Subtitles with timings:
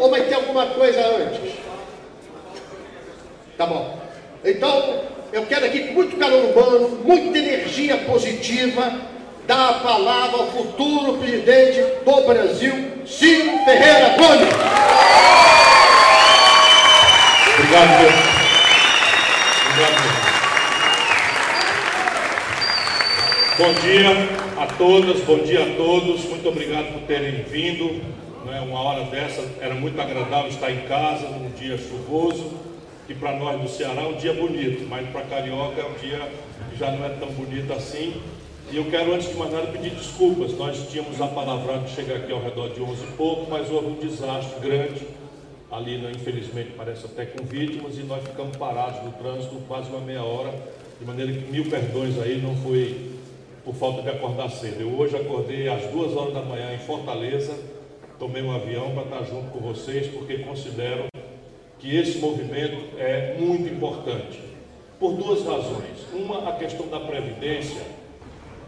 [0.00, 1.52] ou vai ter alguma coisa antes?
[3.56, 4.00] Tá bom.
[4.44, 8.92] Então, eu quero aqui com muito calor humano, muita energia positiva,
[9.46, 12.72] dar a palavra ao futuro presidente do Brasil,
[13.06, 14.48] Ciro Ferreira Gomes.
[17.54, 18.10] Obrigado, meu.
[19.70, 20.30] Obrigado, meu.
[23.58, 24.08] Bom dia
[24.58, 26.24] a todas, bom dia a todos.
[26.24, 28.00] Muito obrigado por terem vindo.
[28.44, 32.52] Não é uma hora dessa era muito agradável estar em casa num dia chuvoso,
[33.06, 36.32] que para nós do Ceará é um dia bonito, mas para Carioca é um dia
[36.70, 38.22] que já não é tão bonito assim.
[38.72, 40.56] E eu quero, antes de mais nada, pedir desculpas.
[40.56, 43.88] Nós tínhamos a palavra de chegar aqui ao redor de 11 e pouco, mas houve
[43.88, 45.06] um desastre grande
[45.70, 50.00] ali, né, infelizmente, parece até com vítimas, e nós ficamos parados no trânsito quase uma
[50.00, 50.52] meia hora,
[50.98, 53.10] de maneira que mil perdões aí, não foi
[53.64, 54.80] por falta de acordar cedo.
[54.80, 57.54] Eu hoje acordei às duas horas da manhã em Fortaleza,
[58.20, 61.06] tomei um avião para estar junto com vocês, porque considero
[61.78, 64.38] que esse movimento é muito importante.
[65.00, 66.06] Por duas razões.
[66.12, 67.80] Uma, a questão da Previdência,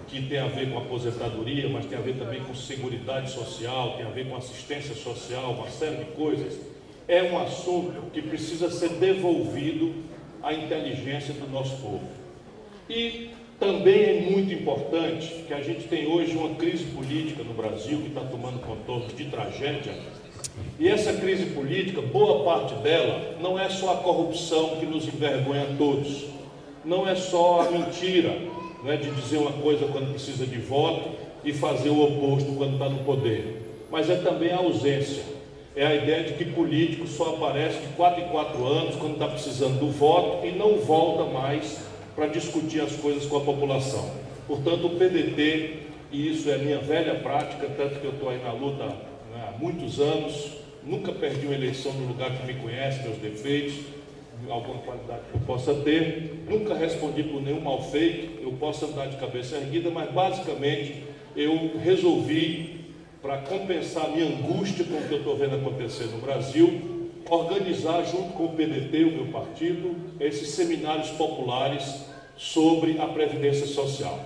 [0.08, 4.06] que tem a ver com aposentadoria, mas tem a ver também com seguridade social, tem
[4.06, 6.58] a ver com assistência social, uma série de coisas.
[7.06, 9.92] É um assunto que precisa ser devolvido
[10.42, 12.08] à inteligência do nosso povo.
[12.88, 13.30] E
[13.62, 18.08] também é muito importante que a gente tem hoje uma crise política no Brasil que
[18.08, 19.94] está tomando contornos de tragédia.
[20.80, 25.62] E essa crise política, boa parte dela, não é só a corrupção que nos envergonha
[25.62, 26.24] a todos,
[26.84, 28.36] não é só a mentira
[28.82, 31.10] não é, de dizer uma coisa quando precisa de voto
[31.44, 35.22] e fazer o oposto quando está no poder, mas é também a ausência.
[35.76, 39.28] É a ideia de que político só aparece de quatro em quatro anos quando está
[39.28, 44.10] precisando do voto e não volta mais para discutir as coisas com a população.
[44.46, 45.78] Portanto, o PDT,
[46.10, 49.58] e isso é minha velha prática, tanto que eu estou aí na luta né, há
[49.58, 50.52] muitos anos,
[50.84, 53.74] nunca perdi uma eleição no lugar que me conhece, meus defeitos,
[54.50, 59.06] alguma qualidade que eu possa ter, nunca respondi por nenhum mal feito, eu posso andar
[59.06, 61.04] de cabeça erguida, mas basicamente
[61.36, 62.82] eu resolvi,
[63.22, 68.04] para compensar a minha angústia com o que eu estou vendo acontecer no Brasil, organizar,
[68.04, 72.04] junto com o PDT, o meu partido, esses seminários populares
[72.36, 74.18] sobre a Previdência Social.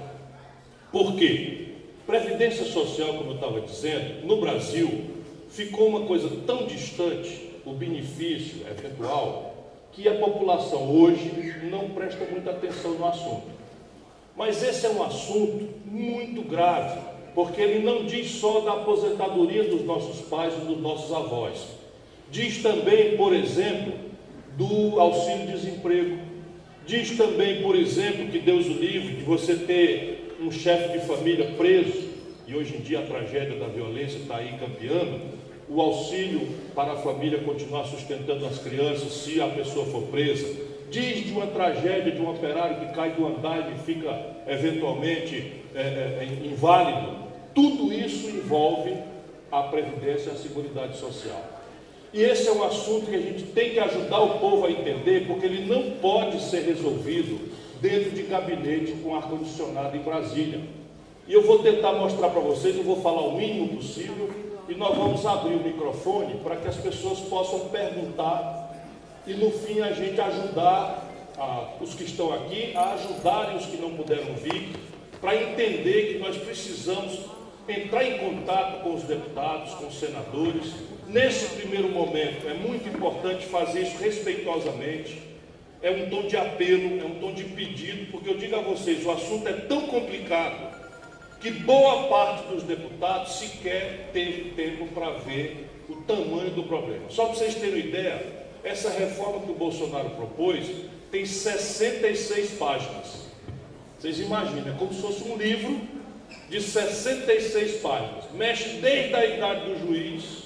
[0.90, 1.68] Por quê?
[2.06, 5.06] Previdência Social, como eu estava dizendo, no Brasil,
[5.50, 9.54] ficou uma coisa tão distante, o benefício eventual,
[9.92, 13.56] que a população hoje não presta muita atenção no assunto.
[14.36, 17.00] Mas esse é um assunto muito grave,
[17.34, 21.75] porque ele não diz só da aposentadoria dos nossos pais ou dos nossos avós,
[22.30, 23.92] Diz também, por exemplo,
[24.56, 26.18] do auxílio-desemprego.
[26.86, 31.52] Diz também, por exemplo, que Deus o livre de você ter um chefe de família
[31.56, 32.08] preso,
[32.46, 35.20] e hoje em dia a tragédia da violência está aí campeando,
[35.68, 40.46] o auxílio para a família continuar sustentando as crianças se a pessoa for presa.
[40.90, 45.80] Diz de uma tragédia de um operário que cai do andar e fica eventualmente é,
[45.80, 47.16] é, inválido.
[47.52, 48.96] Tudo isso envolve
[49.50, 51.55] a Previdência e a Seguridade Social.
[52.16, 55.26] E esse é um assunto que a gente tem que ajudar o povo a entender,
[55.26, 60.62] porque ele não pode ser resolvido dentro de gabinete com ar-condicionado em Brasília.
[61.28, 64.30] E eu vou tentar mostrar para vocês, eu vou falar o mínimo possível,
[64.66, 68.74] e nós vamos abrir o microfone para que as pessoas possam perguntar
[69.26, 71.06] e no fim a gente ajudar
[71.36, 74.70] a, os que estão aqui a ajudarem os que não puderam vir,
[75.20, 77.18] para entender que nós precisamos
[77.68, 80.72] entrar em contato com os deputados, com os senadores,
[81.16, 85.22] Nesse primeiro momento, é muito importante fazer isso respeitosamente.
[85.80, 89.02] É um tom de apelo, é um tom de pedido, porque eu digo a vocês:
[89.02, 90.76] o assunto é tão complicado
[91.40, 97.08] que boa parte dos deputados sequer teve tempo para ver o tamanho do problema.
[97.08, 98.22] Só para vocês terem ideia,
[98.62, 100.66] essa reforma que o Bolsonaro propôs
[101.10, 103.30] tem 66 páginas.
[103.98, 105.80] Vocês imaginam, é como se fosse um livro
[106.50, 108.24] de 66 páginas.
[108.34, 110.45] Mexe desde a idade do juiz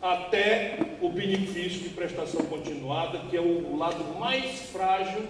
[0.00, 5.22] até o benefício de prestação continuada, que é o lado mais frágil,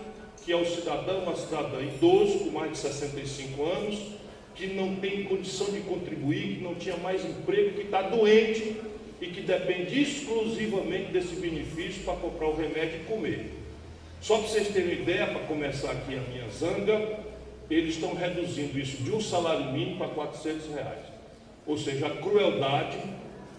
[0.45, 3.99] que é o cidadão, uma cidadã idoso com mais de 65 anos,
[4.55, 8.77] que não tem condição de contribuir, que não tinha mais emprego, que está doente
[9.21, 13.53] e que depende exclusivamente desse benefício para comprar o remédio e comer.
[14.21, 17.21] Só para vocês terem uma ideia, para começar aqui a minha zanga,
[17.71, 21.07] eles estão reduzindo isso de um salário mínimo para 400 reais.
[21.67, 22.99] Ou seja, a crueldade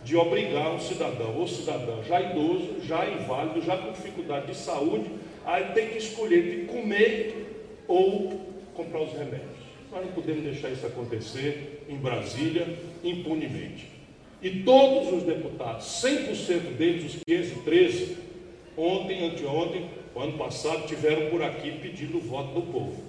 [0.09, 5.05] de obrigar um cidadão ou cidadã já idoso, já inválido, já com dificuldade de saúde,
[5.45, 8.41] a ter que escolher de comer ou
[8.73, 9.59] comprar os remédios.
[9.91, 12.67] Nós não podemos deixar isso acontecer em Brasília
[13.03, 13.85] impunemente.
[14.41, 18.17] E todos os deputados, 100% deles, os 513,
[18.75, 23.08] ontem, anteontem, ano passado, tiveram por aqui pedindo o voto do povo.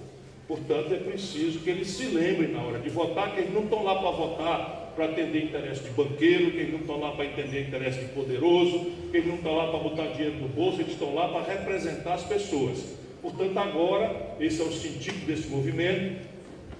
[0.50, 3.84] Portanto, é preciso que eles se lembrem na hora de votar, que eles não estão
[3.84, 7.68] lá para votar para atender interesse de banqueiro, que eles não estão lá para entender
[7.68, 11.14] interesse de poderoso, que eles não estão lá para botar dinheiro no bolso, eles estão
[11.14, 12.84] lá para representar as pessoas.
[13.22, 16.20] Portanto, agora, esse é o sentido desse movimento,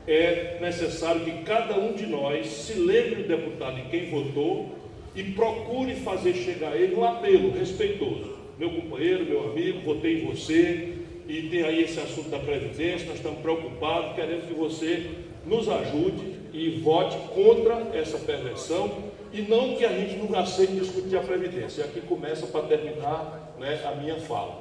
[0.05, 4.75] é necessário que cada um de nós se lembre do deputado em quem votou
[5.15, 8.37] e procure fazer chegar a ele um apelo respeitoso.
[8.59, 11.00] Meu companheiro, meu amigo, votei em você
[11.31, 15.11] e tem aí esse assunto da Previdência, nós estamos preocupados, queremos que você
[15.47, 21.17] nos ajude e vote contra essa perversão e não que a gente não aceite discutir
[21.17, 21.83] a Previdência.
[21.83, 24.61] E aqui começa para terminar né, a minha fala.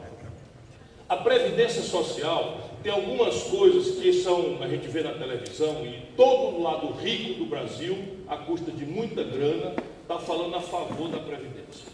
[1.09, 6.61] A Previdência Social tem algumas coisas que são, a gente vê na televisão e todo
[6.61, 9.73] lado rico do Brasil, à custa de muita grana,
[10.03, 11.87] está falando a favor da Previdência.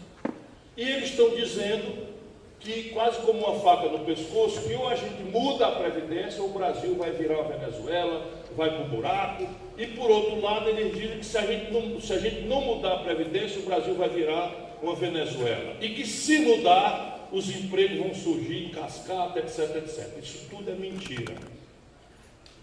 [0.76, 2.14] E eles estão dizendo
[2.60, 6.48] que, quase como uma faca no pescoço, que ou a gente muda a Previdência ou
[6.48, 8.26] o Brasil vai virar uma Venezuela,
[8.56, 9.46] vai para o buraco.
[9.76, 12.60] E por outro lado, eles dizem que se a, gente não, se a gente não
[12.62, 15.76] mudar a Previdência, o Brasil vai virar uma Venezuela.
[15.80, 20.18] E que se mudar, os empregos vão surgir em cascata, etc, etc.
[20.22, 21.34] Isso tudo é mentira.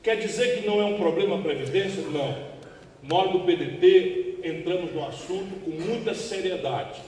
[0.02, 2.02] Quer dizer que não é um problema a Previdência?
[2.04, 2.54] Não.
[3.04, 7.02] Nós do PDT entramos no assunto com muita seriedade.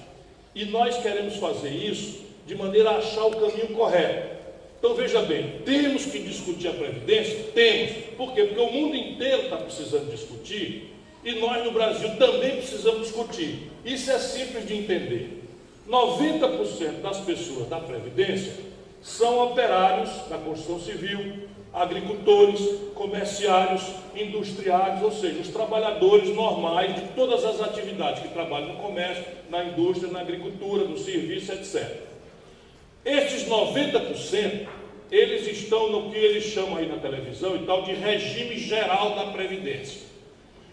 [0.54, 4.36] E nós queremos fazer isso de maneira a achar o caminho correto.
[4.78, 7.52] Então veja bem, temos que discutir a Previdência?
[7.56, 7.92] Temos.
[8.16, 8.44] Por quê?
[8.44, 10.94] Porque o mundo inteiro está precisando discutir
[11.24, 13.72] e nós no Brasil também precisamos discutir.
[13.84, 15.42] Isso é simples de entender.
[15.90, 18.54] 90% das pessoas da Previdência
[19.02, 22.62] são operários da construção civil, agricultores,
[22.94, 23.84] comerciários,
[24.16, 29.64] industriários, ou seja, os trabalhadores normais de todas as atividades que trabalham no comércio, na
[29.64, 32.05] indústria, na agricultura, no serviço, etc.
[33.06, 34.68] Estes 90%,
[35.12, 39.28] eles estão no que eles chamam aí na televisão e tal de regime geral da
[39.28, 40.02] Previdência.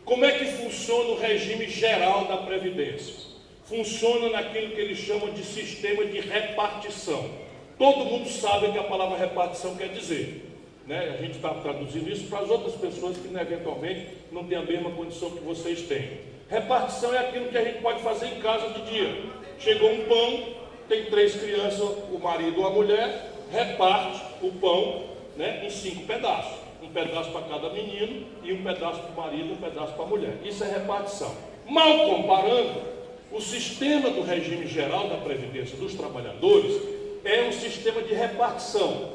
[0.04, 3.32] Como é que funciona o regime geral da Previdência?
[3.72, 7.30] funciona naquilo que eles chamam de sistema de repartição.
[7.78, 10.44] Todo mundo sabe o que a palavra repartição quer dizer.
[10.86, 11.16] Né?
[11.18, 14.90] A gente está traduzindo isso para as outras pessoas que eventualmente não têm a mesma
[14.90, 16.20] condição que vocês têm.
[16.50, 19.24] Repartição é aquilo que a gente pode fazer em casa de dia.
[19.58, 20.54] Chegou um pão,
[20.88, 25.04] tem três crianças, o marido ou a mulher, reparte o pão
[25.36, 26.60] né, em cinco pedaços.
[26.82, 30.08] Um pedaço para cada menino e um pedaço para o marido um pedaço para a
[30.08, 30.34] mulher.
[30.44, 31.32] Isso é repartição.
[31.68, 32.82] Mal comparando,
[33.30, 36.82] o sistema do regime geral da Previdência dos Trabalhadores
[37.24, 39.10] é um sistema de repartição,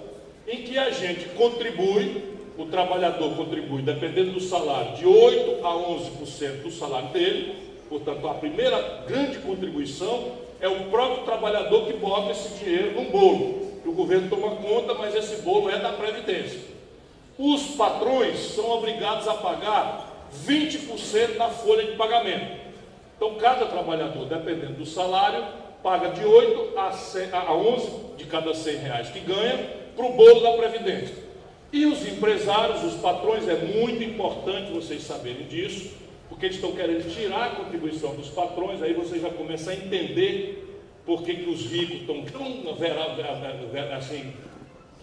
[0.48, 2.24] em que a gente contribui,
[2.58, 7.56] o trabalhador contribui, dependendo do salário, de 8% a 11% do salário dele,
[7.90, 13.68] portanto, a primeira grande contribuição é o próprio trabalhador que bota esse dinheiro no bolo,
[13.88, 16.60] o governo toma conta, mas esse bolo é da Previdência.
[17.38, 22.58] Os patrões são obrigados a pagar 20% da folha de pagamento.
[23.16, 25.46] Então, cada trabalhador, dependendo do salário,
[25.82, 29.58] paga de 8 a, 100, a 11 de cada 100 reais que ganha
[29.96, 31.16] para o bolo da Previdência.
[31.72, 35.92] E os empresários, os patrões, é muito importante vocês saberem disso,
[36.38, 40.78] porque eles estão querendo tirar a contribuição dos patrões, aí você já começa a entender
[41.04, 42.76] por que, os ricos estão tão
[43.98, 44.34] assim,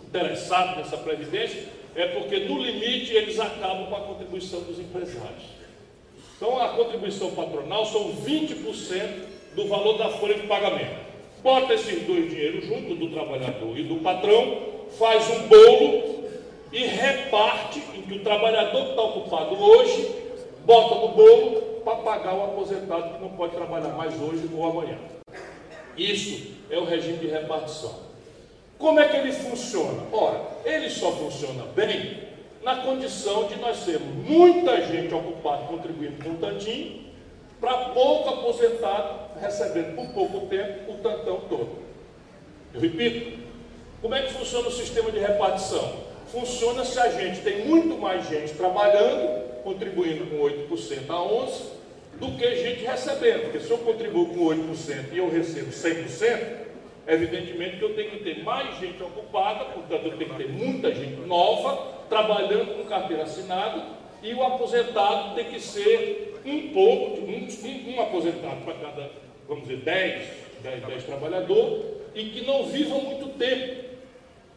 [0.07, 1.65] interessados nessa Previdência,
[1.97, 5.43] é porque no limite eles acabam com a contribuição dos empresários.
[6.37, 11.05] Então a contribuição patronal são 20% do valor da folha de pagamento.
[11.43, 14.57] Bota esses dois dinheiros junto do trabalhador e do patrão,
[14.97, 16.29] faz um bolo
[16.73, 20.24] e reparte em que o trabalhador que está ocupado hoje
[20.65, 24.99] bota no bolo para pagar o aposentado que não pode trabalhar mais hoje ou amanhã.
[25.97, 27.95] Isso é o regime de repartição.
[28.79, 30.03] Como é que ele funciona?
[30.13, 32.25] Ora, ele só funciona bem
[32.63, 37.05] na condição de nós sermos muita gente ocupada contribuindo com um tantinho,
[37.61, 41.85] para pouco aposentado recebendo por pouco tempo o tantão todo.
[42.73, 43.39] Eu repito,
[44.01, 46.05] como é que funciona o sistema de repartição?
[46.33, 51.75] Funciona se a gente tem muito mais gente trabalhando, contribuindo com 8% a 11%,
[52.19, 53.43] do que gente recebendo.
[53.45, 56.65] Porque se eu contribuo com 8% e eu recebo 100%,
[57.07, 60.95] evidentemente que eu tenho que ter mais gente ocupada, portanto eu tenho que ter muita
[60.95, 63.85] gente nova, trabalhando com carteira assinada
[64.23, 67.49] e o aposentado tem que ser um pouco, um,
[67.91, 69.11] um aposentado para cada,
[69.49, 70.29] vamos dizer, 10,
[70.63, 73.85] 10, 10 trabalhadores e que não vivam muito tempo,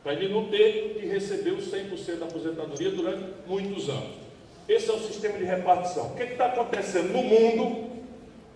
[0.04, 4.27] para ele não ter que receber os 100% da aposentadoria durante muitos anos.
[4.68, 6.08] Esse é o sistema de repartição.
[6.08, 7.88] O que está acontecendo no mundo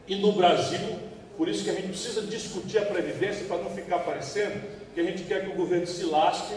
[0.08, 1.00] E no Brasil,
[1.38, 4.62] por isso que a gente precisa discutir a Previdência para não ficar parecendo
[4.94, 6.56] que a gente quer que o governo se lasque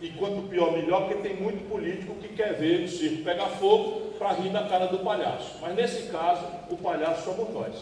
[0.00, 4.12] e quanto pior, melhor, porque tem muito político que quer ver o circo pegar fogo
[4.18, 5.58] para rir da cara do palhaço.
[5.60, 7.74] Mas nesse caso, o palhaço somos nós,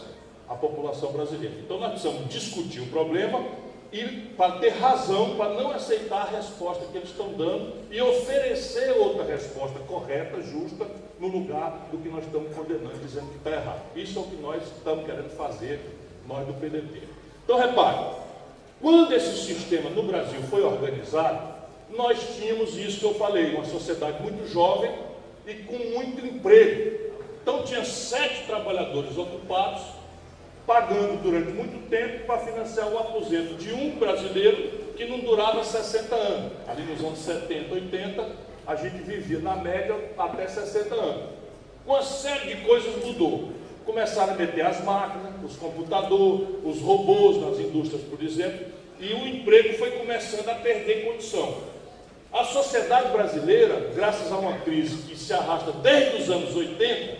[0.47, 1.55] a população brasileira.
[1.59, 3.43] Então nós precisamos discutir o problema
[3.91, 4.03] e
[4.37, 9.25] para ter razão, para não aceitar a resposta que eles estão dando e oferecer outra
[9.25, 10.87] resposta correta, justa,
[11.19, 13.81] no lugar do que nós estamos condenando, dizendo que está errado.
[13.95, 15.79] Isso é o que nós estamos querendo fazer,
[16.27, 17.03] nós do PDT.
[17.43, 18.15] Então repare,
[18.81, 24.23] quando esse sistema no Brasil foi organizado, nós tínhamos isso que eu falei, uma sociedade
[24.23, 24.91] muito jovem
[25.45, 27.11] e com muito emprego.
[27.41, 29.81] Então tinha sete trabalhadores ocupados,
[30.65, 36.15] pagando durante muito tempo para financiar o aposento de um brasileiro que não durava 60
[36.15, 36.51] anos.
[36.67, 38.29] Ali nos anos 70, 80,
[38.67, 41.29] a gente vivia na média até 60 anos.
[41.85, 43.51] Uma série de coisas mudou.
[43.85, 48.67] Começaram a meter as máquinas, os computadores, os robôs nas indústrias, por exemplo,
[48.99, 51.57] e o emprego foi começando a perder condição.
[52.31, 57.17] A sociedade brasileira, graças a uma crise que se arrasta desde os anos 80,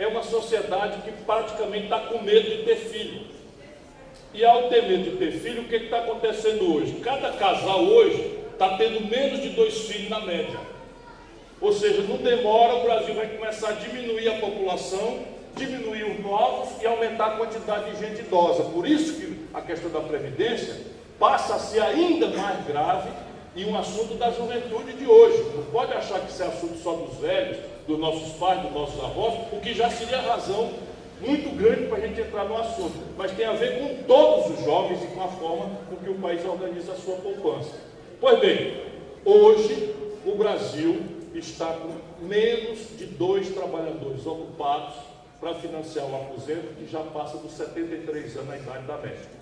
[0.00, 3.20] é uma sociedade que praticamente está com medo de ter filho.
[4.32, 6.94] E ao ter medo de ter filho, o que está acontecendo hoje?
[7.04, 10.58] Cada casal hoje está tendo menos de dois filhos na média.
[11.60, 15.18] Ou seja, não demora, o Brasil vai começar a diminuir a população,
[15.54, 18.62] diminuir os novos e aumentar a quantidade de gente idosa.
[18.64, 20.80] Por isso que a questão da Previdência
[21.18, 23.10] passa a ser ainda mais grave
[23.54, 25.44] e um assunto da juventude de hoje.
[25.54, 27.58] Não pode achar que isso é assunto só dos velhos,
[27.90, 30.70] dos nossos pais, dos nossos avós, o que já seria razão
[31.20, 32.94] muito grande para a gente entrar no assunto.
[33.18, 36.14] Mas tem a ver com todos os jovens e com a forma com que o
[36.14, 37.72] país organiza a sua poupança.
[38.20, 38.80] Pois bem,
[39.24, 39.94] hoje
[40.24, 41.02] o Brasil
[41.34, 44.94] está com menos de dois trabalhadores ocupados
[45.40, 49.40] para financiar o aposento que já passa dos 73 anos na idade da média.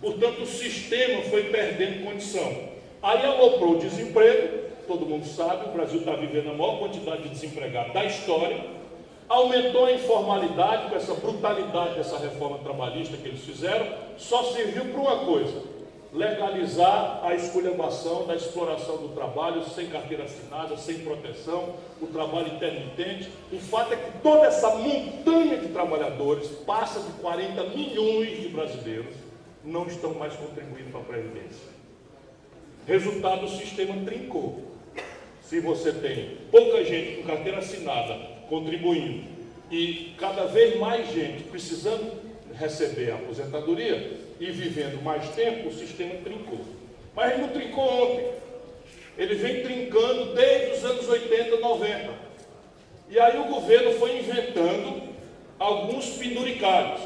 [0.00, 2.76] Portanto, o sistema foi perdendo condição.
[3.02, 7.28] Aí aloprou o desemprego, todo mundo sabe, o Brasil está vivendo a maior quantidade de
[7.30, 8.64] desempregados da história,
[9.28, 15.00] aumentou a informalidade com essa brutalidade dessa reforma trabalhista que eles fizeram, só serviu para
[15.00, 15.62] uma coisa:
[16.12, 23.28] legalizar a esculhambação da exploração do trabalho sem carteira assinada, sem proteção, o trabalho intermitente.
[23.52, 29.14] O fato é que toda essa montanha de trabalhadores, passa de 40 milhões de brasileiros,
[29.64, 31.76] não estão mais contribuindo para a Previdência.
[32.86, 34.65] Resultado, o sistema trincou.
[35.48, 39.24] Se você tem pouca gente com carteira assinada contribuindo
[39.70, 42.20] e cada vez mais gente precisando
[42.58, 46.58] receber a aposentadoria e vivendo mais tempo, o sistema trincou.
[47.14, 48.26] Mas ele não trincou ontem.
[49.16, 52.14] Ele vem trincando desde os anos 80, 90.
[53.08, 55.14] E aí o governo foi inventando
[55.60, 57.00] alguns penduricalhos.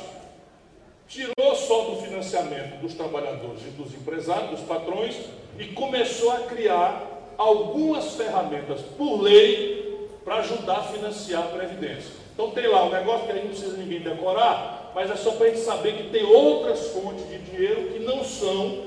[1.06, 5.16] Tirou só do financiamento dos trabalhadores e dos empresários, dos patrões,
[5.58, 7.09] e começou a criar
[7.40, 12.12] algumas ferramentas por lei para ajudar a financiar a Previdência.
[12.34, 15.46] Então tem lá um negócio que aí não precisa ninguém decorar, mas é só para
[15.46, 18.84] a gente saber que tem outras fontes de dinheiro que não são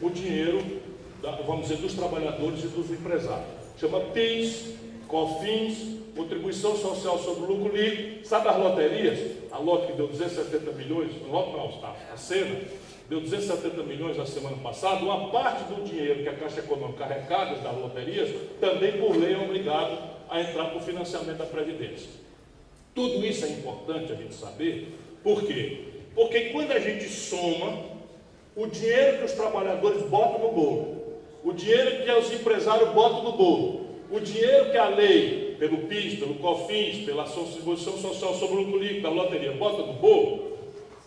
[0.00, 0.64] o dinheiro,
[1.20, 3.48] da, vamos dizer, dos trabalhadores e dos empresários.
[3.76, 4.74] Chama PIS,
[5.08, 8.24] COFINS, Contribuição Social sobre o Lucro Líquido.
[8.24, 9.18] Sabe as loterias?
[9.50, 11.80] A lote que deu 270 milhões, não, não,
[12.12, 12.60] a cena,
[13.10, 17.56] deu 270 milhões na semana passada, uma parte do dinheiro que a Caixa Econômica arrecada
[17.56, 19.98] das loterias, também por lei é obrigado
[20.30, 22.08] a entrar para o financiamento da Previdência.
[22.94, 25.86] Tudo isso é importante a gente saber, por quê?
[26.14, 27.82] Porque quando a gente soma
[28.54, 31.02] o dinheiro que os trabalhadores botam no bolo,
[31.42, 36.20] o dinheiro que os empresários botam no bolo, o dinheiro que a lei, pelo PIS,
[36.20, 40.49] pelo COFINS, pela Contribuição Social sobre o Lucro Líquido, da loteria, bota no bolo,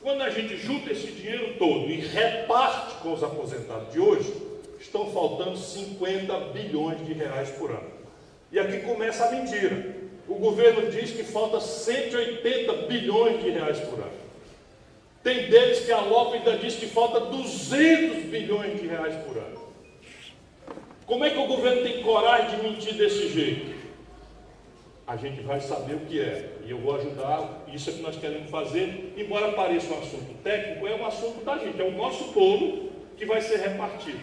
[0.03, 4.33] quando a gente junta esse dinheiro todo e reparte com os aposentados de hoje,
[4.77, 7.89] estão faltando 50 bilhões de reais por ano.
[8.51, 9.95] E aqui começa a mentira.
[10.27, 14.23] O governo diz que falta 180 bilhões de reais por ano.
[15.23, 19.63] Tem deles que a Lopa ainda diz que falta 200 bilhões de reais por ano.
[21.05, 23.82] Como é que o governo tem coragem de mentir desse jeito?
[25.13, 26.49] A gente vai saber o que é.
[26.65, 30.87] E eu vou ajudar, isso é que nós queremos fazer, embora pareça um assunto técnico,
[30.87, 34.19] é um assunto da gente, é o nosso bolo que vai ser repartido.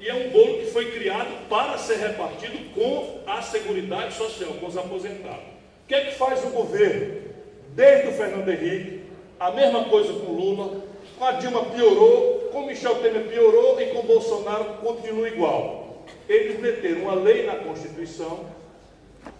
[0.00, 4.66] E é um bolo que foi criado para ser repartido com a Seguridade Social, com
[4.66, 5.44] os aposentados.
[5.84, 7.30] O que é que faz o governo?
[7.74, 9.02] Desde o Fernando Henrique,
[9.38, 10.82] a mesma coisa com Lula,
[11.18, 16.04] com a Dilma piorou, com Michel Temer piorou e com Bolsonaro continua igual.
[16.26, 18.61] Eles meteram uma lei na Constituição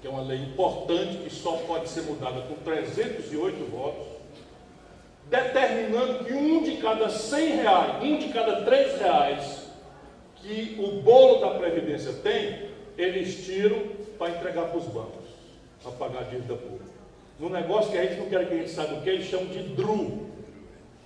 [0.01, 4.07] que é uma lei importante que só pode ser mudada com 308 votos,
[5.31, 9.63] determinando que um de cada 100 reais, um de cada 3 reais
[10.37, 13.83] que o bolo da Previdência tem, eles tiram
[14.19, 15.29] para entregar para os bancos,
[15.83, 16.93] para pagar a dívida pública.
[17.39, 19.47] No negócio que a gente não quer que a gente saiba o que, eles chamam
[19.47, 20.27] de DRU.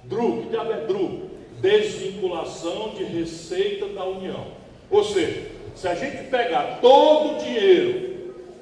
[0.04, 1.30] DRU, que diabo é DRU?
[1.60, 4.46] Desvinculação de receita da União.
[4.90, 8.05] Ou seja, se a gente pegar todo o dinheiro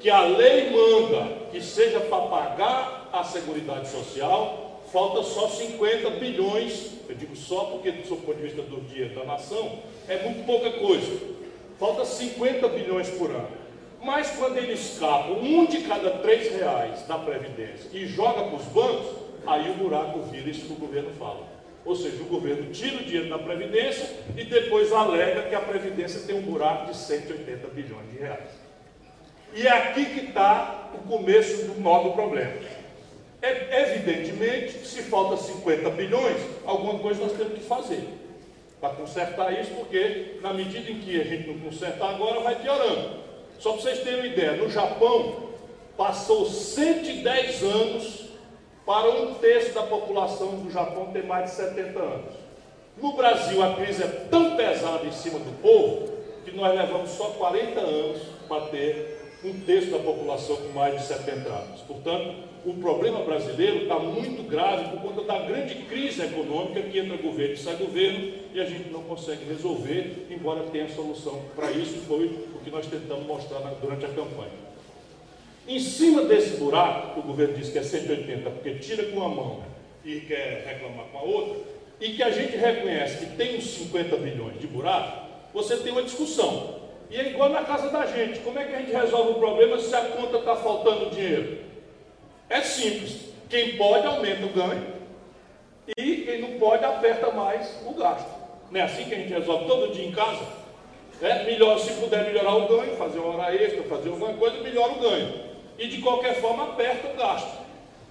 [0.05, 6.91] que a lei manda que seja para pagar a Seguridade Social, falta só 50 bilhões,
[7.09, 10.45] eu digo só porque, do seu ponto de vista do dinheiro da nação, é muito
[10.45, 11.11] pouca coisa.
[11.79, 13.49] Falta 50 bilhões por ano.
[13.99, 18.65] Mas quando ele escapa um de cada três reais da Previdência e joga para os
[18.65, 19.07] bancos,
[19.47, 21.47] aí o buraco vira isso que o governo fala.
[21.83, 24.07] Ou seja, o governo tira o dinheiro da Previdência
[24.37, 28.64] e depois alega que a Previdência tem um buraco de 180 bilhões de reais.
[29.53, 32.53] E é aqui que está o começo do nó do problema.
[33.41, 38.07] É, evidentemente, se falta 50 bilhões, alguma coisa nós temos que fazer
[38.79, 43.23] para consertar isso, porque na medida em que a gente não consertar agora, vai piorando.
[43.59, 45.49] Só para vocês terem uma ideia, no Japão
[45.97, 48.25] passou 110 anos
[48.85, 52.35] para um terço da população do Japão ter mais de 70 anos.
[53.01, 56.13] No Brasil, a crise é tão pesada em cima do povo
[56.45, 59.14] que nós levamos só 40 anos para ter
[59.45, 61.81] um terço da população com mais de 70 anos.
[61.81, 62.33] Portanto,
[62.65, 67.53] o problema brasileiro está muito grave por conta da grande crise econômica que entra governo
[67.53, 72.25] e sai governo e a gente não consegue resolver, embora tenha solução para isso, foi
[72.55, 74.65] o que nós tentamos mostrar durante a campanha.
[75.67, 79.29] Em cima desse buraco, que o governo diz que é 180, porque tira com uma
[79.29, 79.63] mão
[80.03, 81.57] e quer reclamar com a outra,
[81.99, 86.03] e que a gente reconhece que tem uns 50 bilhões de buraco, você tem uma
[86.03, 86.74] discussão.
[87.09, 88.39] E é igual na casa da gente.
[88.39, 91.59] Como é que a gente resolve o problema se a conta está faltando dinheiro?
[92.49, 93.33] É simples.
[93.49, 94.95] Quem pode aumenta o ganho
[95.95, 98.27] e quem não pode aperta mais o gasto.
[98.71, 100.43] Não é assim que a gente resolve todo dia em casa?
[101.21, 104.93] É melhor, se puder melhorar o ganho, fazer uma hora extra, fazer alguma coisa, melhora
[104.93, 105.33] o ganho.
[105.77, 107.65] E de qualquer forma aperta o gasto.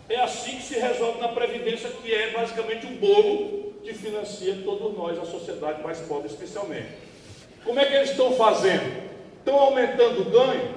[0.09, 4.96] É assim que se resolve na Previdência, que é basicamente o bolo que financia todos
[4.96, 6.88] nós, a sociedade mais pobre especialmente.
[7.64, 9.05] Como é que eles estão fazendo?
[9.38, 10.74] Estão aumentando o ganho?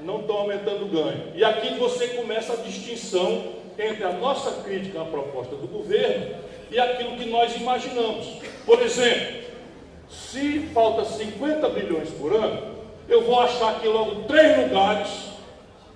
[0.00, 1.32] Não estão aumentando o ganho.
[1.34, 6.36] E aqui você começa a distinção entre a nossa crítica à proposta do governo
[6.70, 8.26] e aquilo que nós imaginamos.
[8.64, 9.44] Por exemplo,
[10.08, 12.76] se falta 50 bilhões por ano,
[13.08, 15.10] eu vou achar aqui logo três lugares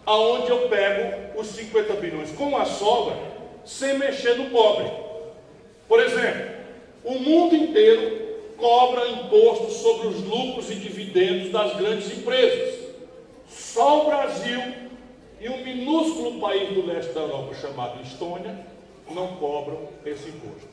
[0.06, 3.16] aonde eu pego os 50 bilhões com a sobra,
[3.64, 4.90] sem mexer no pobre.
[5.88, 6.50] Por exemplo,
[7.04, 8.29] o mundo inteiro
[8.60, 12.78] cobra imposto sobre os lucros e dividendos das grandes empresas.
[13.48, 14.60] Só o Brasil
[15.40, 18.66] e um minúsculo país do leste da Europa chamado Estônia
[19.10, 20.68] não cobram esse imposto.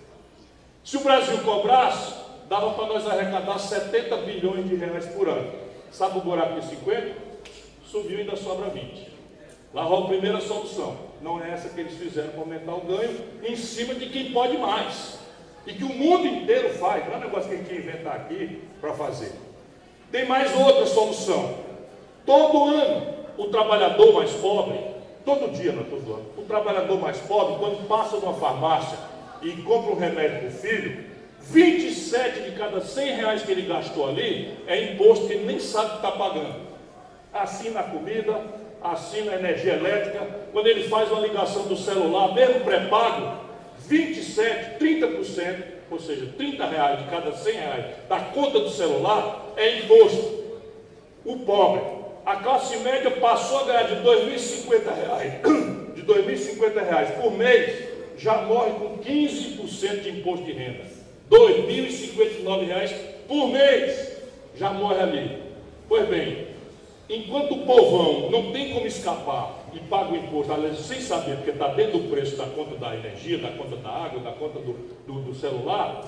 [0.84, 2.13] Se o Brasil cobrasse,
[2.47, 5.52] dava para nós arrecadar 70 bilhões de reais por ano.
[5.91, 7.15] Sabe o buraco de 50?
[7.89, 9.08] Subiu e ainda sobra 20.
[9.73, 10.97] Lá vai a primeira solução.
[11.21, 14.58] Não é essa que eles fizeram para aumentar o ganho, em cima de quem pode
[14.58, 15.27] mais
[15.67, 18.62] e que o mundo inteiro faz, não é um negócio que a gente inventar aqui
[18.80, 19.34] para fazer.
[20.10, 21.56] Tem mais outra solução.
[22.25, 24.80] Todo ano, o trabalhador mais pobre,
[25.25, 28.97] todo dia, não é todo ano, o trabalhador mais pobre, quando passa numa farmácia
[29.41, 31.06] e compra um remédio para o filho,
[31.41, 35.91] 27 de cada 100 reais que ele gastou ali é imposto que ele nem sabe
[35.91, 36.67] que está pagando.
[37.34, 38.41] Assina a comida,
[38.82, 43.47] assina a energia elétrica, quando ele faz uma ligação do celular, mesmo pré-pago,
[43.88, 49.80] 27, 30%, ou seja, 30 reais de cada 100 reais da conta do celular é
[49.80, 50.38] imposto.
[51.23, 51.82] O pobre,
[52.26, 55.34] a classe média passou a ganhar de 2.050 reais,
[55.95, 60.84] de 2.050 reais por mês, já morre com 15% de imposto de renda.
[61.32, 62.93] R$ 2.059
[63.28, 64.17] por mês
[64.56, 65.38] já morre ali.
[65.88, 66.47] Pois bem,
[67.10, 71.52] enquanto o povão não tem como escapar e paga o imposto, aliás, sem saber, porque
[71.52, 74.74] está dentro do preço da conta da energia, da conta da água, da conta do,
[75.06, 76.04] do, do celular,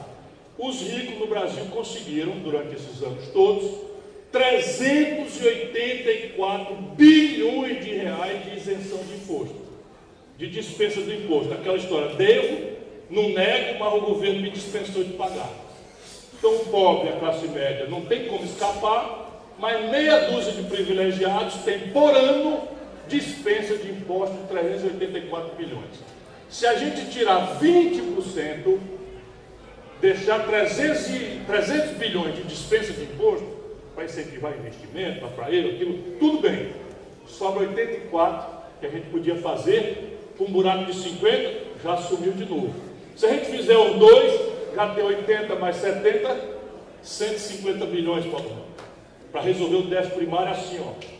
[0.57, 3.69] os ricos no Brasil conseguiram, durante esses anos todos,
[4.31, 9.55] 384 bilhões de reais de isenção de imposto,
[10.37, 11.53] de dispensa do imposto.
[11.53, 12.69] Aquela história, devo,
[13.09, 15.49] não nego, mas o governo me dispensou de pagar.
[16.37, 19.27] Então o pobre, a classe média, não tem como escapar,
[19.57, 22.78] mas meia dúzia de privilegiados tem por ano
[23.09, 25.99] dispensa de imposto de 384 bilhões.
[26.49, 28.79] Se a gente tirar 20%,
[29.99, 33.59] deixar 300, 300 bilhões de dispensa de imposto,
[33.93, 36.71] para incentivar investimento, para ele, aquilo, tudo bem.
[37.27, 42.45] Sobra 84 que a gente podia fazer, com um buraco de 50, já sumiu de
[42.45, 42.73] novo.
[43.15, 44.39] Se a gente fizer os dois,
[44.73, 46.59] já tem 80 mais 70,
[47.01, 48.25] 150 bilhões
[49.33, 51.18] para resolver o déficit primário assim, ó.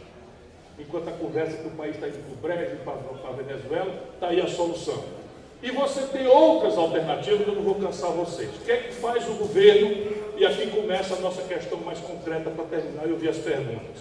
[0.80, 4.28] Enquanto a conversa que o país está indo para o Brejo, para a Venezuela, está
[4.28, 5.04] aí a solução.
[5.62, 8.50] E você tem outras alternativas, eu não vou cansar vocês.
[8.50, 9.90] O que é que faz o governo?
[10.38, 14.00] E aqui começa a nossa questão mais concreta para terminar e ouvir as perguntas.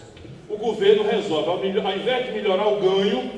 [0.49, 3.33] O governo resolve, ao invés de melhorar o ganho,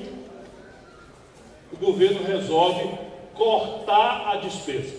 [1.72, 2.90] o governo resolve
[3.35, 4.96] cortar a despesa.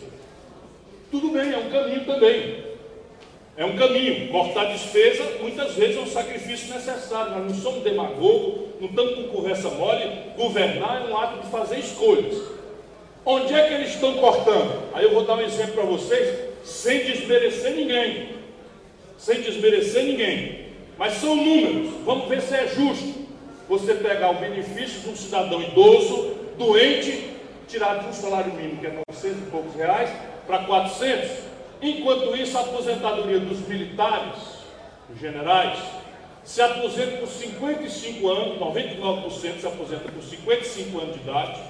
[1.11, 2.70] Tudo bem, é um caminho também.
[3.57, 4.29] É um caminho.
[4.29, 7.31] Cortar despesa muitas vezes é um sacrifício necessário.
[7.31, 10.09] Nós não somos demagogos, não estamos com conversa mole.
[10.37, 12.41] Governar é um ato de fazer escolhas.
[13.25, 14.89] Onde é que eles estão cortando?
[14.93, 18.29] Aí eu vou dar um exemplo para vocês, sem desmerecer ninguém.
[19.17, 20.71] Sem desmerecer ninguém.
[20.97, 21.91] Mas são números.
[22.03, 23.21] Vamos ver se é justo.
[23.69, 27.29] Você pegar o benefício de um cidadão idoso, doente,
[27.67, 30.09] tirar de um salário mínimo, que é 900 e poucos reais,
[30.45, 31.50] para 400.
[31.81, 34.37] Enquanto isso, a aposentadoria dos militares,
[35.09, 35.79] dos generais,
[36.43, 41.61] se aposenta por 55 anos, 99% se aposenta por 55 anos de idade.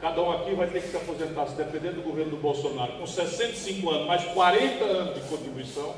[0.00, 3.06] Cada um aqui vai ter que se aposentar, se depender do governo do Bolsonaro, com
[3.06, 5.94] 65 anos, mais 40 anos de contribuição.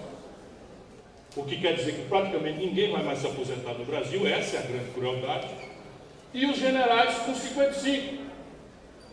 [1.37, 4.59] O que quer dizer que praticamente ninguém vai mais se aposentar no Brasil, essa é
[4.59, 5.49] a grande crueldade.
[6.35, 8.23] E os generais com 55.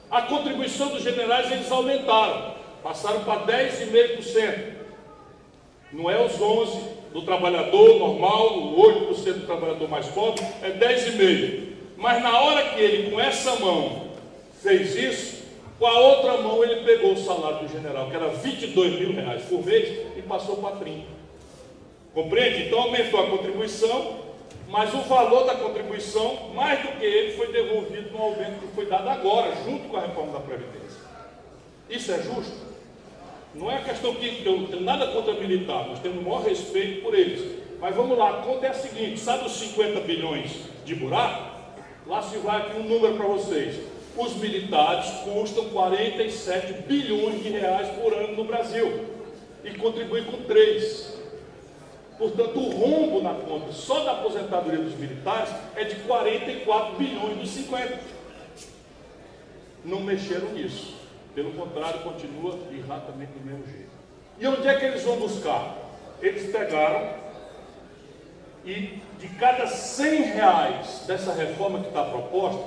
[0.09, 4.79] A contribuição dos generais eles aumentaram, passaram para 10,5%.
[5.91, 8.75] Não é os 11 do trabalhador normal, o
[9.13, 11.69] 8% do trabalhador mais pobre, é 10,5%.
[11.97, 14.09] Mas na hora que ele, com essa mão,
[14.61, 15.43] fez isso,
[15.77, 19.43] com a outra mão ele pegou o salário do general, que era 22 mil reais
[19.43, 21.19] por mês, e passou para 30.
[22.13, 22.67] Compreende?
[22.67, 24.19] Então aumentou a contribuição,
[24.67, 28.85] mas o valor da contribuição, mais do que ele, foi devolvido no aumento que foi
[28.85, 30.99] dado agora, junto com a reforma da Previdência.
[31.89, 32.68] Isso é justo?
[33.53, 37.13] Não é questão que eu tenho nada contra militar, nós temos o maior respeito por
[37.15, 37.59] eles.
[37.79, 40.51] Mas vamos lá, a conta é a seguinte: sabe os 50 bilhões
[40.85, 41.57] de buraco?
[42.05, 43.79] Lá se vai aqui um número para vocês.
[44.17, 49.05] Os militares custam 47 bilhões de reais por ano no Brasil
[49.63, 51.19] e contribuem com 3.
[52.17, 57.49] Portanto, o rombo na conta só da aposentadoria dos militares é de 44 bilhões dos
[57.51, 57.99] 50.
[59.85, 60.98] Não mexeram nisso.
[61.35, 63.91] Pelo contrário, continua exatamente do mesmo jeito.
[64.39, 65.77] E onde é que eles vão buscar?
[66.21, 67.19] Eles pegaram
[68.65, 72.61] e de cada 100 reais dessa reforma que está proposta,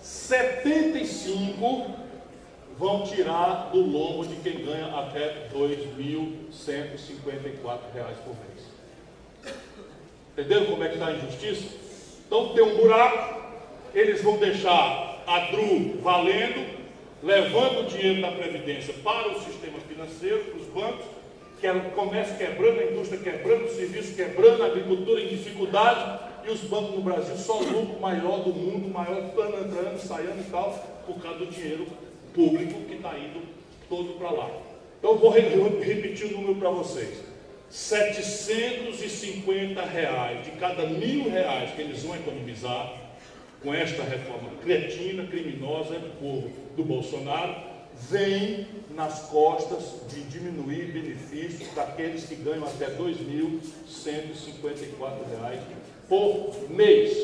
[0.00, 1.94] 75
[2.78, 7.78] vão tirar do lombo de quem ganha até R$ 2.154
[8.24, 8.72] por mês.
[10.32, 11.68] Entenderam como é que está a injustiça?
[12.26, 13.42] Então tem um buraco,
[13.94, 16.81] eles vão deixar a DRU valendo,
[17.22, 21.06] levando o dinheiro da Previdência para o sistema financeiro, para os bancos,
[21.60, 26.32] que é o comércio quebrando, a indústria quebrando, o serviço quebrando, a agricultura em dificuldade,
[26.44, 30.50] e os bancos no Brasil só o lucro maior do mundo, maior entrando, saindo e
[30.50, 30.72] tal,
[31.06, 31.86] por causa do dinheiro
[32.34, 33.40] público que está indo
[33.88, 34.50] todo para lá.
[34.98, 37.22] Então vou repetir o número para vocês.
[37.70, 42.92] 750 reais de cada mil reais que eles vão economizar
[43.62, 47.54] com esta reforma cretina, criminosa do povo do Bolsonaro,
[48.10, 55.60] vem nas costas de diminuir benefícios daqueles que ganham até R$ 2.154
[56.08, 57.16] por mês.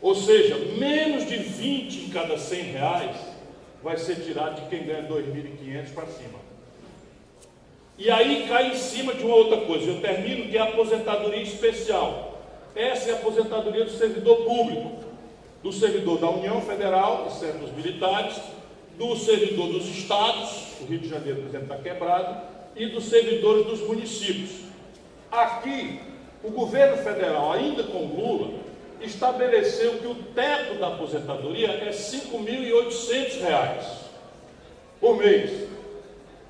[0.00, 3.16] Ou seja, menos de 20 em cada 100 reais
[3.82, 6.44] vai ser tirado de quem ganha 2.500 para cima.
[7.96, 9.90] E aí cai em cima de uma outra coisa.
[9.90, 12.42] Eu termino que é a aposentadoria especial.
[12.74, 15.03] Essa é a aposentadoria do servidor público,
[15.64, 18.36] do servidor da União Federal, exceto dos militares,
[18.98, 22.42] do servidor dos estados, o Rio de Janeiro, por exemplo, está quebrado,
[22.76, 24.50] e dos servidores dos municípios.
[25.32, 26.00] Aqui,
[26.42, 28.50] o governo federal, ainda com Lula,
[29.00, 33.84] estabeleceu que o teto da aposentadoria é R$ 5.800
[35.00, 35.66] por mês.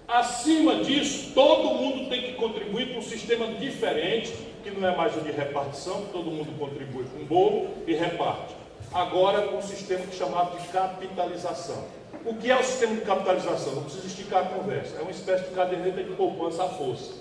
[0.09, 4.33] Acima disso, todo mundo tem que contribuir para um sistema diferente,
[4.65, 8.64] que não é mais o de repartição, todo mundo contribui com um bolo e reparte.
[8.95, 11.83] Agora com um sistema chamado de capitalização.
[12.25, 13.75] O que é o sistema de capitalização?
[13.75, 14.99] Não precisa esticar a conversa.
[14.99, 17.13] É uma espécie de caderneta de poupança à força.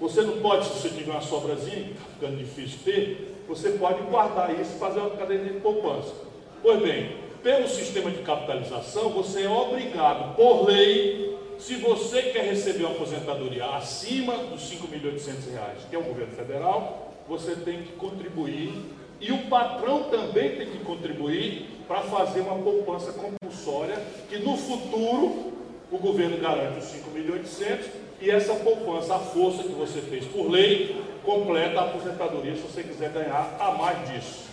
[0.00, 4.00] Você não pode, se você tiver uma sobrazinha, que está ficando difícil ter, você pode
[4.02, 6.14] guardar isso e fazer uma caderneta de poupança.
[6.62, 12.84] Pois bem, pelo sistema de capitalização, você é obrigado, por lei, se você quer receber
[12.84, 18.99] uma aposentadoria acima dos 5.800 reais, que é o governo federal, você tem que contribuir
[19.20, 23.96] e o patrão também tem que contribuir para fazer uma poupança compulsória
[24.28, 25.52] que no futuro
[25.90, 27.86] o governo garante os 5 milhões e 800
[28.20, 32.82] e essa poupança, a força que você fez por lei, completa a aposentadoria se você
[32.82, 34.44] quiser ganhar a mais disso.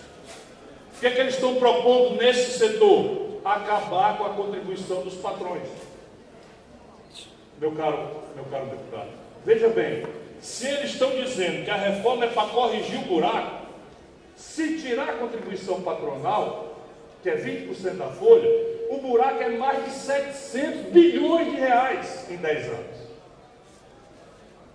[0.96, 3.40] O que, é que eles estão propondo nesse setor?
[3.44, 5.68] Acabar com a contribuição dos patrões.
[7.60, 9.10] Meu caro, meu caro deputado,
[9.46, 10.06] veja bem,
[10.40, 13.57] se eles estão dizendo que a reforma é para corrigir o buraco,
[14.38, 16.78] se tirar a contribuição patronal,
[17.24, 18.48] que é 20% da folha,
[18.92, 22.98] o buraco é mais de 700 bilhões de reais em 10 anos.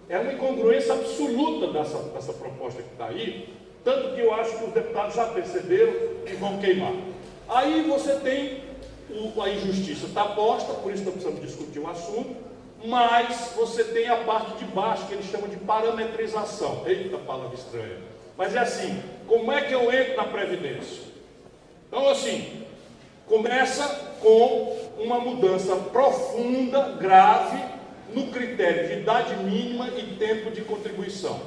[0.09, 4.65] É uma incongruência absoluta dessa, dessa proposta que está aí, tanto que eu acho que
[4.65, 5.93] os deputados já perceberam
[6.27, 6.93] e vão queimar.
[7.49, 8.63] Aí você tem
[9.11, 12.35] o, a injustiça está posta, por isso nós precisamos discutir o assunto,
[12.85, 16.83] mas você tem a parte de baixo que eles chamam de parametrização.
[16.85, 18.12] Eita palavra estranha.
[18.43, 21.05] Mas é assim, como é que eu entro na Previdência?
[21.87, 22.65] Então, assim,
[23.29, 23.87] começa
[24.21, 27.63] com uma mudança profunda, grave,
[28.13, 31.41] no critério de idade mínima e tempo de contribuição.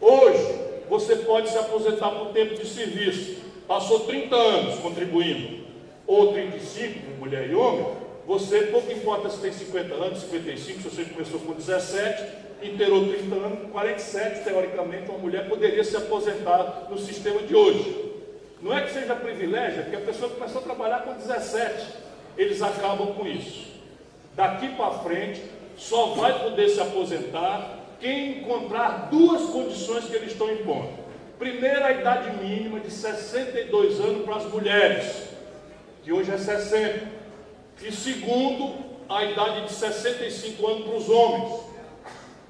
[0.00, 0.58] Hoje,
[0.90, 3.36] você pode se aposentar por tempo de serviço.
[3.68, 5.64] Passou 30 anos contribuindo,
[6.04, 7.86] ou 35, mulher e homem,
[8.26, 12.24] você, pouco importa se tem 50 anos, 55, se você começou com 17,
[12.68, 18.12] inteirou 30 anos, com 47, teoricamente, uma mulher poderia se aposentar no sistema de hoje.
[18.62, 21.86] Não é que seja privilégio, é porque a pessoa começou a trabalhar com 17.
[22.36, 23.66] Eles acabam com isso.
[24.34, 25.42] Daqui para frente,
[25.76, 30.90] só vai poder se aposentar quem encontrar duas condições que eles estão impondo.
[31.38, 35.28] Primeiro, a idade mínima de 62 anos para as mulheres,
[36.02, 37.08] que hoje é 60.
[37.82, 38.74] E segundo,
[39.08, 41.63] a idade de 65 anos para os homens.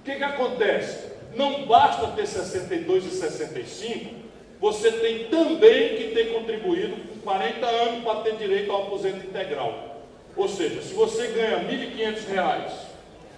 [0.05, 0.99] O que, que acontece?
[1.35, 4.15] Não basta ter 62 e 65,
[4.61, 10.03] você tem também que ter contribuído com 40 anos para ter direito ao aposento integral.
[10.37, 12.71] Ou seja, se você ganha R$ 1.500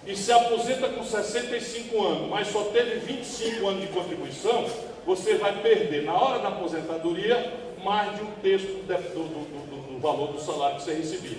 [0.07, 4.65] e se aposenta com 65 anos, mas só teve 25 anos de contribuição,
[5.05, 7.49] você vai perder na hora da aposentadoria
[7.81, 11.37] mais de um terço do, do, do, do valor do salário que você recebia.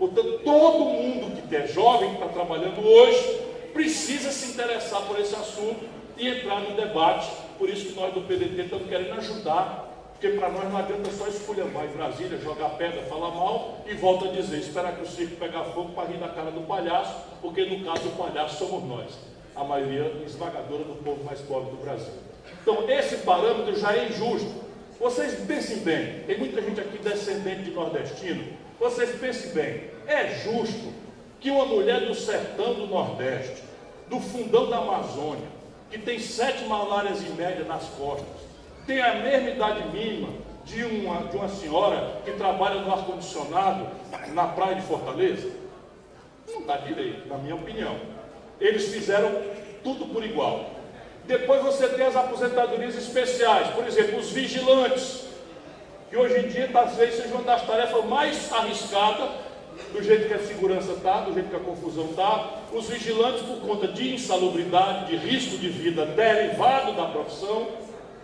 [0.00, 5.34] Portanto, todo mundo que é jovem, que está trabalhando hoje, precisa se interessar por esse
[5.34, 5.84] assunto
[6.16, 7.30] e entrar no debate.
[7.58, 9.84] Por isso que nós do PDT estamos querendo ajudar
[10.24, 14.28] porque para nós não adianta só esculhambar em Brasília, jogar pedra, falar mal e volta
[14.28, 17.66] a dizer, esperar que o circo pegar fogo para rir da cara do palhaço, porque
[17.66, 19.18] no caso o palhaço somos nós,
[19.54, 22.14] a maioria esmagadora do povo mais pobre do Brasil.
[22.62, 24.64] Então esse parâmetro já é injusto.
[24.98, 28.44] Vocês pensem bem, tem muita gente aqui descendente de nordestino,
[28.80, 30.90] vocês pensem bem, é justo
[31.44, 33.62] que uma mulher do sertão do Nordeste,
[34.08, 35.46] do fundão da Amazônia,
[35.90, 38.26] que tem sete malárias em média nas costas,
[38.86, 40.30] tem a mesma idade mínima
[40.64, 43.86] de uma, de uma senhora que trabalha no ar-condicionado
[44.32, 45.50] na praia de Fortaleza?
[46.48, 47.94] Não dá direito, na minha opinião.
[48.58, 49.30] Eles fizeram
[49.82, 50.70] tudo por igual.
[51.26, 55.26] Depois você tem as aposentadorias especiais, por exemplo, os vigilantes,
[56.08, 59.28] que hoje em dia talvez seja uma das tarefas mais arriscadas,
[59.92, 62.62] do jeito que a segurança está, do jeito que a confusão está.
[62.72, 67.68] Os vigilantes, por conta de insalubridade, de risco de vida derivado da profissão,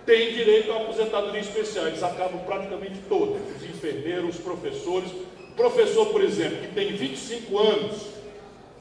[0.05, 1.87] têm direito à aposentadoria especial.
[1.87, 5.11] Eles acabam praticamente todos, os enfermeiros, os professores.
[5.13, 8.07] O professor, por exemplo, que tem 25 anos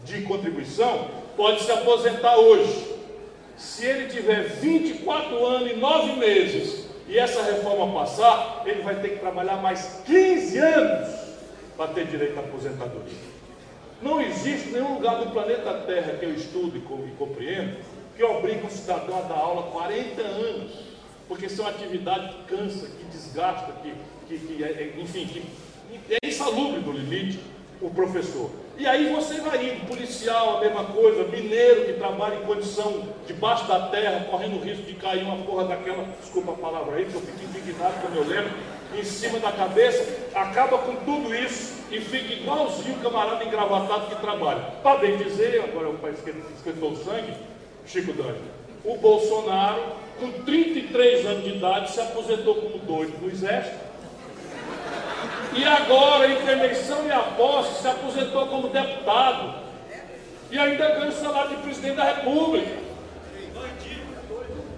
[0.05, 2.87] de contribuição, pode se aposentar hoje.
[3.57, 9.09] Se ele tiver 24 anos e 9 meses e essa reforma passar, ele vai ter
[9.09, 11.18] que trabalhar mais 15 anos
[11.79, 13.17] para ter direito à aposentadoria.
[14.01, 17.77] Não existe nenhum lugar do planeta Terra que eu estudo e compreendo
[18.17, 20.71] que obrigue um cidadão a dar aula 40 anos
[21.25, 23.93] porque são atividades que cansa, que desgasta, que,
[24.27, 25.41] que, que é, é, enfim, que
[26.21, 27.39] é insalubre do limite
[27.81, 28.49] o professor.
[28.77, 33.65] E aí você vai indo, policial, a mesma coisa, mineiro que trabalha em condição debaixo
[33.67, 37.13] da terra, correndo o risco de cair uma porra daquela, desculpa a palavra aí, que
[37.13, 38.51] eu fico indignado quando eu lembro,
[38.97, 44.21] em cima da cabeça, acaba com tudo isso e fica igualzinho o camarada engravatado que
[44.21, 44.61] trabalha.
[44.83, 46.17] Para bem dizer, agora o país
[46.55, 47.33] esquentou o sangue,
[47.85, 48.41] Chico Dante,
[48.83, 49.81] o Bolsonaro
[50.19, 53.89] com 33 anos de idade, se aposentou como doido no Exército.
[55.55, 59.55] E agora, entre eleição e a posse, se aposentou como deputado.
[60.51, 62.77] E ainda ganha o salário de presidente da República.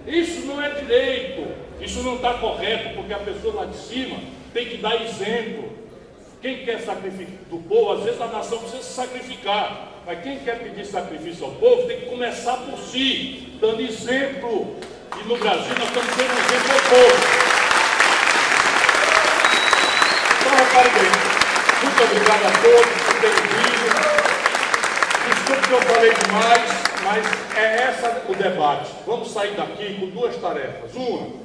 [0.06, 1.54] Isso não é direito.
[1.82, 4.16] Isso não está correto, porque a pessoa lá de cima
[4.54, 5.72] tem que dar exemplo.
[6.40, 9.88] Quem quer sacrifício do povo, às vezes a nação precisa se sacrificar.
[10.06, 14.76] Mas quem quer pedir sacrifício ao povo tem que começar por si, dando exemplo.
[15.20, 17.52] E no Brasil nós estamos um exemplo ao povo.
[20.40, 21.10] Então repare bem,
[21.82, 23.72] Muito obrigado a todos por terem vindo.
[25.28, 28.90] Desculpe que eu falei demais, mas é essa o debate.
[29.06, 30.94] Vamos sair daqui com duas tarefas.
[30.94, 31.42] Uma,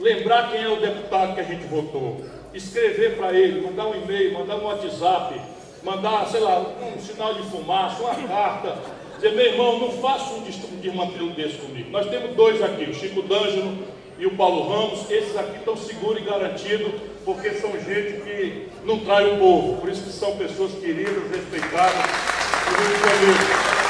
[0.00, 2.24] lembrar quem é o deputado que a gente votou.
[2.52, 5.40] Escrever para ele, mandar um e-mail, mandar um WhatsApp,
[5.82, 8.76] mandar, sei lá, um sinal de fumaça, uma carta.
[9.14, 10.42] Dizer, meu irmão, não faça um
[10.80, 11.90] desmantelo desse comigo.
[11.90, 13.78] Nós temos dois aqui, o Chico D'Angelo
[14.18, 15.10] e o Paulo Ramos.
[15.10, 16.92] Esses aqui estão seguros e garantidos,
[17.24, 19.76] porque são gente que não trai o povo.
[19.80, 22.04] Por isso que são pessoas queridas, respeitadas
[22.66, 23.89] e muito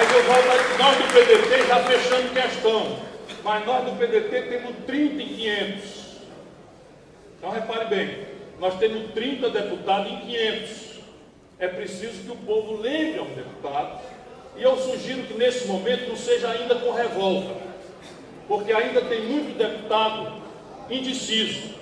[0.00, 2.96] Mas eu volto nós do PDT já fechando questão.
[3.44, 5.82] Mas nós do PDT temos 30 e 500.
[7.36, 8.26] Então repare bem,
[8.58, 11.00] nós temos 30 deputados em 500.
[11.58, 14.00] É preciso que o povo lembre ao deputado.
[14.56, 17.54] E eu sugiro que nesse momento não seja ainda com revolta.
[18.48, 20.32] Porque ainda tem muito deputado
[20.88, 21.74] indeciso.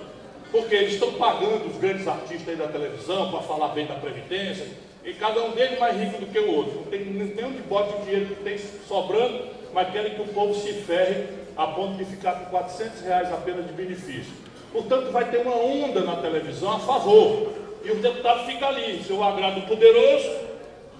[0.50, 4.66] Porque eles estão pagando os grandes artistas aí da televisão para falar bem da Previdência,
[5.08, 6.80] e cada um deles mais rico do que o outro.
[6.80, 9.42] Não tem nenhum de bote de dinheiro que tem sobrando,
[9.72, 13.66] mas querem que o povo se ferre a ponto de ficar com 400 reais apenas
[13.66, 14.30] de benefício.
[14.70, 17.54] Portanto, vai ter uma onda na televisão a favor.
[17.82, 20.28] E o deputado fica ali, seu agrado poderoso,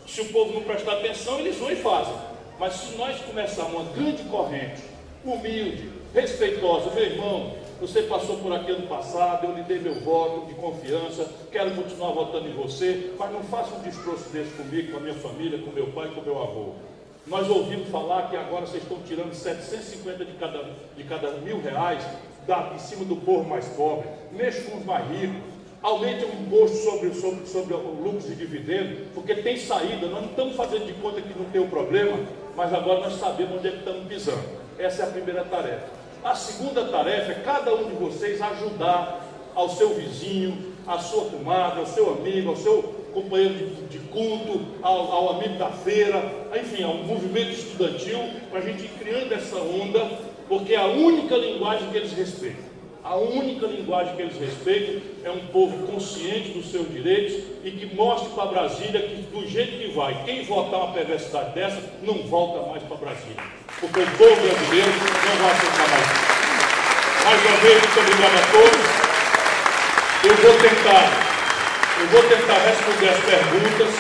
[0.07, 2.15] se o povo não prestar atenção, eles vão e fazem.
[2.59, 4.81] Mas se nós começarmos uma grande corrente,
[5.23, 10.47] humilde, respeitosa, meu irmão, você passou por aqui ano passado, eu lhe dei meu voto
[10.47, 14.99] de confiança, quero continuar votando em você, mas não faça um destroço desse comigo, com
[14.99, 16.73] a minha família, com meu pai, com meu avô.
[17.27, 20.65] Nós ouvimos falar que agora vocês estão tirando 750 de cada,
[20.97, 22.03] de cada mil reais
[22.47, 25.37] da, em cima do povo mais pobre, mexe com os mais ricos,
[25.81, 30.57] aumente o imposto sobre, sobre, sobre lucros e dividendos, porque tem saída, nós não estamos
[30.57, 32.19] fazendo de conta que não tem o problema,
[32.57, 34.59] mas agora nós sabemos onde é que estamos pisando.
[34.79, 35.98] Essa é a primeira tarefa.
[36.25, 41.81] A segunda tarefa é cada um de vocês ajudar ao seu vizinho, à sua comadre,
[41.81, 46.23] ao seu amigo, ao seu companheiro de, de culto, ao, ao, amigo da feira,
[46.55, 48.19] enfim, ao movimento estudantil,
[48.51, 50.05] para a gente ir criando essa onda,
[50.49, 52.69] porque é a única linguagem que eles respeitam.
[53.03, 57.95] A única linguagem que eles respeitam é um povo consciente dos seus direitos e que
[57.95, 62.69] mostre para Brasília que, do jeito que vai, quem votar uma perversidade dessa, não volta
[62.71, 66.07] mais para Brasília porque o povo brasileiro não vai aceitar mais.
[67.25, 69.09] Mais uma vez, muito obrigado a todos.
[70.25, 71.13] Eu vou tentar,
[72.01, 73.95] eu vou tentar responder as perguntas,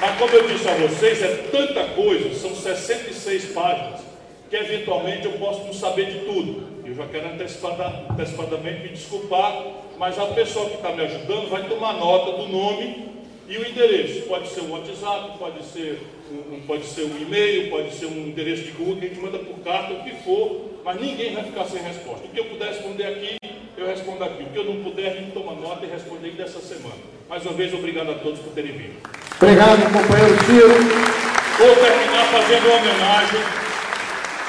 [0.00, 4.00] mas como eu disse a vocês, é tanta coisa, são 66 páginas,
[4.48, 6.74] que eventualmente eu posso não saber de tudo.
[6.84, 9.60] Eu já quero antecipadamente me desculpar,
[9.98, 13.14] mas a pessoa que está me ajudando vai tomar nota do nome
[13.48, 14.22] e o endereço.
[14.22, 18.62] Pode ser um WhatsApp, pode ser um, pode ser um e-mail, pode ser um endereço
[18.62, 21.64] de Google que a gente manda por carta, o que for, mas ninguém vai ficar
[21.66, 22.26] sem resposta.
[22.26, 23.36] O que eu puder responder aqui,
[23.76, 24.42] eu respondo aqui.
[24.42, 26.96] O que eu não puder, a gente toma nota e responde ainda essa semana.
[27.28, 28.96] Mais uma vez, obrigado a todos por terem vindo.
[29.40, 31.14] Obrigado, companheiro Ciro.
[31.58, 33.40] Vou terminar fazendo uma homenagem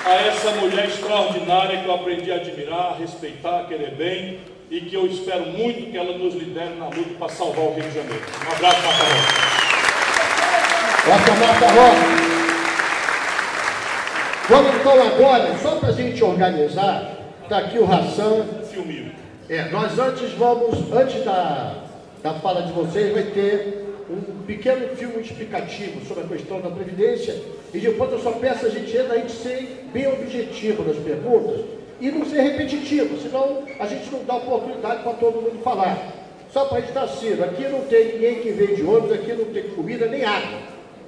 [0.06, 4.82] a essa mulher extraordinária que eu aprendi a admirar, a respeitar, a querer bem e
[4.82, 7.96] que eu espero muito que ela nos lidere na luta para salvar o Rio de
[7.96, 8.24] Janeiro.
[8.48, 9.56] Um abraço, Marta Rosa.
[11.08, 12.36] Essa Marta Rosa.
[14.50, 18.46] Vamos então agora, só para a gente organizar, está aqui o Ração.
[18.72, 19.12] Filminho.
[19.50, 21.84] É, nós antes vamos, antes da,
[22.24, 27.42] da fala de vocês, vai ter um pequeno filme explicativo sobre a questão da Previdência
[27.74, 32.12] e depois eu só peço a gente a gente ser bem objetivo nas perguntas e
[32.12, 36.14] não ser repetitivo, senão a gente não dá oportunidade para todo mundo falar.
[36.52, 39.64] Só para estar cedo, aqui não tem ninguém que vem de ônibus, aqui não tem
[39.70, 40.60] comida nem água.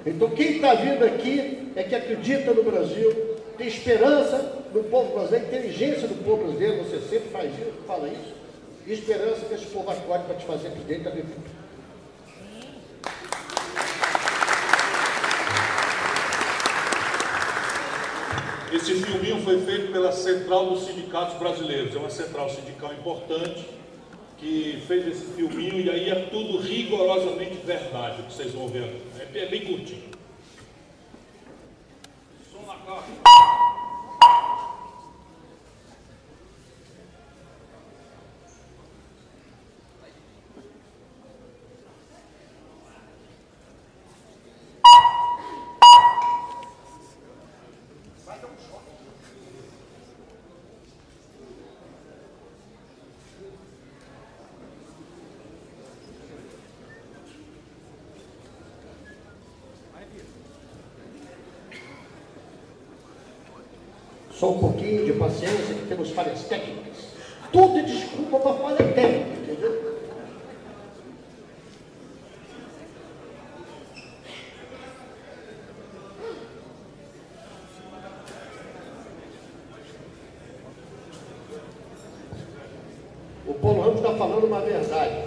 [0.04, 3.10] Então quem está vindo aqui é que acredita no Brasil,
[3.56, 8.34] tem esperança no povo brasileiro, inteligência do povo brasileiro, você sempre faz isso, fala isso,
[8.86, 11.67] e esperança que esse povo acorde para te fazer presidente da República.
[18.70, 23.66] Esse filminho foi feito pela Central dos Sindicatos Brasileiros, é uma central sindical importante
[24.36, 29.02] que fez esse filminho e aí é tudo rigorosamente verdade, o que vocês vão ver.
[29.34, 30.10] É bem curtinho.
[32.52, 33.37] Som na caixa.
[64.38, 67.08] Só um pouquinho de paciência, que temos falhas técnicas.
[67.52, 69.98] Tudo é desculpa para falha técnica, entendeu?
[83.44, 85.24] O Paulo Ramos está falando uma verdade.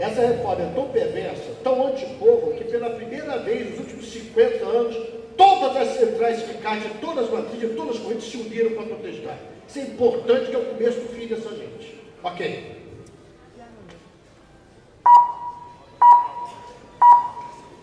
[0.00, 4.96] Essa reforma é tão perversa, tão antipovo, que pela primeira vez nos últimos 50 anos,
[5.38, 9.38] todas as centrais sindicais de todas as matrizes, todas as correntes se uniram para protestar.
[9.68, 12.00] Isso é importante, que é o começo do fim dessa gente.
[12.22, 12.78] Ok.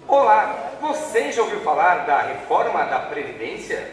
[0.08, 3.92] Olá, você já ouviu falar da reforma da Previdência?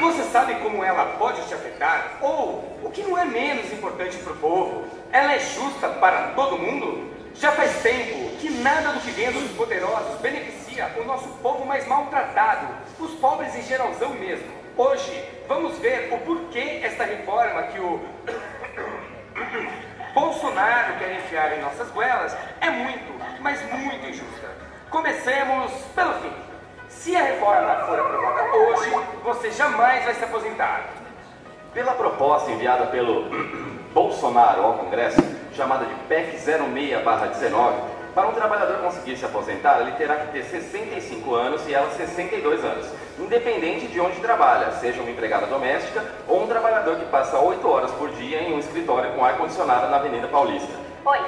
[0.00, 2.18] Você sabe como ela pode te afetar?
[2.22, 6.56] Ou, o que não é menos importante para o povo, ela é justa para todo
[6.56, 7.10] mundo?
[7.34, 11.84] Já faz tempo que nada do que vem dos poderosos beneficia o nosso povo mais
[11.88, 12.68] maltratado,
[13.00, 14.61] os pobres em geralzão mesmo.
[14.76, 18.00] Hoje, vamos ver o porquê esta reforma que o
[20.14, 24.48] Bolsonaro quer enfiar em nossas goelas é muito, mas muito injusta.
[24.88, 26.32] Comecemos pelo fim.
[26.88, 28.90] Se a reforma for aprovada hoje,
[29.22, 30.88] você jamais vai se aposentar.
[31.74, 33.28] Pela proposta enviada pelo
[33.92, 35.20] Bolsonaro ao Congresso,
[35.52, 37.74] chamada de PEC 06-19,
[38.14, 42.64] para um trabalhador conseguir se aposentar, ele terá que ter 65 anos e ela 62
[42.64, 42.86] anos,
[43.18, 47.90] independente de onde trabalha, seja uma empregada doméstica ou um trabalhador que passa 8 horas
[47.92, 50.72] por dia em um escritório com ar-condicionado na Avenida Paulista.
[51.04, 51.18] Oi,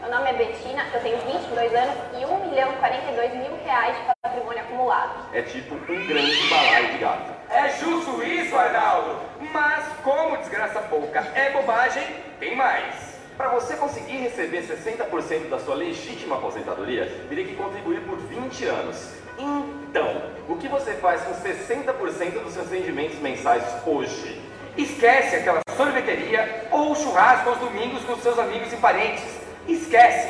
[0.00, 3.96] meu nome é Betina, eu tenho 22 anos e 1 milhão e 42 mil reais
[3.96, 5.12] de patrimônio acumulado.
[5.32, 7.34] É tipo um grande balaio de gato.
[7.48, 9.16] É justo isso, Arnaldo.
[9.52, 12.04] Mas como desgraça pouca é bobagem,
[12.38, 13.13] tem mais.
[13.36, 19.10] Para você conseguir receber 60% da sua legítima aposentadoria, teria que contribuir por 20 anos.
[19.36, 24.40] Então, o que você faz com 60% dos seus rendimentos mensais hoje?
[24.76, 29.24] Esquece aquela sorveteria ou churrasco aos domingos com seus amigos e parentes.
[29.66, 30.28] Esquece!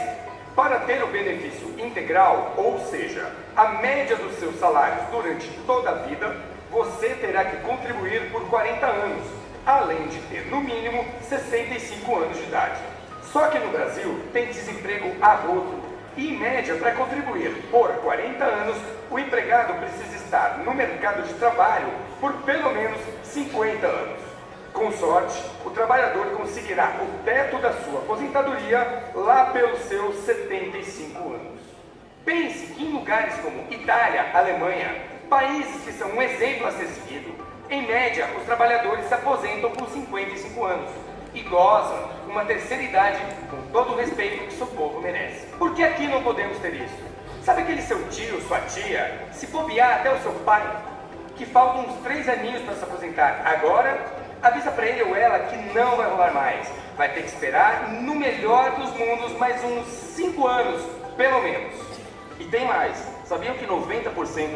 [0.57, 5.95] Para ter o benefício integral, ou seja, a média dos seus salários durante toda a
[5.95, 6.35] vida,
[6.71, 9.27] você terá que contribuir por 40 anos,
[9.67, 12.94] além de ter no mínimo 65 anos de idade.
[13.35, 15.83] Só que no Brasil tem desemprego a rodo.
[16.17, 18.77] E em média, para contribuir por 40 anos,
[19.11, 21.89] o empregado precisa estar no mercado de trabalho
[22.21, 24.21] por pelo menos 50 anos.
[24.73, 31.61] Com sorte, o trabalhador conseguirá o teto da sua aposentadoria lá pelos seus 75 anos.
[32.25, 34.95] Pense que em lugares como Itália, Alemanha,
[35.29, 37.35] países que são um exemplo a ser seguido,
[37.69, 43.19] em média, os trabalhadores se aposentam com 55 anos e gozam uma terceira idade
[43.51, 45.47] com todo o respeito que seu povo merece.
[45.59, 47.15] Por que aqui não podemos ter isso?
[47.43, 50.63] Sabe aquele seu tio, sua tia, se bobear até o seu pai,
[51.37, 54.01] que faltam uns três aninhos para se aposentar agora,
[54.43, 56.67] avisa para ele ou ela que não vai rolar mais.
[56.97, 60.81] Vai ter que esperar, no melhor dos mundos, mais uns cinco anos,
[61.17, 61.75] pelo menos.
[62.39, 62.97] E tem mais.
[63.27, 64.13] Sabiam que 90%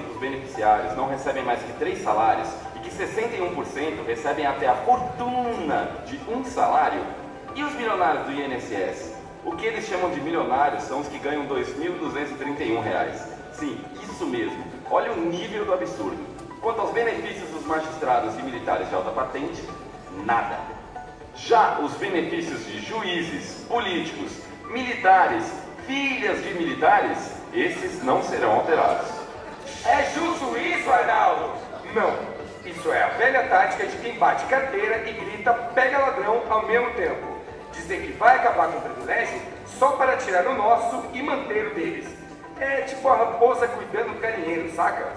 [0.07, 2.49] dos beneficiários não recebem mais que três salários
[2.89, 7.03] e que 61% recebem até a fortuna de um salário?
[7.55, 9.12] E os milionários do INSS?
[9.45, 13.22] O que eles chamam de milionários são os que ganham 2.231 reais.
[13.53, 14.64] Sim, isso mesmo.
[14.91, 16.18] Olha o nível do absurdo.
[16.61, 19.62] Quanto aos benefícios dos magistrados e militares de alta patente,
[20.24, 20.59] nada.
[21.36, 24.32] Já os benefícios de juízes, políticos,
[24.70, 25.45] militares,
[25.86, 29.09] filhas de militares, esses não serão alterados.
[29.84, 31.53] É justo isso, Arnaldo?
[31.95, 32.38] Não.
[32.68, 36.90] Isso é a velha tática de quem bate carteira e grita pega ladrão ao mesmo
[36.90, 37.38] tempo.
[37.72, 39.40] Dizer que vai acabar com o privilégio
[39.78, 42.06] só para tirar o nosso e manter o deles.
[42.60, 45.12] É tipo a raposa cuidando do galinheiro, saca?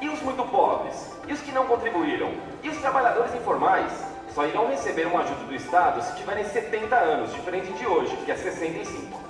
[0.00, 1.12] E os muito pobres?
[1.28, 2.32] E os que não contribuíram?
[2.62, 3.92] E os trabalhadores informais?
[4.34, 8.32] Só irão receber uma ajuda do Estado se tiverem 70 anos, diferente de hoje, que
[8.32, 9.20] é 65.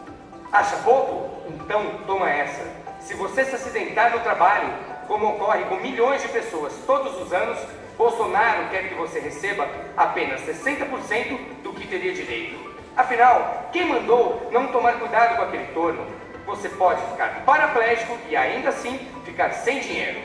[0.53, 1.42] Acha pouco?
[1.49, 2.62] Então toma essa.
[3.01, 7.59] Se você se acidentar no trabalho, como ocorre com milhões de pessoas todos os anos,
[7.97, 12.75] Bolsonaro quer que você receba apenas 60% do que teria direito.
[12.97, 16.07] Afinal, quem mandou não tomar cuidado com aquele torno?
[16.47, 20.21] Você pode ficar paraplégico e ainda assim ficar sem dinheiro.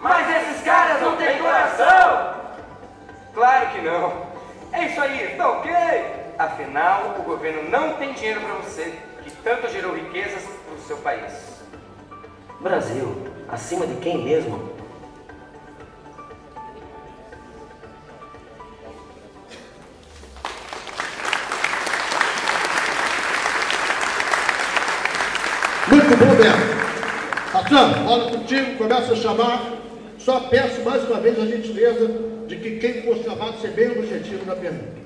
[0.00, 2.34] Mas esses caras não têm coração!
[3.34, 4.26] Claro que não.
[4.72, 5.72] É isso aí, tá ok?
[6.38, 10.96] Afinal, o governo não tem dinheiro para você, que tanto gerou riquezas para o seu
[10.98, 11.62] país.
[12.60, 14.76] Brasil, acima de quem mesmo?
[25.88, 26.78] Muito bom, Beto.
[27.52, 29.78] Patrão, bola contigo, começa a chamar.
[30.18, 32.06] Só peço mais uma vez a gentileza
[32.46, 34.97] de que quem for chamado ser bem objetivo na pergunta.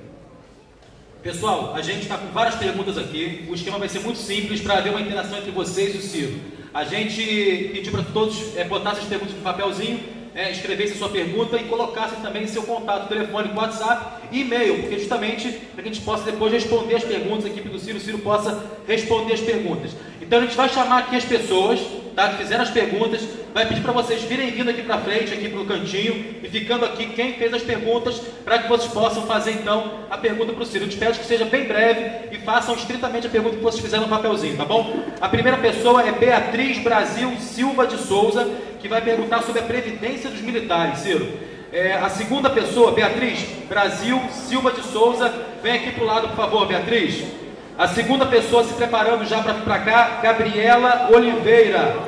[1.22, 3.46] Pessoal, a gente está com várias perguntas aqui.
[3.48, 6.40] O esquema vai ser muito simples para haver uma interação entre vocês e o Ciro.
[6.74, 10.00] A gente pediu para todos é, botassem as perguntas no papelzinho,
[10.34, 15.48] é, escrevessem sua pergunta e colocassem também seu contato telefônico, WhatsApp e e-mail, porque justamente
[15.72, 18.18] para que a gente possa depois responder as perguntas, a equipe do Ciro, o Ciro
[18.18, 19.92] possa responder as perguntas.
[20.32, 21.78] Então a gente vai chamar aqui as pessoas
[22.16, 23.20] tá, que fizeram as perguntas,
[23.52, 26.86] vai pedir para vocês virem vindo aqui para frente, aqui para o cantinho, e ficando
[26.86, 30.64] aqui quem fez as perguntas, para que vocês possam fazer então a pergunta para o
[30.64, 30.86] Ciro.
[30.86, 34.04] Eu te peço que seja bem breve e façam estritamente a pergunta que vocês fizeram
[34.04, 35.04] no papelzinho, tá bom?
[35.20, 40.30] A primeira pessoa é Beatriz Brasil Silva de Souza, que vai perguntar sobre a previdência
[40.30, 41.28] dos militares, Ciro.
[41.70, 45.30] É, a segunda pessoa, Beatriz Brasil Silva de Souza,
[45.62, 47.41] vem aqui para o lado, por favor, Beatriz.
[47.82, 51.98] A segunda pessoa se preparando já para vir para cá, Gabriela Oliveira.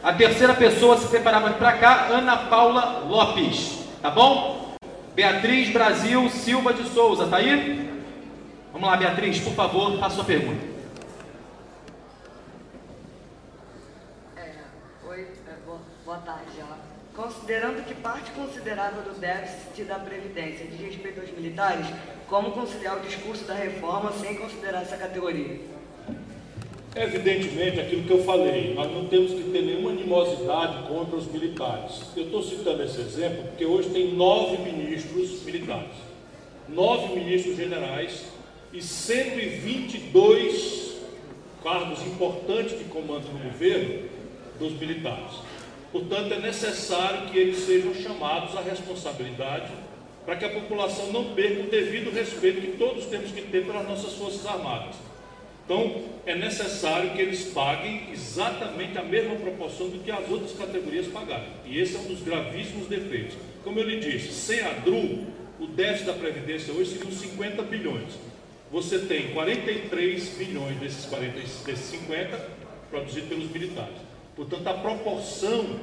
[0.00, 3.88] A terceira pessoa se preparando para cá, Ana Paula Lopes.
[4.00, 4.76] Tá bom?
[5.12, 7.90] Beatriz Brasil Silva de Souza, tá aí?
[8.72, 10.64] Vamos lá, Beatriz, por favor, faça sua pergunta.
[14.36, 14.52] É,
[15.08, 15.54] oi, é,
[16.04, 16.66] boa, tarde já.
[17.16, 21.84] Considerando que parte considerável do déficit da Previdência diz respeito aos militares,
[22.28, 25.58] como conciliar o discurso da reforma sem considerar essa categoria?
[26.96, 32.02] Evidentemente, aquilo que eu falei, nós não temos que ter nenhuma animosidade contra os militares.
[32.16, 35.96] Eu estou citando esse exemplo porque hoje tem nove ministros militares,
[36.68, 38.26] nove ministros generais
[38.72, 40.94] e 122
[41.64, 44.08] cargos importantes de comando no governo
[44.60, 45.32] dos militares.
[45.90, 49.72] Portanto, é necessário que eles sejam chamados à responsabilidade
[50.24, 53.86] para que a população não perca o devido respeito que todos temos que ter pelas
[53.86, 54.96] nossas Forças Armadas.
[55.64, 61.06] Então, é necessário que eles paguem exatamente a mesma proporção do que as outras categorias
[61.06, 61.46] pagaram.
[61.64, 63.36] E esse é um dos gravíssimos defeitos.
[63.62, 65.26] Como eu lhe disse, sem a DRU,
[65.58, 68.14] o déficit da Previdência hoje seria uns 50 bilhões.
[68.70, 72.36] Você tem 43 bilhões desses, 40, desses 50
[72.90, 73.96] produzidos pelos militares.
[74.36, 75.80] Portanto, a proporção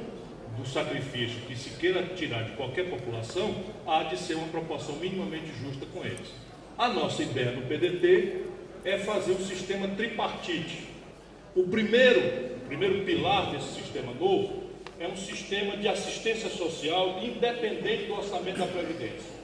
[0.56, 3.54] do sacrifício que se queira tirar de qualquer população
[3.86, 6.32] há de ser uma proporção minimamente justa com eles.
[6.76, 8.42] A nossa ideia no PDT
[8.84, 10.86] é fazer um sistema tripartite.
[11.54, 12.20] O primeiro,
[12.56, 14.64] o primeiro pilar desse sistema novo
[14.98, 19.42] é um sistema de assistência social independente do orçamento da Previdência.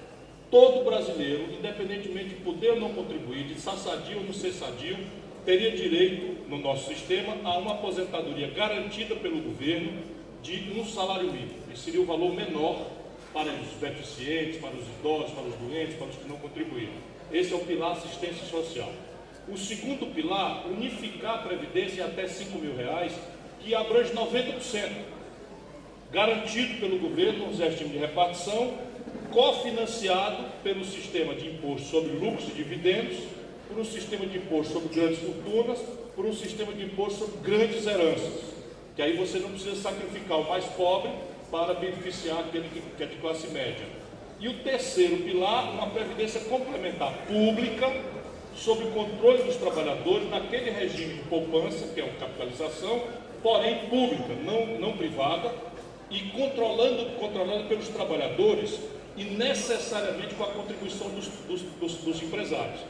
[0.51, 4.97] Todo brasileiro, independentemente de poder ou não contribuir, de sadio ou não ser sadio,
[5.45, 11.55] teria direito, no nosso sistema, a uma aposentadoria garantida pelo governo de um salário mínimo.
[11.73, 12.87] Esse seria o valor menor
[13.33, 16.95] para os deficientes, para os idosos, para os doentes, para os que não contribuíram.
[17.33, 18.91] Esse é o pilar assistência social.
[19.49, 23.13] O segundo pilar, unificar a previdência até 5 mil reais,
[23.61, 24.91] que abrange 90%,
[26.13, 28.75] garantido pelo governo, um regime de repartição,
[29.31, 33.19] cofinanciado pelo sistema de imposto sobre lucros e dividendos,
[33.69, 35.79] por um sistema de imposto sobre grandes fortunas,
[36.17, 38.58] por um sistema de imposto sobre grandes heranças.
[38.99, 41.09] Que aí você não precisa sacrificar o mais pobre
[41.53, 43.87] para beneficiar aquele que é de classe média.
[44.41, 47.95] E o terceiro pilar, uma previdência complementar pública,
[48.57, 53.01] sob controle dos trabalhadores, naquele regime de poupança, que é a capitalização,
[53.41, 55.55] porém pública, não, não privada,
[56.11, 58.81] e controlando, controlando pelos trabalhadores
[59.17, 62.81] e necessariamente com a contribuição dos, dos, dos, dos empresários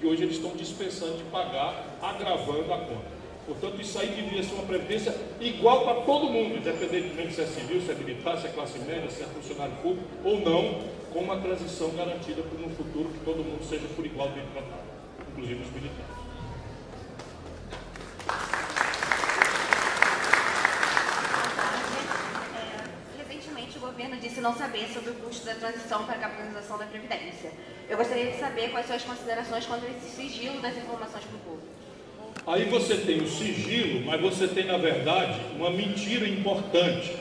[0.00, 3.17] que hoje eles estão dispensando de pagar, agravando a conta.
[3.48, 7.80] Portanto, isso aí deveria ser uma previdência igual para todo mundo, independentemente se é civil,
[7.80, 11.40] se é militar, se é classe média, se é funcionário público ou não, com uma
[11.40, 14.82] transição garantida para um futuro que todo mundo seja por igual bem tratado,
[15.32, 16.18] inclusive os militares.
[23.98, 27.50] governo disse não saber sobre o custo da transição para a capitalização da Previdência.
[27.88, 31.36] Eu gostaria de saber quais são as considerações quanto a esse sigilo das informações para
[31.36, 31.77] o público.
[32.48, 37.12] Aí você tem o sigilo, mas você tem, na verdade, uma mentira importante.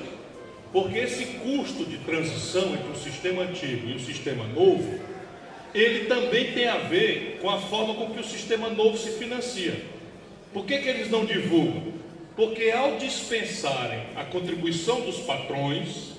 [0.72, 4.98] Porque esse custo de transição entre o sistema antigo e o sistema novo,
[5.74, 9.76] ele também tem a ver com a forma com que o sistema novo se financia.
[10.54, 11.92] Por que, que eles não divulgam?
[12.34, 16.14] Porque ao dispensarem a contribuição dos patrões,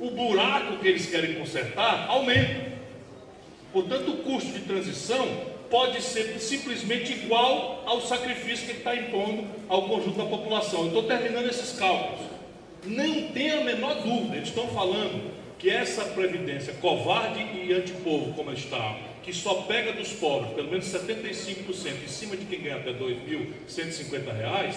[0.00, 2.72] o buraco que eles querem consertar aumenta.
[3.74, 9.46] Portanto, o custo de transição pode ser simplesmente igual ao sacrifício que ele está impondo
[9.70, 10.88] ao conjunto da população.
[10.88, 12.26] Estou terminando esses cálculos.
[12.84, 18.52] Não tem a menor dúvida, eles estão falando que essa previdência covarde e antipovo, como
[18.52, 22.90] está, que só pega dos pobres, pelo menos 75% em cima de quem ganha até
[22.90, 22.98] R$
[23.66, 24.74] 2.150,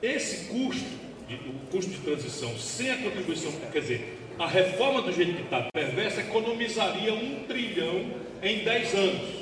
[0.00, 0.88] esse custo,
[1.28, 5.68] o custo de transição, sem a contribuição, quer dizer, A reforma do jeito que está
[5.74, 8.06] perversa economizaria um trilhão
[8.42, 9.41] em 10 anos.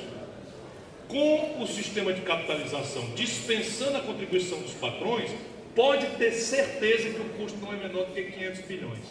[1.11, 5.29] Com o sistema de capitalização dispensando a contribuição dos patrões,
[5.75, 9.03] pode ter certeza que o custo não é menor do que 500 bilhões.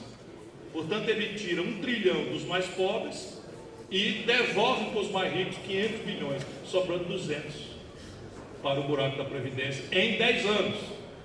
[0.72, 3.42] Portanto, ele tira um trilhão dos mais pobres
[3.90, 7.54] e devolve para os mais ricos 500 bilhões, sobrando 200
[8.62, 10.78] para o buraco da Previdência em 10 anos.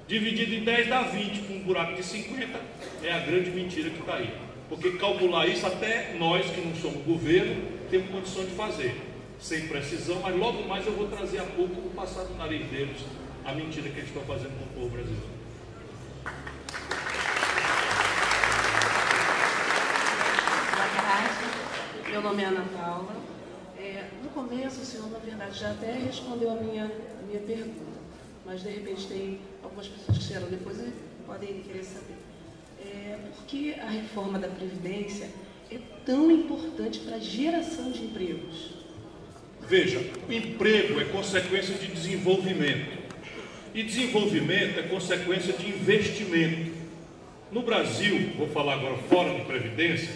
[0.09, 2.59] Dividido em 10 dá 20, com um buraco de 50
[3.01, 4.29] é a grande mentira que está aí.
[4.67, 8.93] Porque calcular isso até nós que não somos governo temos condição de fazer,
[9.45, 12.97] sem precisão, mas logo mais eu vou trazer a pouco o passar no nariz deles
[13.45, 15.35] a mentira que eles estão fazendo com o povo brasileiro.
[22.09, 23.15] Meu nome é Ana Paula.
[23.77, 27.99] É, no começo, o senhor, na verdade, já até respondeu a minha, a minha pergunta,
[28.47, 30.91] mas de repente tem algumas pessoas que chegaram depois e
[31.27, 32.15] podem querer saber.
[32.83, 35.29] É, por que a reforma da Previdência
[35.69, 38.84] é tão importante para a geração de empregos?
[39.67, 43.05] Veja, o emprego é consequência de desenvolvimento.
[43.73, 46.71] E desenvolvimento é consequência de investimento.
[47.51, 50.13] No Brasil, vou falar agora fora de Previdência,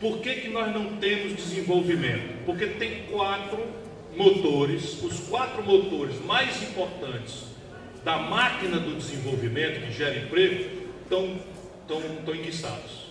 [0.00, 2.44] por que, que nós não temos desenvolvimento?
[2.44, 3.58] Porque tem quatro
[4.16, 7.44] motores, os quatro motores mais importantes
[8.04, 10.64] da máquina do desenvolvimento que gera emprego
[11.02, 11.38] estão,
[11.80, 13.02] estão, estão enguiçados.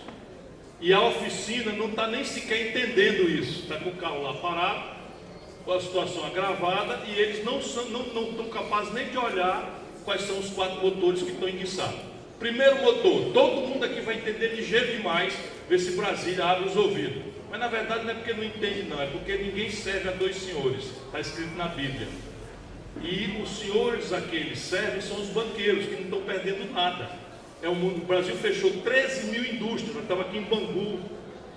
[0.80, 4.91] E a oficina não está nem sequer entendendo isso, está com o carro lá parado,
[5.64, 9.80] com a situação agravada, e eles não, são, não, não estão capazes nem de olhar
[10.04, 12.00] quais são os quatro motores que estão enguiçados.
[12.38, 15.32] Primeiro motor, todo mundo aqui vai entender ligeiro demais,
[15.68, 17.22] ver se Brasília abre os ouvidos.
[17.48, 20.36] Mas na verdade não é porque não entende, não, é porque ninguém serve a dois
[20.36, 22.08] senhores, está escrito na Bíblia.
[23.00, 27.10] E os senhores a que eles servem são os banqueiros, que não estão perdendo nada.
[27.62, 30.98] É o, mundo, o Brasil fechou 13 mil indústrias, estamos aqui em Bangu.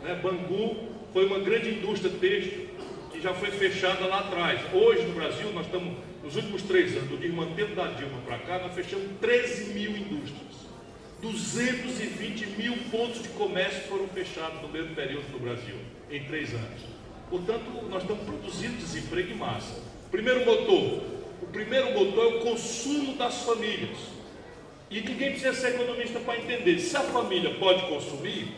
[0.04, 0.20] Né?
[0.22, 0.78] Bangu
[1.12, 2.68] foi uma grande indústria têxtil
[3.26, 4.62] já foi fechada lá atrás.
[4.72, 8.60] Hoje no Brasil, nós estamos, nos últimos três anos, do desmantelo da Dilma para cá,
[8.60, 10.54] nós fechamos 13 mil indústrias.
[11.24, 15.74] 220 mil pontos de comércio foram fechados no mesmo período no Brasil,
[16.12, 16.82] em três anos.
[17.28, 19.82] Portanto, nós estamos produzindo desemprego em massa.
[20.12, 21.02] Primeiro motor,
[21.42, 23.98] o primeiro motor é o consumo das famílias.
[24.92, 26.78] E ninguém precisa ser economista para entender.
[26.78, 28.54] Se a família pode consumir,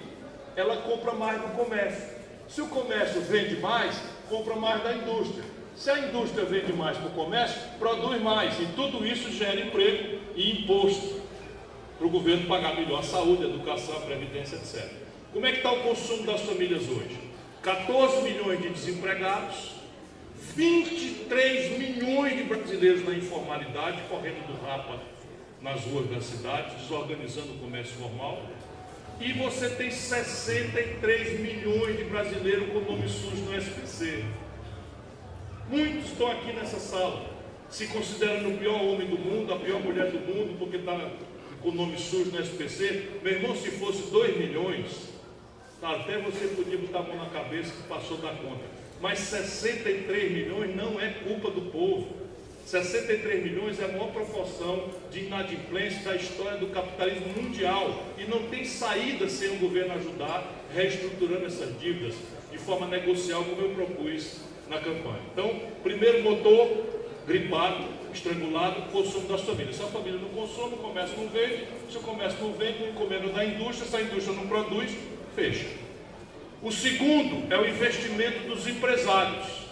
[0.57, 2.17] ela compra mais no comércio.
[2.49, 3.97] Se o comércio vende mais,
[4.29, 5.43] compra mais da indústria.
[5.75, 8.59] Se a indústria vende mais para o comércio, produz mais.
[8.59, 11.21] E tudo isso gera emprego e imposto
[11.97, 14.91] para o governo pagar melhor a saúde, a educação, a previdência, etc.
[15.33, 17.19] Como é que está o consumo das famílias hoje?
[17.61, 19.75] 14 milhões de desempregados,
[20.55, 24.99] 23 milhões de brasileiros na informalidade, correndo do rapa
[25.61, 28.41] nas ruas da cidade, desorganizando o comércio formal.
[29.19, 34.23] E você tem 63 milhões de brasileiros com nome sujo no SPC.
[35.69, 37.25] Muitos estão aqui nessa sala,
[37.69, 41.11] se considerando o pior homem do mundo, a pior mulher do mundo, porque está
[41.61, 43.09] com nome sujo no SPC.
[43.23, 45.09] Meu irmão, se fosse 2 milhões,
[45.81, 48.63] até você podia botar a mão na cabeça que passou da conta.
[49.01, 52.07] Mas 63 milhões não é culpa do povo.
[52.67, 58.49] 63 milhões é a maior proporção de inadimplência da história do capitalismo mundial e não
[58.49, 60.45] tem saída sem o governo ajudar
[60.75, 62.13] reestruturando essas dívidas
[62.51, 65.21] de forma negocial, como eu propus na campanha.
[65.31, 66.67] Então, primeiro motor,
[67.25, 69.77] gripado, estrangulado, consumo das famílias.
[69.77, 71.63] Se a família não consome, o comércio não vende.
[71.89, 73.87] Se o comércio não vende, o encomenda da indústria.
[73.87, 74.91] Se a indústria não produz,
[75.37, 75.67] fecha.
[76.61, 79.66] O segundo é o investimento dos empresários.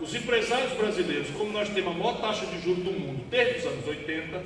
[0.00, 3.66] Os empresários brasileiros, como nós temos a maior taxa de juros do mundo desde os
[3.66, 4.42] anos 80,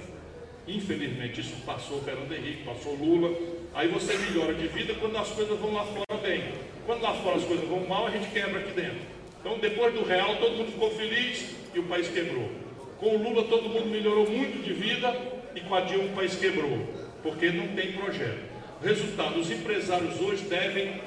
[0.66, 3.36] infelizmente isso passou Fernando Henrique, passou Lula,
[3.74, 6.42] aí você melhora de vida quando as coisas vão lá fora bem.
[6.86, 9.00] Quando lá fora as coisas vão mal, a gente quebra aqui dentro.
[9.40, 12.50] Então, depois do real, todo mundo ficou feliz e o país quebrou.
[12.98, 15.14] Com o Lula, todo mundo melhorou muito de vida
[15.54, 16.78] e com a Dilma, o país quebrou,
[17.22, 18.40] porque não tem projeto.
[18.82, 20.98] Resultado: os empresários hoje devem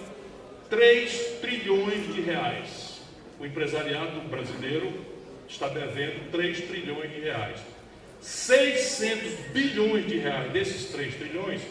[0.69, 2.84] 3 trilhões de reais
[3.39, 4.91] o empresariado brasileiro
[5.47, 7.59] está devendo 3 trilhões de reais.
[8.21, 11.61] 600 bilhões de reais desses 3 trilhões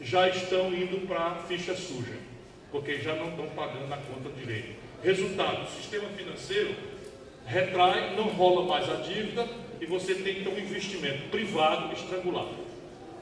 [0.00, 2.14] já estão indo para a ficha suja,
[2.70, 4.74] porque já não estão pagando a conta direito.
[5.02, 6.74] Resultado: o sistema financeiro
[7.46, 9.46] retrai, não rola mais a dívida
[9.80, 12.54] e você tem então um investimento privado estrangulado.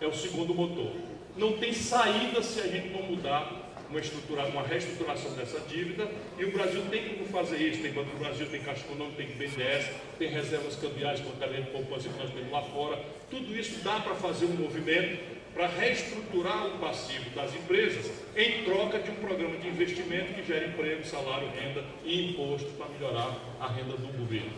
[0.01, 0.93] É o segundo motor.
[1.37, 3.62] Não tem saída se a gente não mudar
[3.93, 7.83] uma, estrutura, uma reestruturação dessa dívida e o Brasil tem como fazer isso.
[7.83, 11.63] Tem Banco do Brasil, tem Caixa Econômica, tem BNDES, tem reservas cambiais com a cadeia
[11.63, 12.99] de poupança que nós temos lá fora.
[13.31, 15.21] Tudo isso dá para fazer um movimento
[15.55, 20.67] para reestruturar o passivo das empresas em troca de um programa de investimento que gera
[20.67, 24.53] emprego, salário, renda e imposto para melhorar a renda do governo.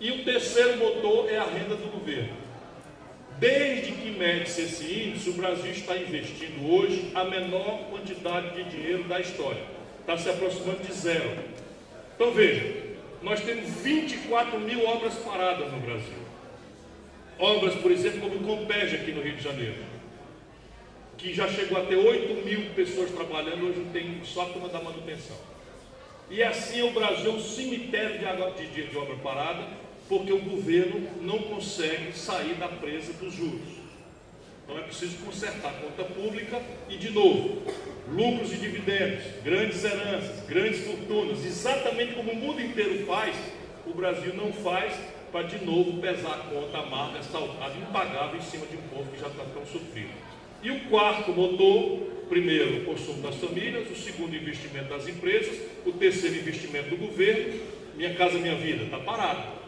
[0.00, 2.51] E o terceiro motor é a renda do governo.
[3.42, 9.02] Desde que mede-se esse índice, o Brasil está investindo hoje a menor quantidade de dinheiro
[9.08, 9.64] da história.
[9.98, 11.36] Está se aproximando de zero.
[12.14, 12.72] Então veja,
[13.20, 16.22] nós temos 24 mil obras paradas no Brasil.
[17.36, 19.90] Obras, por exemplo, como o Compege aqui no Rio de Janeiro
[21.18, 24.80] que já chegou a ter 8 mil pessoas trabalhando, hoje tem só a turma da
[24.80, 25.36] manutenção.
[26.28, 29.64] E assim o Brasil é um cemitério de, água, de, de, obra parada,
[30.08, 33.82] porque o governo não consegue sair da presa dos juros.
[34.64, 37.62] Então é preciso consertar a conta pública e, de novo,
[38.08, 43.34] lucros e dividendos, grandes heranças, grandes fortunas, exatamente como o mundo inteiro faz,
[43.86, 44.94] o Brasil não faz
[45.32, 49.20] para de novo pesar a conta amarga, saltada, impagável em cima de um povo que
[49.20, 50.10] já está tão sofrido.
[50.62, 55.92] E o quarto motor, primeiro, o consumo das famílias, o segundo, investimento das empresas, o
[55.92, 57.60] terceiro, investimento do governo.
[57.96, 59.61] Minha Casa Minha Vida está parado.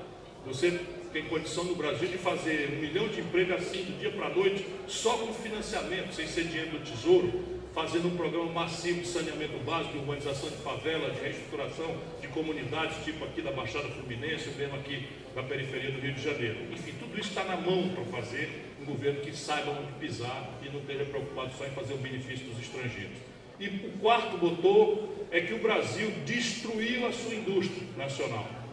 [0.47, 0.79] Você
[1.11, 4.31] tem condição no Brasil de fazer um milhão de empregos assim, do dia para a
[4.31, 7.33] noite, só com financiamento, sem ser dinheiro do Tesouro,
[7.75, 13.03] fazendo um programa massivo de saneamento básico, de urbanização de favelas, de reestruturação de comunidades,
[13.05, 16.59] tipo aqui da Baixada Fluminense, mesmo aqui na periferia do Rio de Janeiro.
[16.73, 20.69] Enfim, tudo isso está na mão para fazer um governo que saiba onde pisar e
[20.69, 23.17] não esteja preocupado só em fazer o benefício dos estrangeiros.
[23.59, 28.64] E o quarto motor é que o Brasil destruiu a sua indústria nacional.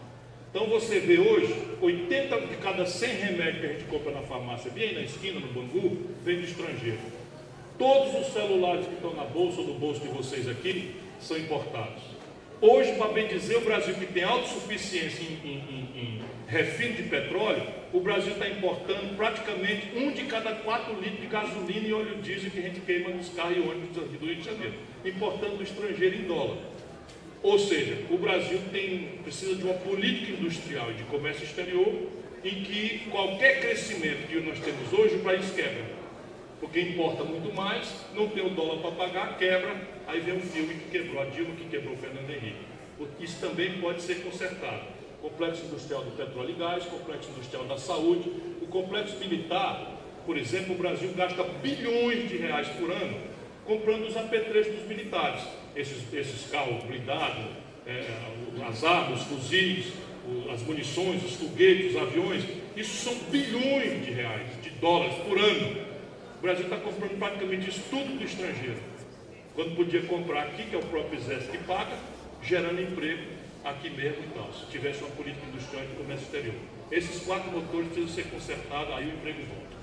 [0.51, 4.69] Então você vê hoje, 80 de cada 100 remédios que a gente compra na farmácia,
[4.69, 6.99] bem na esquina, no Bangu, vem do estrangeiro.
[7.79, 10.91] Todos os celulares que estão na bolsa ou no bolso de vocês aqui
[11.21, 12.03] são importados.
[12.59, 17.03] Hoje, para bem dizer, o Brasil que tem autossuficiência em, em, em, em refino de
[17.03, 22.21] petróleo, o Brasil está importando praticamente um de cada quatro litros de gasolina e óleo
[22.21, 24.73] diesel que a gente queima nos carros e ônibus aqui do Rio de Janeiro,
[25.05, 26.57] importando do estrangeiro em dólar.
[27.43, 31.93] Ou seja, o Brasil tem, precisa de uma política industrial e de comércio exterior
[32.43, 36.01] em que qualquer crescimento que nós temos hoje, o país quebra
[36.61, 39.75] porque importa muito mais, não tem o dólar para pagar, quebra,
[40.05, 42.61] aí vem um filme que quebrou a Dilma, que quebrou o Fernando Henrique.
[43.19, 44.83] Isso também pode ser consertado.
[45.23, 48.31] Complexo industrial do petróleo e gás, complexo industrial da saúde,
[48.61, 49.91] o complexo militar,
[50.23, 53.31] por exemplo, o Brasil gasta bilhões de reais por ano
[53.65, 55.41] comprando os apetrechos dos militares,
[55.75, 57.45] esses, esses carros blindados,
[57.85, 58.07] é,
[58.67, 59.93] as armas, os fuzis,
[60.53, 62.43] as munições, os foguetes, os aviões,
[62.75, 65.91] isso são bilhões de reais, de dólares por ano
[66.41, 68.79] o Brasil está comprando praticamente isso tudo do estrangeiro.
[69.53, 71.95] Quando podia comprar aqui, que é o próprio exército que paga,
[72.41, 73.21] gerando emprego
[73.63, 76.55] aqui mesmo e tal, se tivesse uma política industrial de comércio exterior.
[76.91, 79.77] Esses quatro motores precisam ser consertados, aí o emprego volta.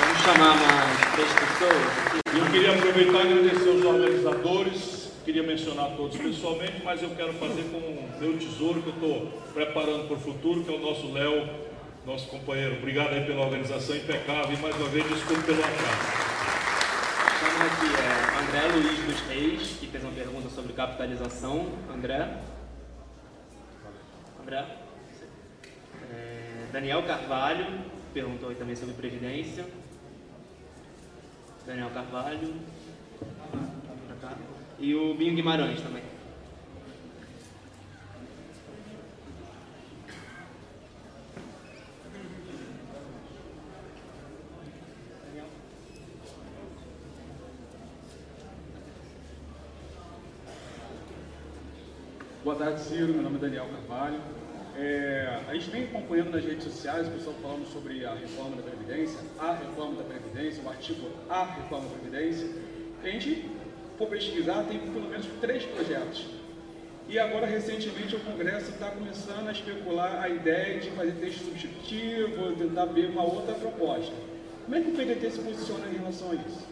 [0.00, 0.53] Vamos chamar
[0.84, 2.24] pessoas.
[2.34, 7.62] Eu queria aproveitar e agradecer aos organizadores, queria mencionar todos pessoalmente, mas eu quero fazer
[7.64, 11.12] com o meu tesouro que eu estou preparando para o futuro, que é o nosso
[11.12, 11.64] Léo
[12.06, 12.76] nosso companheiro.
[12.76, 16.24] Obrigado aí pela organização impecável e mais uma vez desculpe pelo atraso.
[17.34, 21.66] Estamos aqui é, André Luiz dos Reis, que fez uma pergunta sobre capitalização.
[21.92, 22.28] André.
[24.42, 24.66] André.
[26.12, 27.66] É, Daniel Carvalho
[28.12, 29.64] perguntou também sobre previdência.
[31.66, 32.54] Daniel Carvalho.
[34.78, 36.02] E o Binho Guimarães também.
[52.42, 53.14] Boa tarde, Ciro.
[53.14, 54.20] Meu nome é Daniel Carvalho.
[54.76, 58.62] É, a gente vem acompanhando nas redes sociais o pessoal falando sobre a reforma da
[58.62, 62.48] Previdência, a reforma da Previdência, o artigo A reforma da Previdência.
[63.02, 63.44] a gente
[63.96, 66.26] for pesquisar, tem pelo menos três projetos.
[67.08, 72.56] E agora, recentemente, o Congresso está começando a especular a ideia de fazer texto substitutivo,
[72.56, 74.14] tentar ver uma outra proposta.
[74.64, 76.66] Como é que o PDT se posiciona em relação a isso?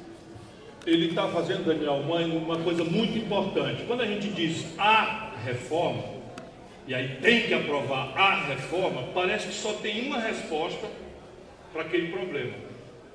[0.87, 3.85] Ele está fazendo, Daniel, uma, uma coisa muito importante.
[3.85, 6.03] Quando a gente diz a reforma,
[6.87, 10.89] e aí tem que aprovar a reforma, parece que só tem uma resposta
[11.73, 12.55] para aquele problema.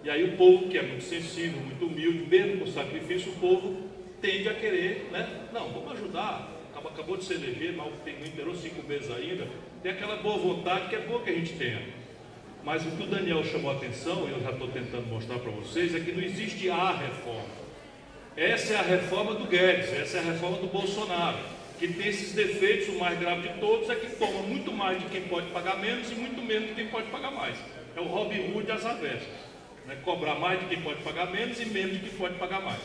[0.04, 3.90] E aí o povo, que é muito sensível, muito humilde, mesmo com sacrifício, o povo
[4.22, 5.48] tende a querer, né?
[5.52, 6.54] Não, vamos ajudar.
[6.74, 9.48] Acabou, de se eleger, mal tem, não inteirou cinco meses ainda.
[9.84, 11.82] Tem aquela boa vontade que é boa que a gente tenha.
[12.64, 15.52] Mas o que o Daniel chamou a atenção, e eu já estou tentando mostrar para
[15.52, 17.68] vocês, é que não existe a reforma.
[18.36, 22.34] Essa é a reforma do Guedes, essa é a reforma do Bolsonaro que tem esses
[22.34, 25.78] defeitos, o mais grave de todos é que toma muito mais de quem pode pagar
[25.78, 27.56] menos e muito menos de quem pode pagar mais.
[27.96, 29.28] É o Robin Hood às avessas.
[29.86, 29.98] Né?
[30.04, 32.82] Cobrar mais de quem pode pagar menos e menos de quem pode pagar mais.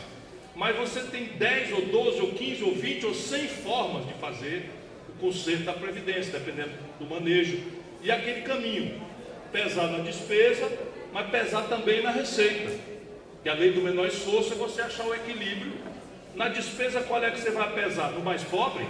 [0.55, 4.69] Mas você tem 10 ou 12 ou 15 ou 20 ou 100 formas de fazer
[5.09, 7.59] o conserto da Previdência, dependendo do manejo.
[8.03, 9.01] E aquele caminho,
[9.51, 10.71] pesar na despesa,
[11.11, 12.71] mas pesar também na receita.
[13.41, 15.73] Que a lei do menor esforço é você achar o equilíbrio.
[16.35, 18.11] Na despesa, qual é que você vai pesar?
[18.11, 18.85] No mais pobre?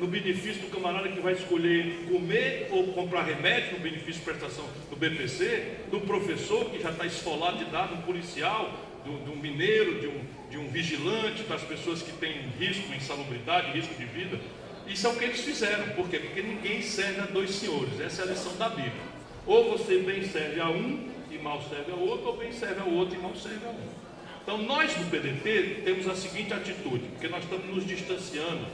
[0.00, 4.64] No benefício do camarada que vai escolher comer ou comprar remédio, no benefício de prestação
[4.88, 8.72] do BPC, do professor que já está esfolado de dado, um policial,
[9.04, 10.20] do, do mineiro, de um,
[10.50, 14.40] de um vigilante, das pessoas que têm risco, insalubridade, risco de vida.
[14.88, 15.94] Isso é o que eles fizeram.
[15.94, 16.18] Por quê?
[16.18, 18.00] Porque ninguém serve a dois senhores.
[18.00, 19.10] Essa é a lição da Bíblia.
[19.46, 22.90] Ou você bem serve a um e mal serve ao outro, ou bem serve ao
[22.90, 23.99] outro e mal serve a um.
[24.42, 28.66] Então nós do PDT temos a seguinte atitude, porque nós estamos nos distanciando,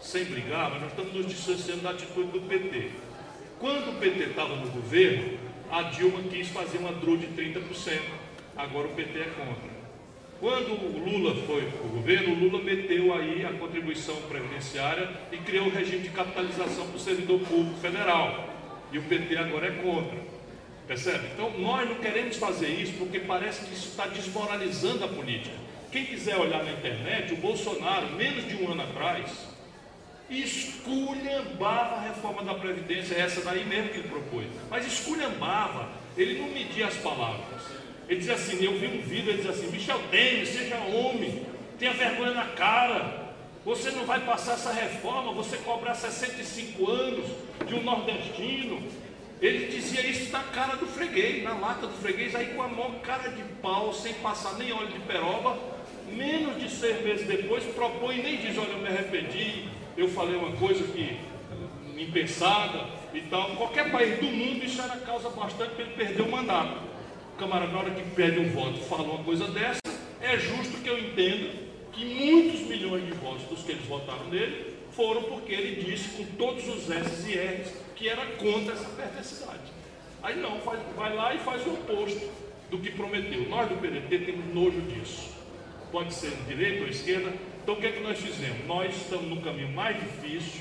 [0.00, 2.90] sem brigar, mas nós estamos nos distanciando da atitude do PT.
[3.58, 5.38] Quando o PT estava no governo,
[5.70, 8.00] a Dilma quis fazer uma DRU de 30%,
[8.56, 9.78] agora o PT é contra.
[10.40, 15.36] Quando o Lula foi para o governo, o Lula meteu aí a contribuição previdenciária e
[15.38, 18.48] criou o regime de capitalização para o servidor público federal.
[18.92, 20.27] E o PT agora é contra.
[20.88, 21.28] Percebe?
[21.34, 25.54] Então nós não queremos fazer isso porque parece que isso está desmoralizando a política.
[25.92, 29.30] Quem quiser olhar na internet, o Bolsonaro, menos de um ano atrás,
[30.30, 34.46] esculhambava a reforma da Previdência, essa daí mesmo que ele propôs.
[34.70, 37.62] Mas esculhambava, ele não media as palavras.
[38.08, 41.46] Ele dizia assim, eu vi um vídeo, ele dizia assim, Michel Temer, seja homem,
[41.78, 43.28] tenha vergonha na cara.
[43.64, 47.26] Você não vai passar essa reforma, você cobrar 65 anos
[47.66, 48.82] de um nordestino.
[49.40, 52.98] Ele dizia isso na cara do freguês, na lata do freguês, aí com a mão
[53.04, 55.56] cara de pau, sem passar nem óleo de peroba.
[56.10, 60.52] Menos de seis meses depois, propõe nem diz, olha, eu me arrependi, eu falei uma
[60.56, 61.18] coisa que
[61.96, 63.50] impensada e tal.
[63.56, 66.80] Qualquer país do mundo isso era causa bastante para ele perder o mandato.
[67.34, 69.80] O camarada, na hora que perde um voto, fala uma coisa dessa,
[70.20, 71.50] é justo que eu entenda
[71.92, 76.24] que muitos milhões de votos dos que eles votaram nele foram porque ele disse com
[76.36, 79.72] todos os S e R's que era contra essa perversidade.
[80.22, 82.30] Aí não, faz, vai lá e faz o oposto
[82.70, 83.48] do que prometeu.
[83.48, 85.36] Nós do PDT temos nojo disso.
[85.90, 87.32] Pode ser direita ou esquerda.
[87.62, 88.64] Então o que é que nós fizemos?
[88.66, 90.60] Nós estamos no caminho mais difícil.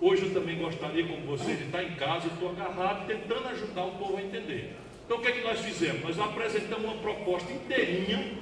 [0.00, 3.92] Hoje eu também gostaria, como você, de estar em casa estou agarrado, tentando ajudar o
[3.92, 4.76] povo a entender.
[5.04, 6.02] Então o que é que nós fizemos?
[6.02, 8.34] Nós apresentamos uma proposta inteirinha,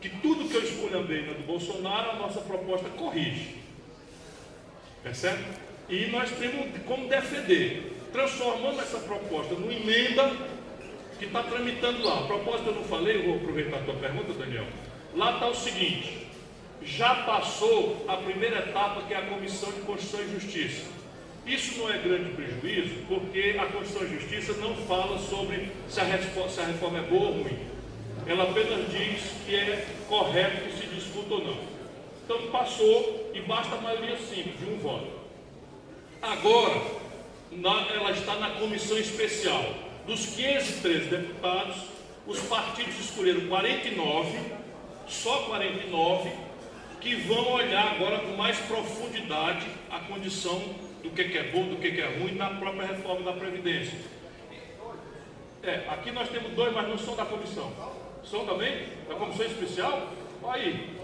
[0.00, 3.56] que tudo que eu escolhambei na do Bolsonaro, a nossa proposta corrige.
[5.02, 5.42] Percebe?
[5.92, 7.92] E nós temos como defender.
[8.14, 10.32] Transformamos essa proposta numa emenda
[11.18, 12.20] que está tramitando lá.
[12.20, 14.64] A proposta eu não falei, eu vou aproveitar a tua pergunta, Daniel.
[15.14, 16.28] Lá está o seguinte:
[16.82, 20.86] já passou a primeira etapa, que é a Comissão de Constituição e Justiça.
[21.44, 26.04] Isso não é grande prejuízo, porque a Constituição e Justiça não fala sobre se a,
[26.48, 27.58] se a reforma é boa ou ruim.
[28.26, 31.58] Ela apenas diz que é correto que se discuta ou não.
[32.24, 35.21] Então passou e basta a maioria simples, de um voto.
[36.22, 36.80] Agora,
[37.50, 39.64] na, ela está na comissão especial.
[40.06, 41.76] Dos 513 deputados,
[42.26, 44.38] os partidos escolheram 49,
[45.08, 46.30] só 49,
[47.00, 50.60] que vão olhar agora com mais profundidade a condição
[51.02, 53.98] do que, que é bom, do que, que é ruim na própria reforma da Previdência.
[55.64, 57.72] É, aqui nós temos dois, mas não são da comissão.
[58.24, 58.86] São também?
[59.08, 60.08] Da comissão especial?
[60.40, 60.96] Olha aí.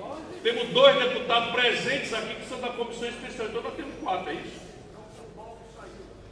[0.44, 3.48] Temos dois deputados presentes aqui que são da comissão especial.
[3.48, 4.67] Então nós temos quatro, é isso?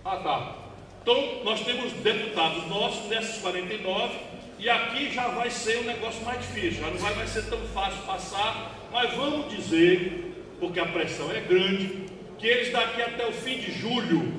[0.08, 0.54] Ah, tá.
[1.02, 4.14] Então nós temos deputados nossos nesses 49
[4.56, 7.58] e aqui já vai ser um negócio mais difícil, já não vai mais ser tão
[7.74, 12.06] fácil passar, mas vamos dizer, porque a pressão é grande,
[12.38, 14.32] que eles daqui até o fim de julho,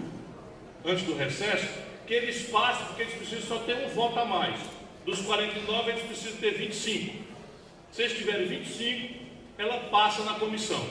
[0.85, 1.67] antes do recesso,
[2.07, 4.57] que eles passem, porque eles precisam só ter um voto a mais.
[5.05, 7.13] Dos 49, eles precisam ter 25.
[7.91, 9.15] Se eles tiverem 25,
[9.57, 10.81] ela passa na comissão.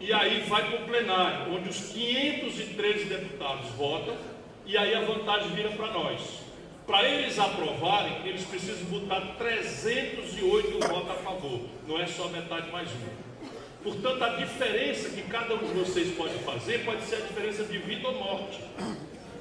[0.00, 4.16] E aí vai para o plenário, onde os 513 deputados votam,
[4.66, 6.20] e aí a vantagem vira para nós.
[6.86, 12.90] Para eles aprovarem, eles precisam botar 308 votos a favor, não é só metade mais
[12.90, 13.24] um.
[13.82, 17.78] Portanto, a diferença que cada um de vocês pode fazer pode ser a diferença de
[17.78, 18.60] vida ou morte.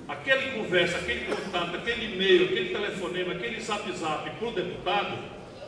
[0.08, 5.18] Aquele conversa, aquele contato, aquele e-mail, aquele telefonema, aquele zap zap para o deputado,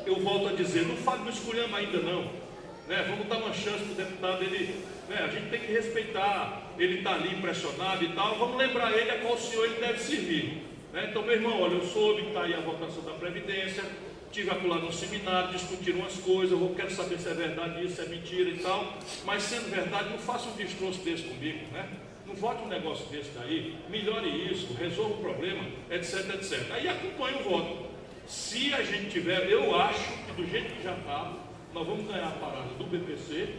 [0.05, 2.44] eu volto a dizer, não fale do escolhamos ainda não.
[2.87, 3.05] Né?
[3.09, 4.75] Vamos dar uma chance para o deputado, ele,
[5.09, 5.17] né?
[5.23, 9.19] a gente tem que respeitar, ele está ali impressionado e tal, vamos lembrar ele a
[9.19, 10.63] qual senhor ele deve servir.
[10.93, 11.07] Né?
[11.09, 13.83] Então, meu irmão, olha, eu soube que está aí a votação da Previdência,
[14.31, 18.01] tive lá no seminário, discutiram umas coisas, eu quero saber se é verdade isso, se
[18.01, 21.87] é mentira e tal, mas sendo verdade, não faça um destroço desse comigo, né?
[22.25, 26.71] não vote um negócio desse daí, melhore isso, resolva o problema, etc, etc.
[26.71, 27.85] Aí acompanha o voto.
[28.27, 31.33] Se a gente tiver, eu acho que do jeito que já está,
[31.75, 33.49] nós vamos ganhar a parada do BPC,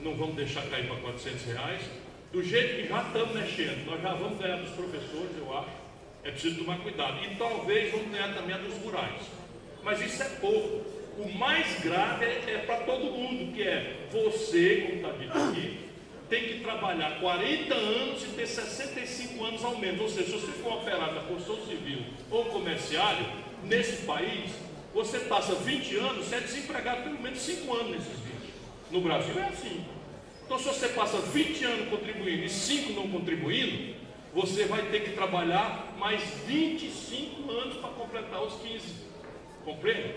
[0.00, 1.82] não vamos deixar cair para 400 reais.
[2.32, 5.70] Do jeito que já estamos mexendo, nós já vamos ganhar dos professores, eu acho.
[6.22, 7.18] É preciso tomar cuidado.
[7.24, 9.20] E talvez vamos ganhar também a dos rurais.
[9.82, 10.86] Mas isso é pouco.
[11.18, 15.78] O mais grave é, é para todo mundo, que é você, como está dito aqui,
[16.30, 20.00] tem que trabalhar 40 anos e ter 65 anos ao menos.
[20.02, 21.98] Ou seja, se você for operado na construção civil
[22.30, 23.26] ou comerciário,
[23.64, 24.67] nesse país,
[24.98, 28.54] você passa 20 anos, você é desempregado pelo menos 5 anos nesses 20.
[28.90, 29.84] No Brasil é assim.
[30.44, 33.94] Então, se você passa 20 anos contribuindo e 5 não contribuindo,
[34.34, 38.82] você vai ter que trabalhar mais 25 anos para completar os 15.
[39.64, 40.14] Compreende?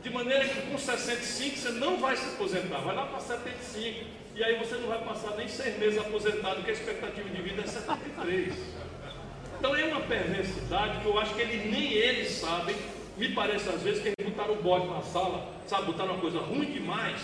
[0.00, 4.04] De maneira que com 65 você não vai se aposentar, vai lá para 75.
[4.36, 7.62] E aí você não vai passar nem seis meses aposentado, que a expectativa de vida
[7.62, 8.54] é 73.
[9.58, 12.76] Então é uma perversidade que eu acho que ele, nem eles sabem.
[13.20, 16.38] Me parece às vezes que eles botaram o bode na sala, sabe, botaram uma coisa
[16.38, 17.20] ruim demais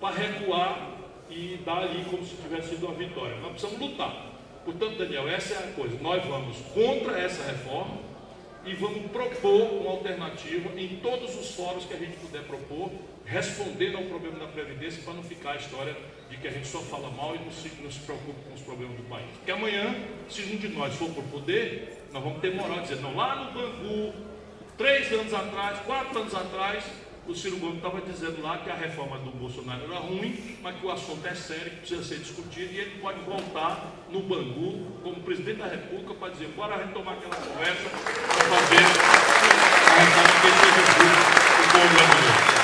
[0.00, 0.92] para recuar
[1.28, 3.36] e dar ali como se tivesse sido uma vitória.
[3.38, 4.26] Nós precisamos lutar.
[4.64, 5.98] Portanto, Daniel, essa é a coisa.
[6.00, 7.98] Nós vamos contra essa reforma
[8.64, 12.92] e vamos propor uma alternativa em todos os fóruns que a gente puder propor,
[13.24, 15.96] respondendo ao problema da Previdência, para não ficar a história
[16.30, 18.60] de que a gente só fala mal e não se, não se preocupa com os
[18.60, 19.26] problemas do país.
[19.38, 19.96] Porque amanhã,
[20.28, 23.16] se um de nós for para o poder, nós vamos ter moral de dizer, não,
[23.16, 24.14] lá no Bangu,
[24.76, 26.84] três anos atrás, quatro anos atrás,
[27.26, 30.84] o Ciro Gomes estava dizendo lá que a reforma do Bolsonaro era ruim, mas que
[30.84, 35.22] o assunto é sério, que precisa ser discutido, e ele pode voltar no Bangu como
[35.22, 38.84] presidente da República para dizer, bora retomar aquela conversa para fazer
[39.88, 41.24] a reforma que seja justo
[41.60, 42.54] o povo brasileiro.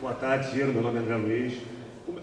[0.00, 0.72] Boa tarde, Ciro.
[0.72, 1.58] Meu nome é André Luiz.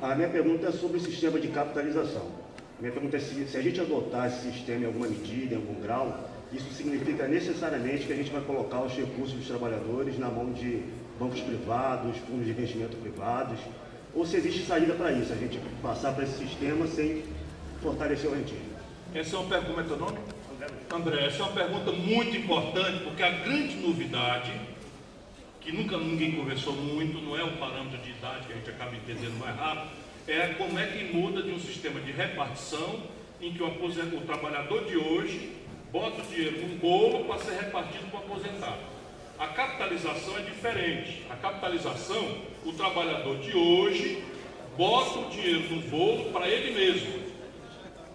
[0.01, 2.42] A minha pergunta é sobre o sistema de capitalização.
[2.83, 5.79] Minha pergunta é se, se a gente adotar esse sistema em alguma medida, em algum
[5.81, 10.51] grau, isso significa necessariamente que a gente vai colocar os recursos dos trabalhadores na mão
[10.51, 10.83] de
[11.17, 13.57] bancos privados, fundos de investimento privados,
[14.13, 17.23] ou se existe saída para isso, a gente passar para esse sistema sem
[17.81, 18.73] fortalecer o rentismo.
[19.15, 20.17] Essa é uma pergunta, como é teu nome?
[20.93, 24.51] André, essa é uma pergunta muito importante, porque a grande novidade,
[25.61, 28.93] que nunca ninguém conversou muito, não é o parâmetro de idade que a gente acaba
[28.93, 33.01] entendendo mais rápido, é como é que muda de um sistema de repartição
[33.41, 35.51] em que o, o trabalhador de hoje
[35.91, 38.79] bota o dinheiro num bolo para ser repartido para o aposentado.
[39.37, 41.23] A capitalização é diferente.
[41.29, 44.23] A capitalização, o trabalhador de hoje
[44.77, 47.21] bota o dinheiro no bolo para ele mesmo.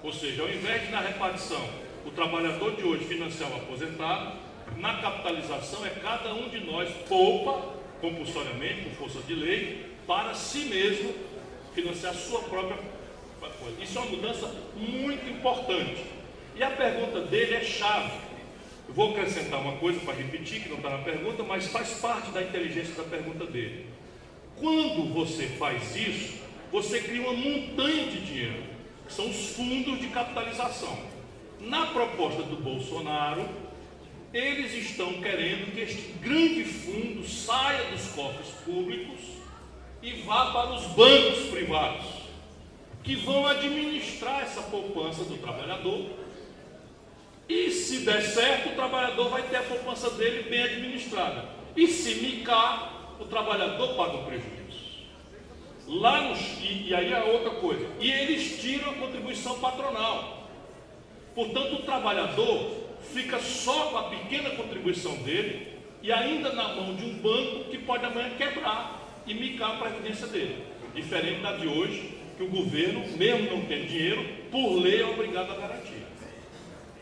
[0.02, 1.62] Ou seja, ao invés de na repartição
[2.06, 4.32] o trabalhador de hoje financiar o aposentado,
[4.76, 10.60] na capitalização é cada um de nós poupa compulsoriamente, com força de lei, para si
[10.60, 11.12] mesmo
[11.82, 12.76] financiar a sua própria
[13.60, 13.82] coisa.
[13.82, 16.04] Isso é uma mudança muito importante.
[16.56, 18.12] E a pergunta dele é chave.
[18.88, 22.30] Eu vou acrescentar uma coisa para repetir, que não está na pergunta, mas faz parte
[22.30, 23.86] da inteligência da pergunta dele.
[24.58, 26.38] Quando você faz isso,
[26.72, 28.62] você cria uma montanha de dinheiro,
[29.06, 30.98] que são os fundos de capitalização.
[31.60, 33.46] Na proposta do Bolsonaro,
[34.32, 39.37] eles estão querendo que este grande fundo saia dos cofres públicos
[40.02, 42.06] e vá para os bancos privados,
[43.02, 46.06] que vão administrar essa poupança do trabalhador
[47.48, 51.46] e se der certo, o trabalhador vai ter a poupança dele bem administrada.
[51.74, 54.58] E se micar, o trabalhador paga o prejuízo.
[55.86, 56.30] Lá
[56.60, 57.88] e, e aí a outra coisa.
[57.98, 60.46] E eles tiram a contribuição patronal.
[61.34, 62.70] Portanto, o trabalhador
[63.14, 67.78] fica só com a pequena contribuição dele e ainda na mão de um banco que
[67.78, 70.64] pode amanhã quebrar e micar a previdência dele.
[70.94, 75.52] Diferente da de hoje, que o governo, mesmo não tendo dinheiro, por lei é obrigado
[75.52, 76.02] a garantir.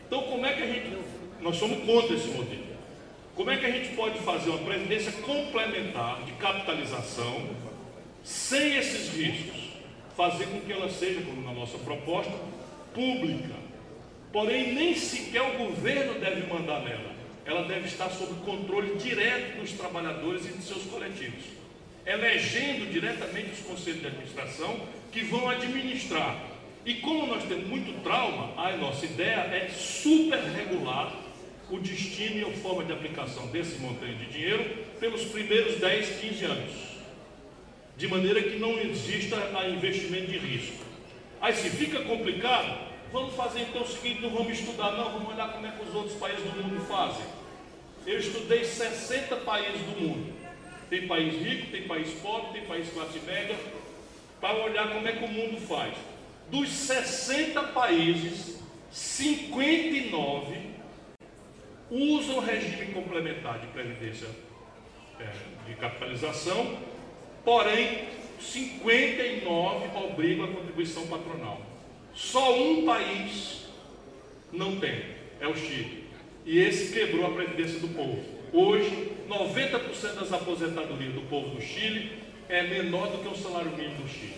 [0.05, 0.97] Então, como é que a gente.
[1.41, 2.67] Nós somos contra esse modelo.
[3.35, 7.47] Como é que a gente pode fazer uma previdência complementar de capitalização
[8.23, 9.67] sem esses riscos?
[10.15, 12.33] Fazer com que ela seja, como na nossa proposta,
[12.95, 13.53] pública.
[14.33, 17.15] Porém, nem sequer o governo deve mandar nela.
[17.45, 21.43] Ela deve estar sob controle direto dos trabalhadores e de seus coletivos,
[22.07, 24.79] elegendo diretamente os conselhos de administração
[25.11, 26.41] que vão administrar
[26.87, 31.13] e como nós temos muito trauma, a nossa ideia é super regular
[31.69, 34.63] o destino e a forma de aplicação desse montante de dinheiro
[34.97, 36.73] pelos primeiros 10, 15 anos.
[37.97, 39.35] De maneira que não exista
[39.67, 40.85] investimento de risco.
[41.41, 45.51] Aí se fica complicado, vamos fazer então o seguinte, não vamos estudar, não, vamos olhar
[45.51, 47.25] como é que os outros países do mundo fazem.
[48.05, 50.36] Eu estudei 60 países do mundo.
[50.89, 53.55] Tem país rico, tem país pobre, tem país classe média,
[54.39, 55.93] para olhar como é que o mundo faz.
[56.49, 58.59] Dos 60 países,
[58.91, 60.77] 59
[61.89, 64.27] usam regime complementar de previdência
[65.19, 65.31] é,
[65.67, 66.77] de capitalização,
[67.43, 68.07] porém
[68.39, 71.61] 59 obrigam a contribuição patronal.
[72.13, 73.67] Só um país
[74.51, 75.03] não tem,
[75.39, 76.05] é o Chile.
[76.45, 78.36] E esse quebrou a previdência do povo.
[78.53, 82.11] Hoje, 90% das aposentadorias do povo do Chile
[82.47, 84.35] é menor do que o salário mínimo do Chile,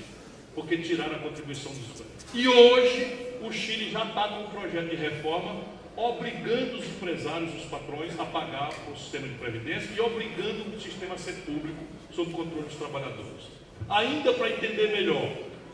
[0.56, 2.04] porque tiraram a contribuição dos
[2.34, 7.66] E hoje, o Chile já está com um projeto de reforma obrigando os empresários, os
[7.66, 12.32] patrões, a pagar o sistema de previdência e obrigando o sistema a ser público sob
[12.32, 13.50] controle dos trabalhadores.
[13.90, 15.30] Ainda para entender melhor,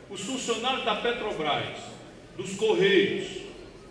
[0.09, 1.77] os funcionários da Petrobras,
[2.35, 3.27] dos Correios,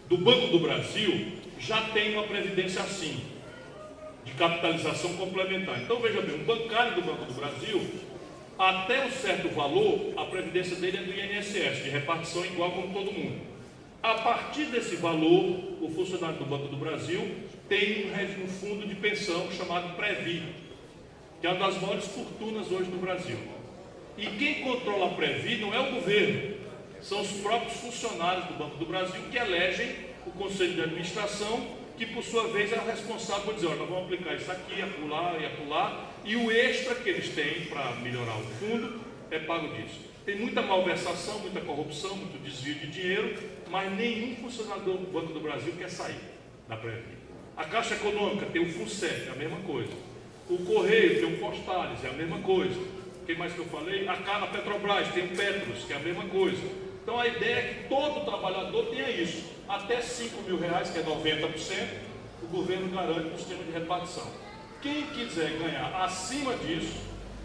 [0.09, 3.21] do Banco do Brasil, já têm uma previdência assim,
[4.39, 5.81] capitalização complementar.
[5.81, 7.81] Então veja bem, um bancário do Banco do Brasil,
[8.59, 13.13] até um certo valor, a previdência dele é do INSS, de repartição igual como todo
[13.13, 13.41] mundo.
[14.03, 17.37] A partir desse valor, o funcionário do Banco do Brasil
[17.69, 18.11] tem
[18.43, 20.43] um fundo de pensão chamado Previ,
[21.41, 23.39] que é uma das maiores fortunas hoje no Brasil.
[24.17, 26.55] E quem controla a Previ não é o governo,
[27.01, 29.91] são os próprios funcionários do Banco do Brasil que elegem
[30.27, 31.67] o Conselho de Administração,
[31.97, 34.83] que por sua vez é o responsável por dizer, olha, nós vamos aplicar isso aqui,
[34.83, 39.69] acolá e acolá, e o extra que eles têm para melhorar o fundo é pago
[39.75, 40.01] disso.
[40.25, 43.37] Tem muita malversação, muita corrupção, muito desvio de dinheiro,
[43.71, 46.19] mas nenhum funcionário do Banco do Brasil quer sair
[46.69, 47.15] da Previ.
[47.57, 49.93] A Caixa Econômica tem o FUNCEF, é a mesma coisa.
[50.49, 52.79] O Correio tem o Postales, é a mesma coisa.
[53.27, 54.09] Quem mais que eu falei?
[54.09, 56.63] A, a Petrobras tem o Petros, que é a mesma coisa.
[57.03, 59.54] Então a ideia é que todo trabalhador tenha isso.
[59.69, 61.89] Até 5 mil reais, que é 90%,
[62.43, 64.27] o governo garante no sistema de repartição.
[64.83, 66.95] Quem quiser ganhar acima disso,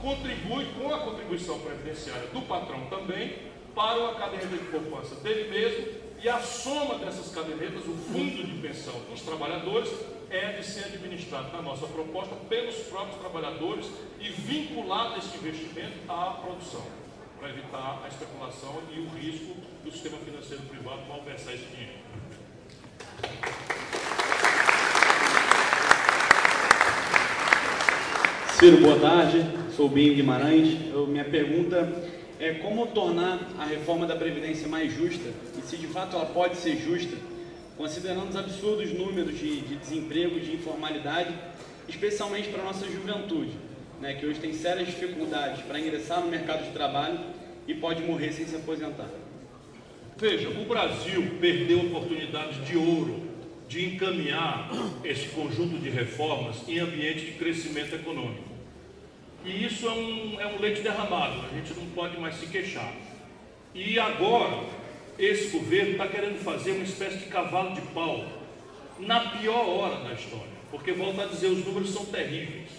[0.01, 6.09] contribui com a contribuição previdenciária do patrão também para uma caderneta de poupança dele mesmo
[6.22, 9.89] e a soma dessas cadernetas, o fundo de pensão dos trabalhadores,
[10.30, 13.89] é de ser administrado na nossa proposta pelos próprios trabalhadores
[14.20, 16.86] e vinculado esse investimento à produção,
[17.39, 21.99] para evitar a especulação e o risco do sistema financeiro privado malversar esse dinheiro.
[28.59, 29.45] Ciro, boa tarde.
[29.74, 30.91] Sou Binho Guimarães.
[30.91, 31.89] Eu, minha pergunta
[32.39, 36.57] é como tornar a reforma da Previdência mais justa e se de fato ela pode
[36.57, 37.15] ser justa,
[37.78, 41.34] considerando os absurdos números de, de desemprego, de informalidade,
[41.88, 43.53] especialmente para a nossa juventude,
[44.01, 47.17] né, que hoje tem sérias dificuldades para ingressar no mercado de trabalho
[47.65, 49.07] e pode morrer sem se aposentar.
[50.20, 53.22] Veja, o Brasil perdeu oportunidades de ouro
[53.70, 54.70] de encaminhar
[55.01, 58.43] esse conjunto de reformas em ambiente de crescimento econômico.
[59.45, 62.91] E isso é um, é um leite derramado, a gente não pode mais se queixar.
[63.74, 64.65] E agora,
[65.17, 68.26] esse governo está querendo fazer uma espécie de cavalo de pau
[68.99, 72.72] na pior hora da história, porque, volto a dizer, os números são terríveis.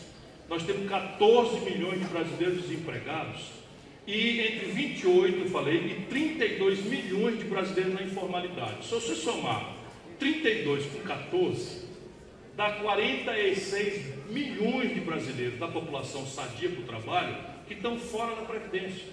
[0.47, 3.60] Nós temos 14 milhões de brasileiros desempregados
[4.07, 8.85] e entre 28, eu falei, e 32 milhões de brasileiros na informalidade.
[8.85, 9.77] Se você somar
[10.19, 11.85] 32 com 14,
[12.57, 17.37] dá 46 milhões de brasileiros da população sadia para o trabalho
[17.67, 19.05] que estão fora da Previdência.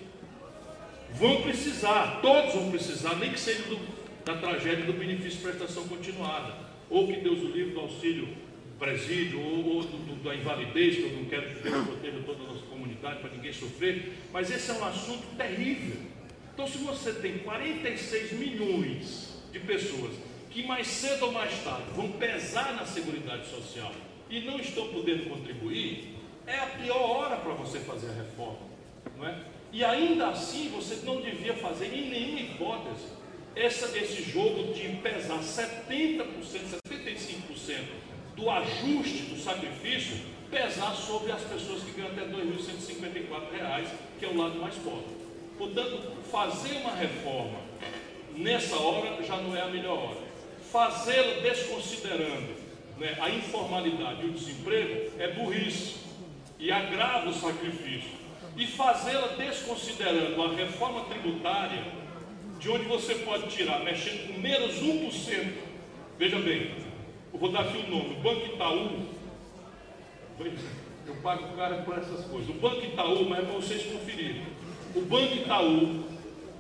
[1.14, 3.80] Vão precisar, todos vão precisar, nem que seja do,
[4.26, 6.54] da tragédia do benefício de prestação continuada,
[6.90, 8.28] ou que Deus o livre do auxílio
[8.78, 12.44] presídio, ou, ou do, do, da invalidez, que eu não quero que Deus proteja toda
[12.44, 12.66] a nossa
[13.00, 15.98] para ninguém sofrer, mas esse é um assunto terrível.
[16.54, 20.14] Então, se você tem 46 milhões de pessoas
[20.50, 23.92] que mais cedo ou mais tarde vão pesar na Seguridade Social
[24.30, 26.16] e não estão podendo contribuir,
[26.48, 28.68] é a pior hora para você fazer a reforma.
[29.16, 29.38] Não é?
[29.72, 33.06] E ainda assim você não devia fazer em nenhuma hipótese
[33.56, 40.18] essa, esse jogo de pesar 70%, 75% do ajuste do sacrifício,
[40.50, 43.86] pesar sobre as pessoas que ganham até R$ 2.154,
[44.20, 45.18] que é o lado mais pobre.
[45.58, 47.60] Portanto, fazer uma reforma
[48.36, 50.28] nessa hora já não é a melhor hora
[50.72, 52.56] fazê-la desconsiderando
[52.98, 55.96] né, a informalidade e o desemprego é burrice
[56.60, 58.18] e agrava o sacrifício.
[58.56, 61.84] E fazê-la desconsiderando a reforma tributária,
[62.60, 65.54] de onde você pode tirar, mexendo com menos 1%.
[66.18, 66.72] Veja bem,
[67.32, 69.17] eu vou dar aqui o nome: Banco Itaú.
[70.40, 72.50] Eu pago o cara por essas coisas.
[72.50, 74.44] O Banco Itaú, mas é para vocês conferirem.
[74.96, 76.04] O Banco Itaú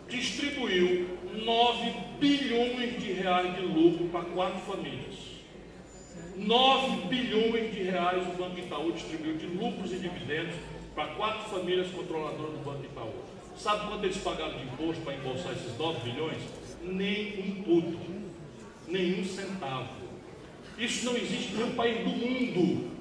[0.09, 5.15] distribuiu 9 bilhões de reais de lucro para quatro famílias.
[6.35, 10.55] 9 bilhões de reais o Banco Itaú distribuiu de lucros e dividendos
[10.95, 13.13] para quatro famílias controladoras do Banco Itaú.
[13.55, 16.41] Sabe quanto eles pagaram de imposto para embolsar esses 9 bilhões?
[16.83, 17.99] Nem um puto,
[18.87, 19.89] nenhum centavo.
[20.77, 22.96] Isso não existe em nenhum país do mundo.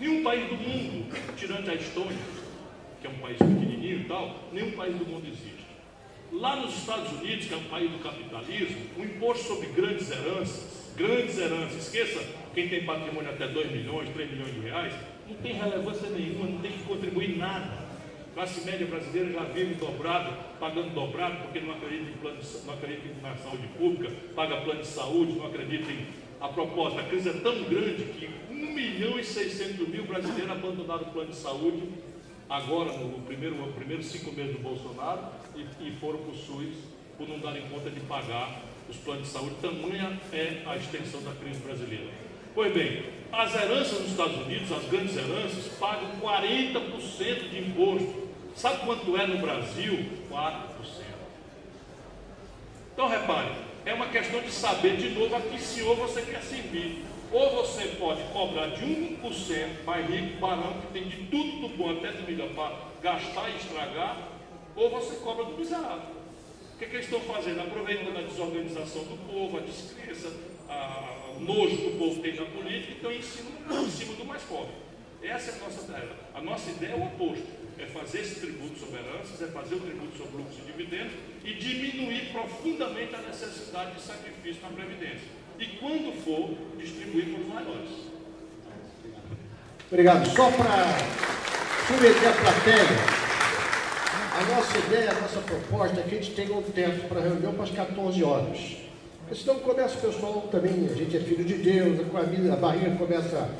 [0.00, 2.16] Nenhum país do mundo, tirando a Estônia,
[3.02, 5.66] que é um país pequenininho e tal, nenhum país do mundo existe.
[6.32, 10.90] Lá nos Estados Unidos, que é um país do capitalismo, o imposto sobre grandes heranças,
[10.96, 12.18] grandes heranças, esqueça
[12.54, 14.94] quem tem patrimônio até 2 milhões, 3 milhões de reais,
[15.28, 17.90] não tem relevância nenhuma, não tem que contribuir nada.
[18.30, 22.66] A classe média brasileira já vive dobrado, pagando dobrado, porque não acredita em, plano de,
[22.66, 26.06] não acredita na saúde pública, paga plano de saúde, não acredita em.
[26.40, 31.02] A proposta, a crise é tão grande que 1 milhão e 600 mil brasileiros abandonaram
[31.02, 31.82] o plano de saúde
[32.48, 35.20] agora no primeiro, no primeiro cinco meses do Bolsonaro
[35.54, 36.74] e, e foram para o SUS
[37.16, 39.54] por não darem conta de pagar os planos de saúde.
[39.60, 42.10] Tamanha é a extensão da crise brasileira.
[42.54, 48.30] Pois bem, as heranças nos Estados Unidos, as grandes heranças, pagam 40% de imposto.
[48.56, 50.06] Sabe quanto é no Brasil?
[50.30, 50.64] 4%.
[52.92, 53.50] Então repare,
[53.84, 57.04] é uma questão de saber de novo a que senhor você quer servir.
[57.32, 61.90] Ou você pode cobrar de 1% mais rico, barão, que tem de tudo do bom
[61.90, 64.16] até de melhor para gastar e estragar,
[64.74, 66.20] ou você cobra do miserável.
[66.74, 67.60] O que, é que eles estão fazendo?
[67.60, 70.32] Aproveitando a desorganização do povo, a descrença,
[70.68, 74.24] a, o nojo que o povo tem na política, então em cima, em cima do
[74.24, 74.72] mais pobre.
[75.22, 76.10] Essa é a nossa ideia.
[76.34, 77.46] A nossa ideia é o oposto.
[77.78, 81.12] É fazer esse tributo sobre heranças, é fazer o tributo sobre lucros e dividendos
[81.44, 85.28] e diminuir profundamente a necessidade de sacrifício na Previdência.
[85.58, 87.90] E quando for, distribuir para os maiores.
[89.90, 90.26] Obrigado.
[90.30, 90.86] Só para
[91.86, 93.20] submeter a plateia,
[94.38, 97.52] a nossa ideia, a nossa proposta é que a gente tenha um tempo para reunião
[97.54, 98.76] para as 14 horas.
[99.20, 103.50] Porque senão começa o pessoal também, a gente é filho de Deus, a barriga começa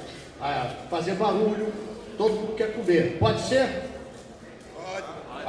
[0.40, 1.72] a fazer barulho,
[2.16, 3.18] todo mundo quer comer.
[3.18, 3.89] Pode ser?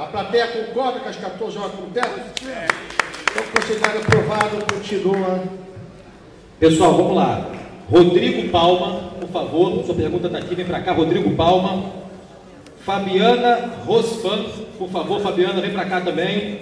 [0.02, 2.08] A plateia concorda com as 14 horas tempo?
[2.48, 2.66] É.
[3.30, 5.44] Então, considerado aprovado, continua.
[6.58, 7.46] Pessoal, vamos lá.
[7.88, 11.84] Rodrigo Palma, por favor, sua pergunta está aqui, vem para cá, Rodrigo Palma.
[12.84, 14.44] Fabiana Rosfan,
[14.76, 16.60] por favor, Fabiana, vem para cá também.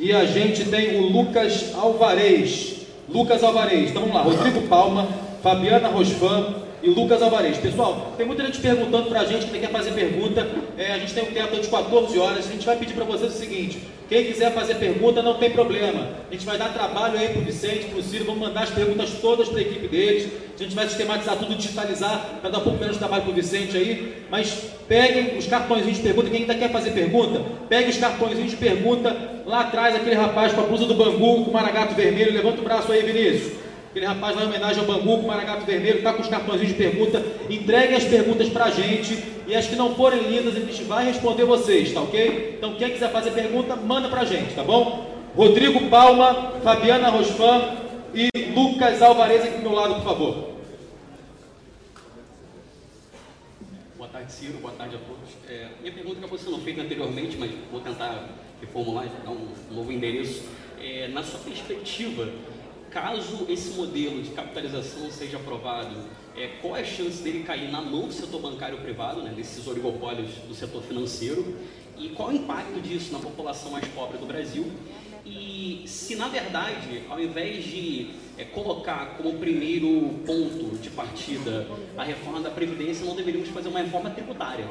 [0.00, 2.80] E a gente tem o Lucas Alvarez.
[3.08, 5.06] Lucas Alvarez, então vamos lá, Rodrigo Palma,
[5.40, 6.52] Fabiana Rosfan,
[6.82, 7.58] e Lucas Alvarez.
[7.58, 10.46] Pessoal, tem muita gente perguntando para a gente que quer fazer pergunta.
[10.76, 12.46] É, a gente tem um tempo de 14 horas.
[12.48, 13.78] A gente vai pedir para vocês o seguinte:
[14.08, 16.08] quem quiser fazer pergunta, não tem problema.
[16.28, 18.24] A gente vai dar trabalho aí para o Vicente, para o Ciro.
[18.24, 20.32] Vamos mandar as perguntas todas para a equipe deles.
[20.58, 23.76] A gente vai sistematizar tudo, digitalizar, para dar um pouco menos trabalho para o Vicente
[23.76, 24.24] aí.
[24.30, 24.52] Mas
[24.88, 26.30] peguem os cartõezinhos de pergunta.
[26.30, 29.16] Quem ainda quer fazer pergunta, pegue os cartõezinhos de pergunta.
[29.46, 32.32] Lá atrás, aquele rapaz com a blusa do Bangu, com o maragato vermelho.
[32.32, 33.61] Levanta o braço aí, Vinícius.
[33.92, 36.66] Aquele rapaz vai em homenagem ao Bangu com o Maragato Vermelho, está com os cartões
[36.66, 37.22] de pergunta.
[37.50, 41.04] Entregue as perguntas para a gente e as que não forem lindas, a gente vai
[41.04, 42.54] responder vocês, tá ok?
[42.56, 45.14] Então, quem quiser fazer pergunta, manda para a gente, tá bom?
[45.36, 47.76] Rodrigo Palma, Fabiana Rosfan
[48.14, 50.52] e Lucas Alvarez aqui do meu lado, por favor.
[53.98, 54.54] Boa tarde, Ciro.
[54.54, 55.34] Boa tarde a todos.
[55.50, 58.26] É, minha pergunta acabou sendo feita anteriormente, mas vou tentar
[58.58, 60.44] reformular, dar um novo endereço.
[60.80, 62.26] É, na sua perspectiva,
[62.92, 65.96] caso esse modelo de capitalização seja aprovado,
[66.36, 69.66] é, qual é a chance dele cair na mão do setor bancário privado, né, desses
[69.66, 71.56] oligopólios do setor financeiro,
[71.98, 74.70] e qual o impacto disso na população mais pobre do Brasil?
[75.24, 81.66] E se, na verdade, ao invés de é, colocar como primeiro ponto de partida
[81.96, 84.66] a reforma da Previdência, não deveríamos fazer uma reforma tributária?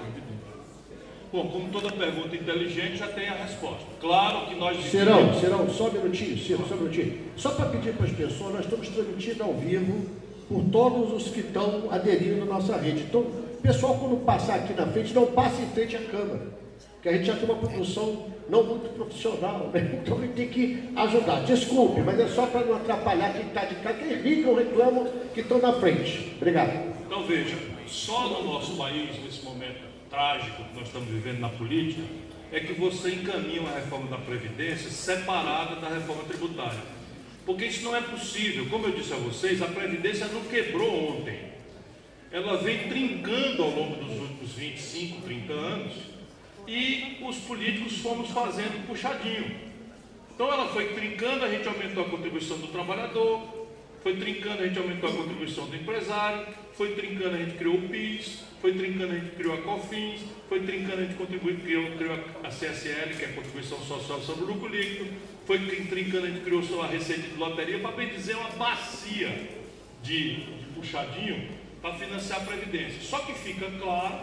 [1.32, 3.86] Bom, como toda pergunta inteligente já tem a resposta.
[4.02, 4.78] Claro que nós.
[4.84, 7.20] Serão, serão, só um minutinho, Ciro, só um minutinho.
[7.38, 10.08] Só para pedir para as pessoas, nós estamos transmitindo ao vivo
[10.50, 13.04] por todos os que estão aderindo à nossa rede.
[13.04, 13.26] Então,
[13.64, 16.60] pessoal, quando passar aqui na frente, não passe em frente à câmera.
[16.96, 20.00] Porque a gente já tem uma produção não muito profissional, né?
[20.04, 21.46] Então a gente tem que ajudar.
[21.46, 25.40] Desculpe, mas é só para não atrapalhar quem está de cá, quem ligam, reclamam que
[25.40, 26.34] estão na frente.
[26.36, 26.92] Obrigado.
[27.06, 27.56] Então veja,
[27.88, 32.04] só no nosso país, nesse momento trágico que nós estamos vivendo na política
[32.52, 36.82] é que você encaminha uma reforma da Previdência separada da reforma tributária.
[37.46, 38.68] Porque isso não é possível.
[38.70, 41.40] Como eu disse a vocês, a Previdência não quebrou ontem.
[42.30, 45.94] Ela vem trincando ao longo dos últimos 25, 30 anos
[46.68, 49.72] e os políticos fomos fazendo puxadinho.
[50.36, 53.61] Então ela foi trincando, a gente aumentou a contribuição do trabalhador,
[54.04, 57.90] foi trincando, a gente aumentou a contribuição do empresário, foi trincando, a gente criou o
[57.90, 62.14] PIS, foi trincando, a gente criou a COFINS, foi trincando, a gente contribuiu, criou, criou
[62.44, 65.10] a CSL, que é a Contribuição Social sobre o Lucro Líquido,
[65.48, 69.50] foi trincando, a gente criou a receita de loteria, para bem dizer, uma bacia
[70.04, 71.50] de, de puxadinho
[71.82, 73.02] para financiar a Previdência.
[73.02, 74.20] Só que fica claro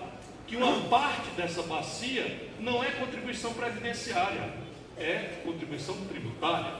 [0.47, 4.55] que uma parte dessa bacia não é contribuição previdenciária,
[4.97, 6.75] é contribuição tributária.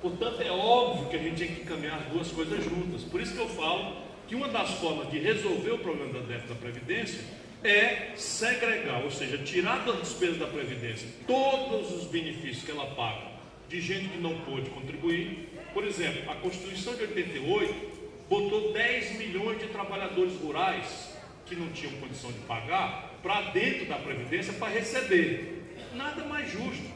[0.00, 3.02] Portanto, é óbvio que a gente tem que caminhar as duas coisas juntas.
[3.02, 3.96] Por isso que eu falo
[4.28, 7.20] que uma das formas de resolver o problema da déficit da Previdência
[7.64, 13.36] é segregar, ou seja, tirar das despesas da Previdência todos os benefícios que ela paga
[13.68, 15.48] de gente que não pôde contribuir.
[15.72, 17.96] Por exemplo, a Constituição de 88
[18.28, 21.16] botou 10 milhões de trabalhadores rurais
[21.46, 25.64] que não tinham condição de pagar para dentro da Previdência para receber.
[25.94, 26.95] Nada mais justo.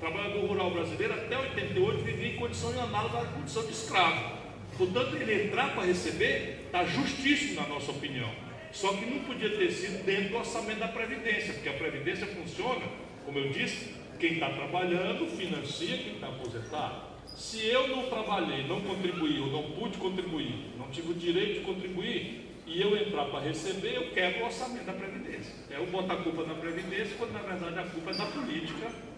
[0.00, 4.38] Trabalhador rural brasileiro até 88 vivia em condição análoga à condição de escravo.
[4.76, 8.30] Portanto, ele entrar para receber está justíssimo na nossa opinião.
[8.72, 12.82] Só que não podia ter sido dentro do orçamento da Previdência, porque a Previdência funciona,
[13.24, 17.14] como eu disse, quem está trabalhando financia quem está aposentado.
[17.26, 21.66] Se eu não trabalhei, não contribuí, ou não pude contribuir, não tive o direito de
[21.66, 25.54] contribuir, e eu entrar para receber, eu quebro o orçamento da Previdência.
[25.70, 29.13] É eu boto a culpa na Previdência, quando na verdade a culpa é da política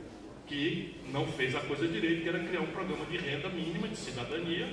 [0.47, 3.97] que não fez a coisa direito, que era criar um programa de renda mínima de
[3.97, 4.68] cidadania,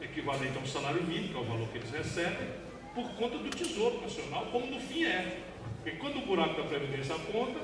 [0.00, 2.48] equivalente a um salário mínimo, que é o valor que eles recebem,
[2.94, 5.40] por conta do Tesouro Nacional, como no fim é.
[5.82, 7.60] Porque quando o buraco da Previdência aponta,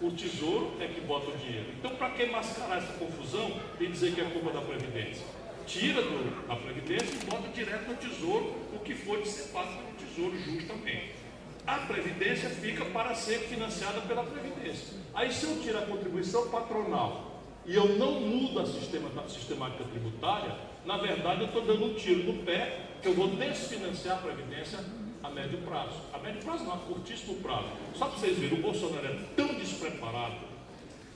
[0.00, 1.66] o Tesouro é que bota o dinheiro.
[1.78, 5.24] Então, para que mascarar essa confusão e dizer que é culpa da Previdência?
[5.66, 10.38] Tira do, da Previdência e bota direto no Tesouro o que for dissipado pelo Tesouro
[10.38, 11.21] justamente.
[11.66, 14.96] A Previdência fica para ser financiada pela Previdência.
[15.14, 19.84] Aí, se eu tiro a contribuição patronal e eu não mudo a sistema, a sistemática
[19.84, 24.22] tributária, na verdade eu estou dando um tiro no pé que eu vou desfinanciar a
[24.22, 24.80] Previdência
[25.22, 26.00] a médio prazo.
[26.12, 27.68] A médio prazo não, a curtíssimo prazo.
[27.94, 30.34] Só para vocês verem, o Bolsonaro é tão despreparado,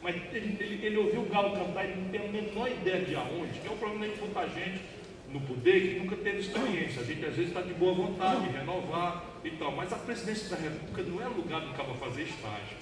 [0.01, 3.17] mas ele, ele, ele ouviu o galo cantar e não tem a menor ideia de
[3.17, 4.81] aonde, que é o problema de muita gente
[5.29, 7.03] no poder que nunca teve experiência.
[7.03, 10.49] A gente às vezes está de boa vontade, de renovar e tal, mas a presidência
[10.49, 12.77] da República não é lugar do cabo fazer estágio.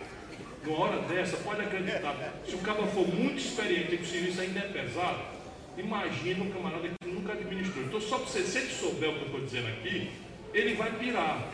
[0.65, 4.61] Numa hora dessa, pode acreditar, se o cabo for muito experiente e o serviço ainda
[4.61, 5.23] é pesado,
[5.77, 7.85] imagina um camarada que nunca administrou.
[7.85, 10.11] Então, só para você, se ele souber o que eu estou dizendo aqui,
[10.55, 11.51] ele vai pirar.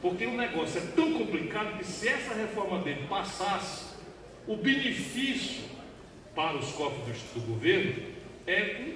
[0.00, 3.94] Porque o negócio é tão complicado que se essa reforma dele passasse,
[4.46, 5.64] o benefício
[6.34, 8.02] para os cofres do, governo
[8.46, 8.94] é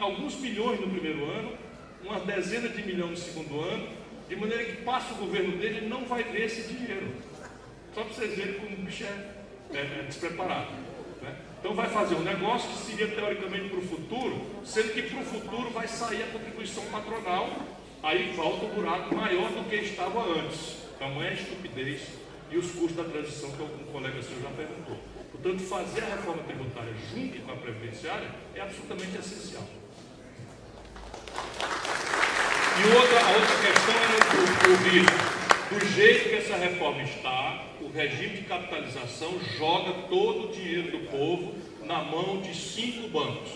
[0.00, 1.56] alguns milhões no primeiro ano,
[2.04, 4.01] uma dezena de milhões no segundo ano,
[4.34, 7.12] de maneira que passa o governo dele e não vai ver esse dinheiro.
[7.94, 10.70] Só para vocês verem como o bicho é, é, é despreparado.
[11.20, 11.36] Né?
[11.60, 15.24] Então vai fazer um negócio que seria teoricamente para o futuro, sendo que para o
[15.24, 17.50] futuro vai sair a contribuição patronal
[18.02, 20.78] aí volta o buraco maior do que estava antes.
[20.98, 22.00] Tamanha a estupidez
[22.50, 24.96] e os custos da transição que algum colega seu já perguntou.
[25.30, 29.68] Portanto, fazer a reforma tributária junto com a previdenciária é absolutamente essencial.
[32.74, 35.32] E outra, a outra questão é o, o risco.
[35.68, 41.10] Do jeito que essa reforma está, o regime de capitalização joga todo o dinheiro do
[41.10, 41.54] povo
[41.84, 43.50] na mão de cinco bancos.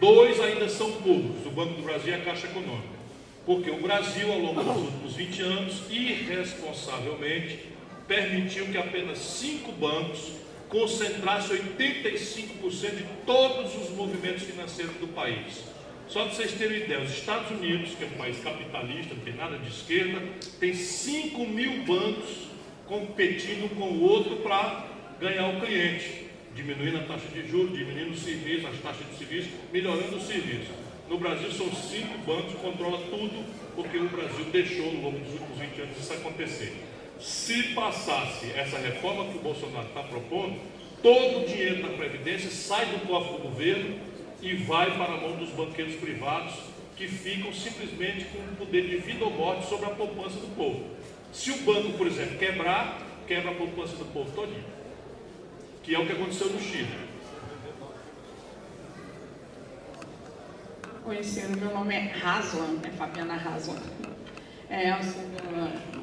[0.00, 3.02] Dois ainda são públicos, o Banco do Brasil e a Caixa Econômica.
[3.46, 7.68] Porque o Brasil, ao longo dos últimos 20 anos, irresponsavelmente,
[8.08, 10.32] permitiu que apenas cinco bancos
[10.68, 15.71] concentrassem 85% de todos os movimentos financeiros do país.
[16.12, 19.32] Só para vocês terem ideia, os Estados Unidos, que é um país capitalista, não tem
[19.32, 20.20] nada de esquerda,
[20.60, 22.48] tem 5 mil bancos
[22.86, 28.18] competindo com o outro para ganhar o cliente, diminuindo a taxa de juros, diminuindo o
[28.18, 30.70] serviço, as taxas de serviço, melhorando o serviço.
[31.08, 35.32] No Brasil são cinco bancos que controlam tudo, porque o Brasil deixou ao longo dos
[35.32, 36.74] últimos 20 anos isso acontecer.
[37.18, 40.60] Se passasse essa reforma que o Bolsonaro está propondo,
[41.02, 44.11] todo o dinheiro da Previdência sai do cofre do governo
[44.42, 46.54] e vai para a mão dos banqueiros privados
[46.96, 50.84] que ficam simplesmente com o poder de vida ou morte sobre a poupança do povo.
[51.32, 54.64] Se o banco, por exemplo, quebrar, quebra a poupança do povo todinho.
[55.82, 57.12] Que é o que aconteceu no Chile.
[61.04, 63.76] conhecendo, meu nome é Raslan, é Fabiana Raslan.
[64.70, 65.22] É, eu sou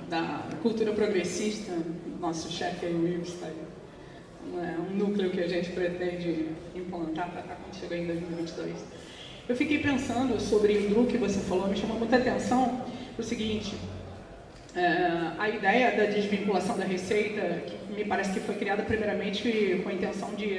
[0.09, 1.71] da, cultura progressista,
[2.19, 3.51] nosso chefe é o Wilster.
[4.41, 8.75] Um núcleo que a gente pretende implantar para quando chegar em 2022.
[9.47, 12.85] Eu fiquei pensando sobre o DRU que você falou, me chamou muita atenção
[13.17, 13.75] o seguinte,
[14.75, 19.89] é, a ideia da desvinculação da receita, que me parece que foi criada primeiramente com
[19.89, 20.53] a intenção de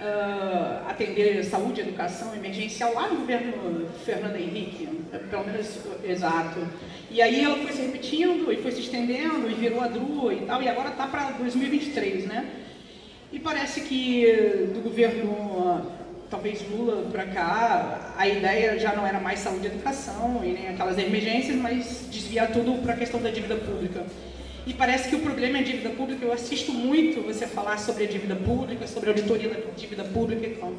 [0.00, 4.88] uh, atender saúde, educação, emergencial lá no governo Fernando Henrique,
[5.28, 6.60] pelo menos exato.
[7.10, 10.46] E aí ela foi se repetindo e foi se estendendo e virou a DRU e
[10.46, 12.48] tal, e agora está para 2023, né?
[13.32, 15.90] E parece que do governo,
[16.30, 20.68] talvez Lula para cá, a ideia já não era mais saúde e educação e nem
[20.68, 24.04] aquelas emergências, mas desviar tudo para a questão da dívida pública.
[24.66, 26.24] e parece que o problema é a dívida pública.
[26.24, 30.46] Eu assisto muito você falar sobre a dívida pública, sobre a auditoria da dívida pública
[30.46, 30.72] e tal.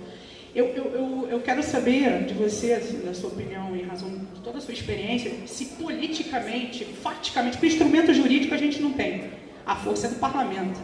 [0.55, 4.41] Eu, eu, eu, eu quero saber de você, assim, da sua opinião, em razão de
[4.41, 9.29] toda a sua experiência, se politicamente, faticamente, porque instrumento jurídico a gente não tem.
[9.65, 10.79] A força é do parlamento.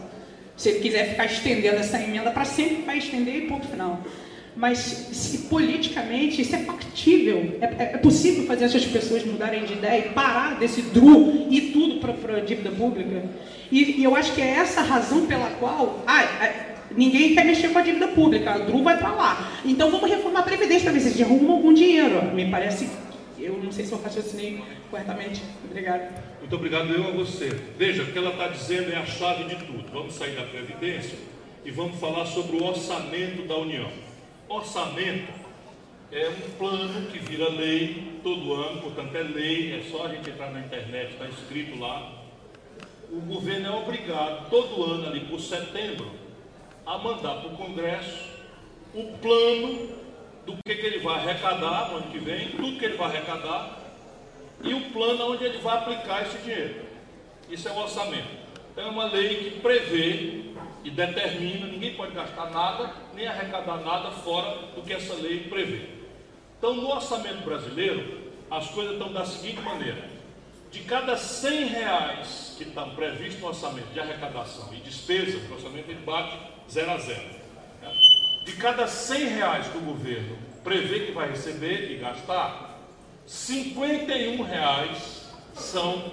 [0.56, 4.00] Se ele quiser ficar estendendo essa emenda para sempre, vai estender e ponto final.
[4.56, 9.72] Mas se politicamente isso é factível, é, é, é possível fazer essas pessoas mudarem de
[9.72, 13.24] ideia e parar desse DRU e tudo para a dívida pública?
[13.72, 16.24] E, e, eu acho que é essa a razão pela qual ah,
[16.96, 19.52] ninguém quer mexer com a dívida pública, a DRU vai para lá.
[19.64, 22.22] Então vamos reformar a Previdência para ver se arrumam algum dinheiro.
[22.32, 22.88] Me parece,
[23.36, 25.42] eu não sei se eu raciocinei corretamente.
[25.68, 26.14] Obrigado.
[26.44, 27.48] Muito obrigado eu a você.
[27.78, 29.90] Veja, o que ela está dizendo é a chave de tudo.
[29.90, 31.18] Vamos sair da Previdência
[31.64, 33.90] e vamos falar sobre o orçamento da União.
[34.46, 35.32] Orçamento
[36.12, 40.28] é um plano que vira lei todo ano, portanto é lei, é só a gente
[40.28, 42.12] entrar na internet, está escrito lá.
[43.10, 46.10] O governo é obrigado, todo ano, ali por setembro,
[46.84, 48.28] a mandar para o Congresso
[48.92, 49.88] o plano
[50.44, 53.83] do que, que ele vai arrecadar no ano que vem, tudo que ele vai arrecadar,
[54.64, 56.84] e o plano onde ele vai aplicar esse dinheiro.
[57.48, 58.44] Isso é o orçamento.
[58.72, 60.44] Então é uma lei que prevê
[60.82, 65.88] e determina, ninguém pode gastar nada, nem arrecadar nada fora do que essa lei prevê.
[66.58, 70.14] Então no orçamento brasileiro, as coisas estão da seguinte maneira.
[70.70, 75.88] De cada 100 reais que estão previstos no orçamento de arrecadação e despesa, o orçamento
[75.88, 76.36] ele bate
[76.68, 77.28] zero a zero.
[77.80, 77.92] Né?
[78.44, 82.73] De cada 100 reais que o governo prevê que vai receber e gastar,
[83.26, 85.24] 51 reais
[85.54, 86.12] são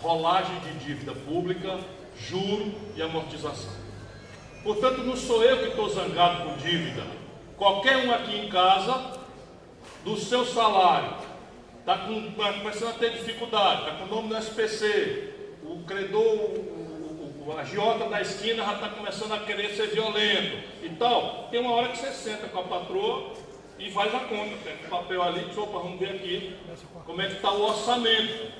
[0.00, 1.78] rolagem de dívida pública,
[2.18, 3.72] juro e amortização.
[4.62, 7.06] Portanto, não sou eu que estou zangado com dívida.
[7.56, 9.14] Qualquer um aqui em casa,
[10.04, 11.14] do seu salário,
[11.80, 15.30] está tá começando a ter dificuldade, está com o nome no SPC,
[15.62, 21.48] o credor, o, o, da esquina já está começando a querer ser violento e tal.
[21.50, 23.32] Tem uma hora que você senta com a patroa
[23.78, 24.56] e faz a conta.
[24.62, 26.56] Pega o papel ali, opa, vamos ver aqui
[27.04, 28.52] como é que está o orçamento.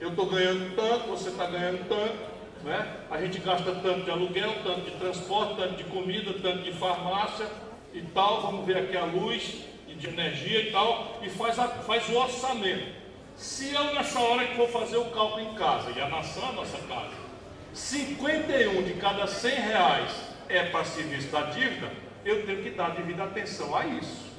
[0.00, 2.30] Eu estou ganhando tanto, você está ganhando tanto.
[2.64, 2.96] Né?
[3.10, 7.46] A gente gasta tanto de aluguel, tanto de transporte, tanto de comida, tanto de farmácia
[7.92, 8.42] e tal.
[8.42, 11.18] Vamos ver aqui a luz e de energia e tal.
[11.22, 13.00] E faz, a, faz o orçamento.
[13.36, 16.48] Se eu nessa hora que vou fazer o cálculo em casa, e a nação é
[16.48, 17.16] a nossa casa,
[17.72, 20.10] 51 de cada 100 reais
[20.48, 21.90] é para serviço da dívida,
[22.24, 24.29] eu tenho que dar devida atenção a isso.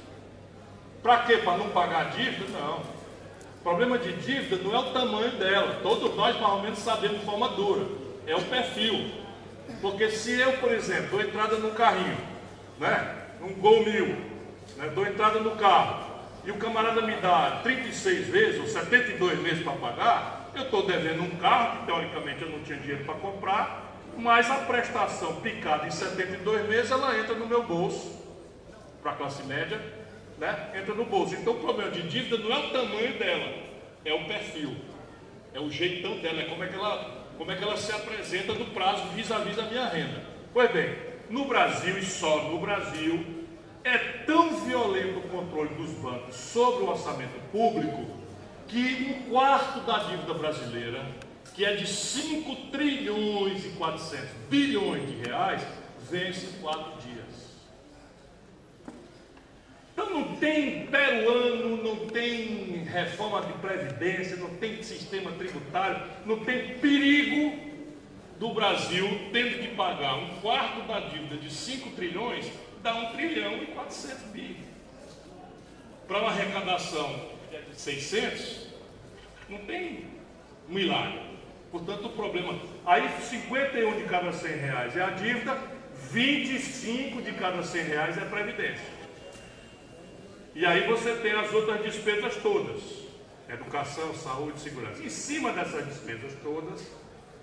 [1.02, 1.38] Para quê?
[1.38, 2.44] Para não pagar a dívida?
[2.58, 2.78] Não.
[2.78, 5.80] O problema de dívida não é o tamanho dela.
[5.82, 7.86] Todos nós, mais ou menos, sabemos de forma dura.
[8.26, 9.10] É o perfil.
[9.80, 12.16] Porque se eu, por exemplo, dou entrada no carrinho,
[12.78, 13.16] né?
[13.40, 14.06] Um Gol mil,
[14.76, 14.90] né?
[14.94, 16.04] dou entrada no carro,
[16.44, 21.22] e o camarada me dá 36 vezes ou 72 meses para pagar, eu estou devendo
[21.22, 25.90] um carro, que teoricamente eu não tinha dinheiro para comprar, mas a prestação picada em
[25.90, 28.20] 72 meses, ela entra no meu bolso,
[29.02, 29.80] para a classe média,
[30.42, 31.36] né, entra no bolso.
[31.36, 33.54] Então o problema de dívida não é o tamanho dela,
[34.04, 34.74] é o perfil,
[35.54, 38.52] é o jeitão dela, é como é que ela, como é que ela se apresenta
[38.52, 40.20] no prazo vis-à-vis da minha renda.
[40.52, 40.96] Pois bem,
[41.30, 43.24] no Brasil e só no Brasil,
[43.84, 43.96] é
[44.26, 48.04] tão violento o controle dos bancos sobre o orçamento público
[48.66, 51.06] que um quarto da dívida brasileira,
[51.54, 55.62] que é de 5 trilhões e 400 bilhões de reais,
[56.10, 57.00] vence em quatro
[59.92, 66.78] então não tem peruano, não tem reforma de previdência, não tem sistema tributário, não tem
[66.78, 67.72] perigo
[68.38, 72.50] do Brasil tendo que pagar um quarto da dívida de 5 trilhões,
[72.82, 74.56] dá 1 trilhão e 400 bi.
[76.08, 78.68] Para uma arrecadação de 600,
[79.48, 80.06] não tem
[80.68, 81.20] milagre.
[81.70, 82.58] Portanto, o problema.
[82.84, 85.56] Aí 51 de cada 100 reais é a dívida,
[86.10, 89.01] 25 de cada 100 reais é a previdência.
[90.54, 92.82] E aí você tem as outras despesas todas:
[93.48, 95.02] educação, saúde, segurança.
[95.02, 96.82] Em cima dessas despesas todas,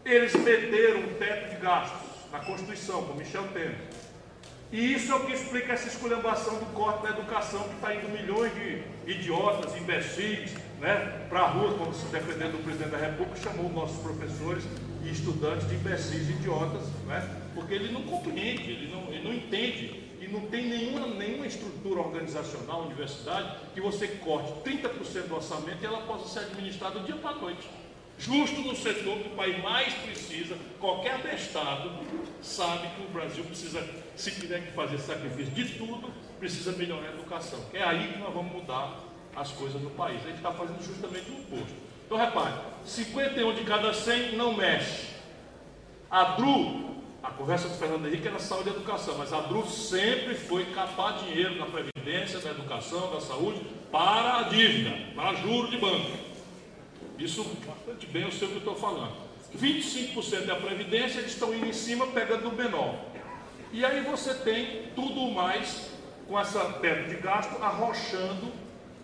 [0.06, 3.80] eles meteram um teto de gastos na Constituição, com Michel Temer.
[4.72, 8.08] E isso é o que explica essa esculhambação do corte da educação, que está indo
[8.10, 13.36] milhões de idiotas, imbecis, né, para a rua, como se defendendo do presidente da República,
[13.42, 14.64] chamou nossos professores
[15.04, 19.34] e estudantes de imbecis e idiotas, né, porque ele não compreende, ele não, ele não
[19.34, 19.99] entende
[20.32, 26.02] não tem nenhuma, nenhuma estrutura organizacional, universidade, que você corte 30% do orçamento e ela
[26.02, 27.68] possa ser administrada dia para a noite.
[28.18, 31.90] Justo no setor que o país mais precisa, qualquer Estado
[32.42, 37.14] sabe que o Brasil precisa, se tiver que fazer sacrifício de tudo, precisa melhorar a
[37.14, 37.60] educação.
[37.74, 39.00] É aí que nós vamos mudar
[39.34, 40.22] as coisas no país.
[40.24, 41.74] A gente está fazendo justamente o oposto.
[42.06, 45.10] Então repare, 51 de cada 100 não mexe.
[46.12, 50.36] A DRU, a conversa do Fernando Henrique era saúde e educação, mas a DRU sempre
[50.36, 55.78] foi capar dinheiro na Previdência, na educação, na saúde, para a dívida, para juro de
[55.78, 56.12] banco.
[57.18, 59.14] Isso bastante bem eu sei o que estou falando.
[59.58, 62.96] 25% é a Previdência, eles estão indo em cima pegando o menor.
[63.74, 65.90] E aí você tem tudo mais
[66.28, 68.52] com essa perda de gasto arrochando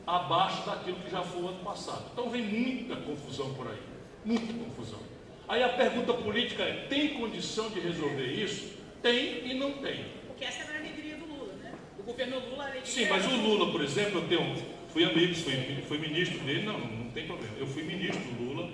[0.08, 2.04] abaixo daquilo que já foi ano passado.
[2.14, 3.80] Então vem muita confusão por aí,
[4.24, 5.15] muita confusão.
[5.47, 8.73] Aí a pergunta política é: tem condição de resolver isso?
[9.01, 10.05] Tem e não tem.
[10.27, 11.73] Porque essa era a alegria do Lula, né?
[11.99, 14.55] O governo Lula alegria Sim, mas o Lula, por exemplo, eu tenho,
[14.89, 17.53] fui amigo, fui, fui ministro dele, não, não tem problema.
[17.59, 18.72] Eu fui ministro do Lula,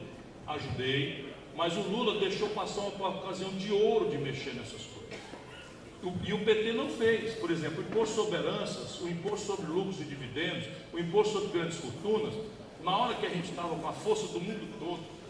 [0.47, 1.25] ajudei,
[1.55, 5.01] mas o Lula deixou passar uma ocasião de ouro de mexer nessas coisas.
[6.25, 7.35] E o PT não fez.
[7.35, 11.59] Por exemplo, o imposto sobre heranças, o imposto sobre lucros e dividendos, o imposto sobre
[11.59, 12.33] grandes fortunas,
[12.83, 15.20] na hora que a gente estava com a força do mundo todo,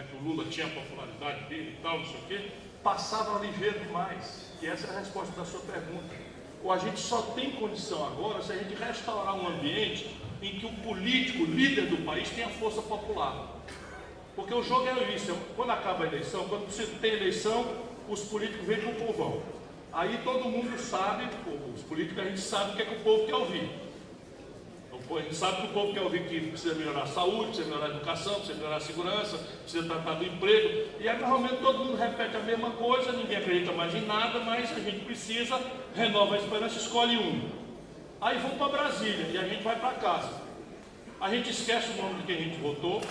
[0.00, 2.50] né, que o Lula tinha a popularidade dele e tal, não sei o quê,
[2.82, 4.50] passava ligeiro demais.
[4.62, 6.14] E essa é a resposta da sua pergunta.
[6.62, 10.66] Ou a gente só tem condição agora se a gente restaurar um ambiente em que
[10.66, 13.60] o político, líder do país, tenha força popular.
[14.34, 15.36] Porque o jogo é isso.
[15.56, 17.66] Quando acaba a eleição, quando você tem eleição,
[18.08, 19.42] os políticos vêm com o povão.
[19.92, 21.28] Aí todo mundo sabe,
[21.74, 23.68] os políticos a gente sabe o que é que o povo quer ouvir.
[25.16, 27.86] A gente sabe que o povo quer ouvir que precisa melhorar a saúde, precisa melhorar
[27.86, 30.88] a educação, precisa melhorar a segurança, precisa tratar do emprego.
[31.00, 34.70] E aí normalmente todo mundo repete a mesma coisa, ninguém acredita mais em nada, mas
[34.70, 35.60] a gente precisa,
[35.94, 37.50] renova a esperança, escolhe um.
[38.20, 40.30] Aí vão para Brasília e a gente vai para casa.
[41.20, 43.02] A gente esquece o nome de quem a gente votou,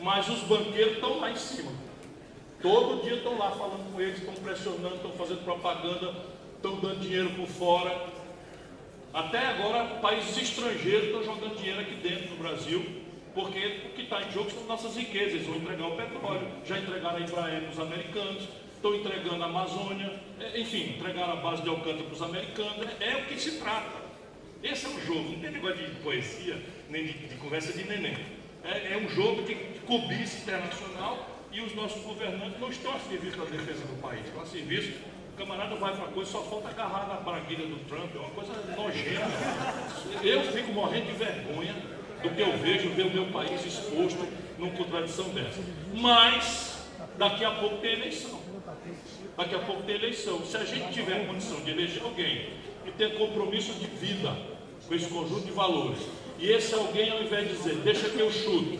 [0.00, 1.72] mas os banqueiros estão lá em cima.
[2.62, 6.14] Todo dia estão lá falando com eles, estão pressionando, estão fazendo propaganda,
[6.54, 8.21] estão dando dinheiro por fora.
[9.12, 12.82] Até agora, países estrangeiros estão jogando dinheiro aqui dentro do Brasil,
[13.34, 15.34] porque o que está em jogo são nossas riquezas.
[15.34, 19.46] Eles vão entregar o petróleo, já entregaram a Embraer para os americanos, estão entregando a
[19.46, 22.86] Amazônia, é, enfim, entregaram a base de Alcântara para os americanos.
[23.00, 24.00] É, é, o que se trata.
[24.62, 28.16] Esse é o jogo, não tem negócio de poesia, nem de, de conversa de neném.
[28.64, 29.54] É, é um jogo de
[29.86, 34.40] cobiça internacional e os nossos governantes não estão a serviço da defesa do país, estão
[34.40, 34.92] a serviço.
[35.32, 38.30] O camarada vai para a coisa, só falta agarrar na braguilha do Trump, é uma
[38.30, 40.22] coisa nojenta.
[40.22, 41.74] Eu fico morrendo de vergonha
[42.22, 44.28] do que eu vejo, ver o meu país exposto
[44.58, 45.60] numa contradição dessa.
[45.94, 46.86] Mas,
[47.16, 48.40] daqui a pouco tem eleição.
[49.36, 50.44] Daqui a pouco tem eleição.
[50.44, 52.50] Se a gente tiver condição de eleger alguém
[52.86, 54.36] e ter compromisso de vida
[54.86, 55.98] com esse conjunto de valores,
[56.38, 58.78] e esse alguém, ao invés de dizer, deixa que eu chuto,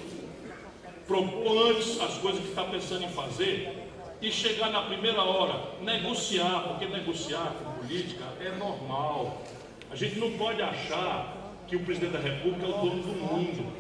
[1.07, 3.82] propor antes as coisas que está pensando em fazer
[4.23, 9.43] e chegar na primeira hora, negociar, porque negociar com política é normal.
[9.91, 11.37] A gente não pode achar
[11.67, 13.73] que o presidente da República é o dono do mundo.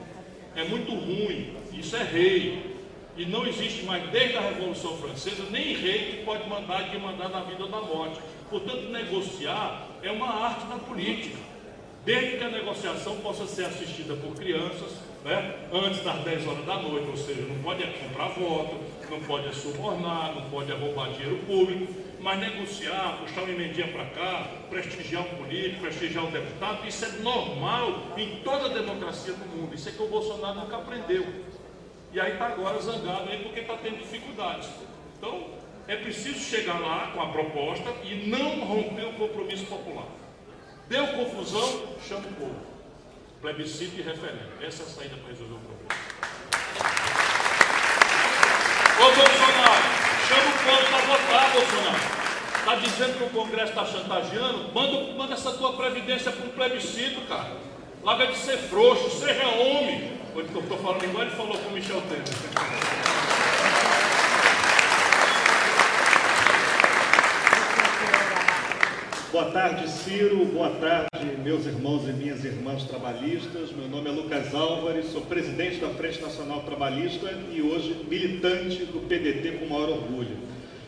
[0.57, 2.73] É muito ruim, isso é rei.
[3.17, 7.29] E não existe mais, desde a Revolução Francesa, nem rei que pode mandar de mandar
[7.29, 8.19] na vida ou na morte.
[8.51, 11.39] Portanto, negociar é uma arte da política.
[12.05, 14.93] Desde que a negociação possa ser assistida por crianças,
[15.25, 18.77] né, antes das 10 horas da noite, ou seja, não pode comprar voto,
[19.13, 24.51] não pode subornar, não pode roubar dinheiro público, mas negociar, puxar uma emendinha para cá,
[24.71, 29.75] prestigiar um político, prestigiar um deputado, isso é normal em toda a democracia do mundo.
[29.75, 31.27] Isso é que o Bolsonaro nunca aprendeu.
[32.11, 34.71] E aí está agora zangado aí porque está tendo dificuldades.
[35.19, 35.47] Então,
[35.87, 40.07] é preciso chegar lá com a proposta e não romper o compromisso popular.
[40.89, 42.73] Deu confusão, chama o povo
[43.43, 44.53] plebiscito e referendo.
[44.63, 46.32] Essa é a saída para resolver o problema.
[49.03, 49.83] Ô Bolsonaro,
[50.29, 52.23] chama o povo para votar, Bolsonaro.
[52.57, 54.73] Está dizendo que o Congresso está chantageando?
[54.73, 57.51] Manda, manda essa tua previdência para um plebiscito, cara.
[58.05, 60.21] Larga de ser frouxo, seja homem.
[60.37, 63.42] Eu estou falando igual ele falou com o Michel Temer.
[69.33, 70.45] Boa tarde, Ciro.
[70.45, 73.73] Boa tarde, meus irmãos e minhas irmãs trabalhistas.
[73.73, 79.01] Meu nome é Lucas Álvares, sou presidente da Frente Nacional Trabalhista e hoje militante do
[79.01, 80.37] PDT com maior orgulho.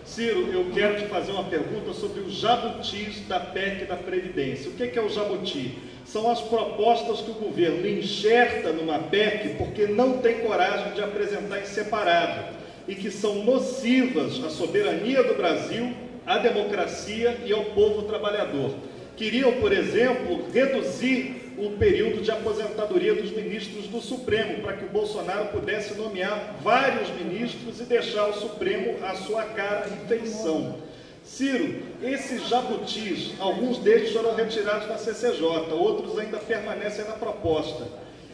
[0.04, 4.70] Ciro, eu quero te fazer uma pergunta sobre os jabutis da PEC da Previdência.
[4.70, 5.78] O que é o jabuti?
[6.04, 11.62] São as propostas que o governo enxerta numa PEC porque não tem coragem de apresentar
[11.62, 18.02] em separado e que são nocivas à soberania do Brasil à democracia e ao povo
[18.02, 18.74] trabalhador.
[19.16, 24.88] Queriam, por exemplo, reduzir o período de aposentadoria dos ministros do Supremo, para que o
[24.88, 30.78] Bolsonaro pudesse nomear vários ministros e deixar o Supremo à sua cara e feição.
[31.22, 37.86] Ciro, esses jabutis, alguns deles foram retirados da CCJ, outros ainda permanecem na proposta.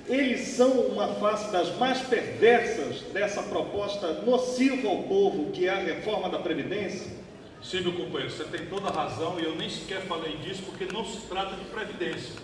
[0.08, 5.76] eles são uma face das mais perversas dessa proposta nociva ao povo, que é a
[5.76, 7.19] reforma da Previdência?
[7.62, 10.86] Sim, meu companheiro, você tem toda a razão e eu nem sequer falei disso porque
[10.86, 12.34] não se trata de Previdência.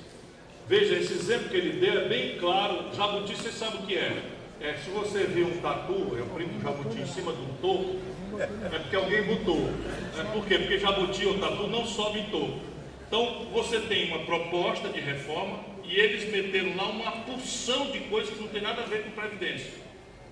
[0.69, 2.95] Veja, esse exemplo que ele deu é bem claro.
[2.95, 4.23] Jabuti, você sabe o que é?
[4.61, 7.97] é se você viu um tatu, eu primo jabuti em cima de um toco,
[8.41, 9.71] é porque alguém botou.
[10.19, 10.59] É, por quê?
[10.59, 12.61] Porque jabuti ou tatu não sobe em toco.
[13.09, 18.35] Então, você tem uma proposta de reforma e eles meteram lá uma porção de coisas
[18.35, 19.73] que não tem nada a ver com Previdência.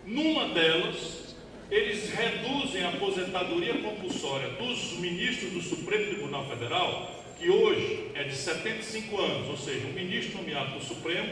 [0.04, 1.33] Numa delas,
[1.70, 8.34] eles reduzem a aposentadoria compulsória dos ministros do Supremo Tribunal Federal, que hoje é de
[8.34, 11.28] 75 anos, ou seja, um ministro nomeado para o Supremo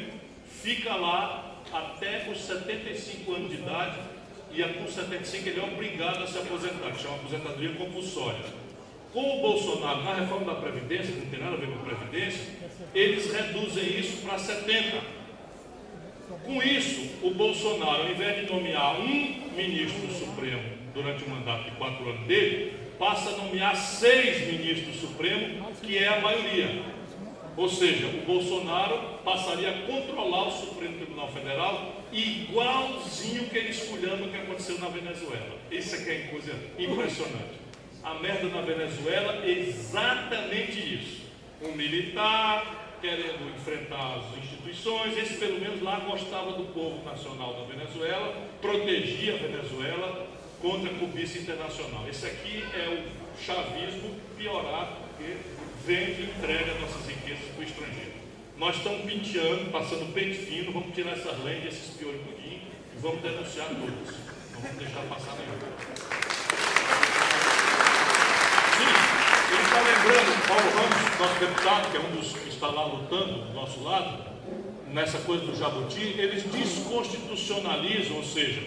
[0.62, 3.98] fica lá até os 75 anos de idade
[4.54, 8.44] e com 75 ele é obrigado a se aposentar, que chama aposentadoria compulsória.
[9.12, 12.42] Com o Bolsonaro, na reforma da Previdência, que não tem nada a ver com Previdência,
[12.94, 15.00] eles reduzem isso para 70.
[16.44, 20.62] Com isso, o Bolsonaro, ao invés de nomear um ministro Supremo
[20.94, 25.98] durante o mandato de quatro anos dele, passa a nomear seis ministros do Supremo, que
[25.98, 26.82] é a maioria.
[27.56, 34.24] Ou seja, o Bolsonaro passaria a controlar o Supremo Tribunal Federal igualzinho que ele escolhendo
[34.24, 35.58] o que aconteceu na Venezuela.
[35.70, 37.62] Isso é que é coisa impressionante
[38.02, 41.22] a merda na Venezuela é exatamente isso.
[41.62, 47.64] Um militar querendo enfrentar as instituições, esse pelo menos lá gostava do povo nacional da
[47.64, 50.28] Venezuela, protegia a Venezuela
[50.60, 52.08] contra a cobiça internacional.
[52.08, 55.36] Esse aqui é o chavismo piorado, porque
[55.84, 58.12] vende e entrega nossas riquezas para o estrangeiro.
[58.56, 62.62] Nós estamos penteando, passando pente fino, vamos tirar essas lentes, esses piores e
[63.00, 64.16] vamos denunciar todos.
[64.54, 66.31] Não vamos deixar passar nenhum.
[69.52, 73.34] Ele está lembrando, Paulo Ramos, nosso deputado, que é um dos que está lá lutando
[73.34, 74.24] do nosso lado,
[74.90, 78.62] nessa coisa do jabuti, eles desconstitucionalizam, ou seja,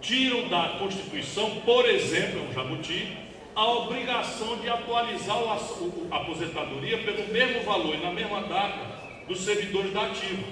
[0.00, 3.16] tiram da Constituição, por exemplo, um jabuti,
[3.56, 9.92] a obrigação de atualizar a aposentadoria pelo mesmo valor e na mesma data dos servidores
[9.92, 10.42] da ativa.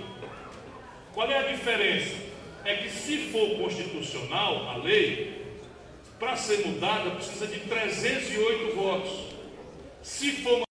[1.15, 2.17] Qual é a diferença?
[2.65, 5.41] É que se for constitucional a lei,
[6.19, 9.32] para ser mudada precisa de 308 votos.
[10.03, 10.63] Se for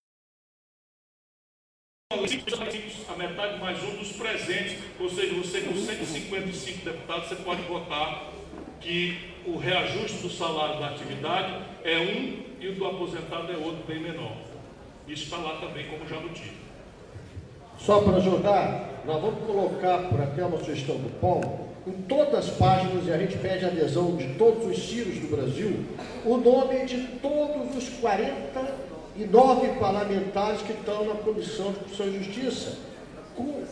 [3.07, 8.29] a metade mais um dos presentes, ou seja, você com 155 deputados, você pode votar
[8.81, 13.85] que o reajuste do salário da atividade é um e o do aposentado é outro,
[13.87, 14.35] bem menor.
[15.07, 16.51] Isso está lá também como jabuti.
[17.79, 22.49] Só para ajudar, nós vamos colocar por até uma sugestão do Paulo, em todas as
[22.57, 25.85] páginas, e a gente pede a adesão de todos os Círios do Brasil,
[26.25, 28.80] o nome de todos os 40
[29.15, 32.77] e nove parlamentares que estão na Comissão de Constituição e Justiça.
[33.35, 33.63] Com,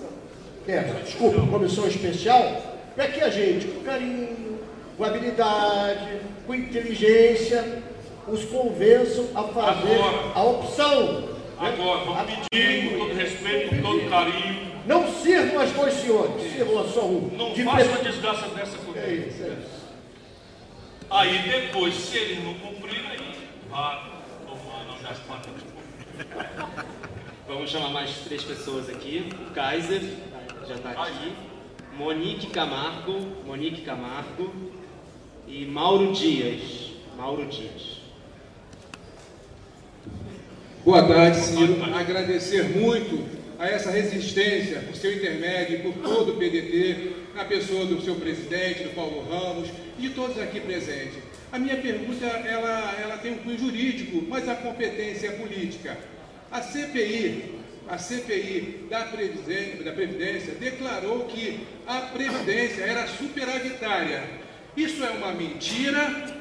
[0.67, 2.61] é, desculpa, Comissão Especial,
[2.95, 4.59] para que a gente, com carinho,
[4.97, 7.81] com habilidade, com inteligência,
[8.27, 10.31] os convençam a fazer Agora.
[10.35, 11.29] a opção.
[11.57, 14.69] Agora, vamos pedir, com todo respeito, com todo carinho.
[14.85, 17.29] Não sirvam as dois senhores, sirvam a só um.
[17.35, 18.99] Não De faça pre- uma desgraça dessa comigo.
[18.99, 19.79] É isso, é isso.
[21.09, 23.19] Aí depois, se eles não cumprirem, aí
[27.47, 29.29] Vamos chamar mais três pessoas aqui.
[29.41, 30.01] O Kaiser
[30.67, 31.33] já está aqui.
[31.97, 34.53] Monique Camargo, Monique Camargo
[35.47, 36.91] e Mauro Dias.
[37.17, 38.01] Mauro Dias.
[40.85, 41.83] Boa tarde, Ciro.
[41.93, 43.27] Agradecer muito
[43.57, 48.83] a essa resistência, por seu intermédio por todo o PDT, na pessoa do seu presidente,
[48.83, 51.28] do Paulo Ramos e de todos aqui presentes.
[51.51, 55.97] A minha pergunta, ela, ela tem um cunho jurídico, mas a competência é política.
[56.51, 64.23] A CPI, a CPI da Previdência, da Previdência declarou que a Previdência era superavitária.
[64.77, 66.37] Isso é uma mentira?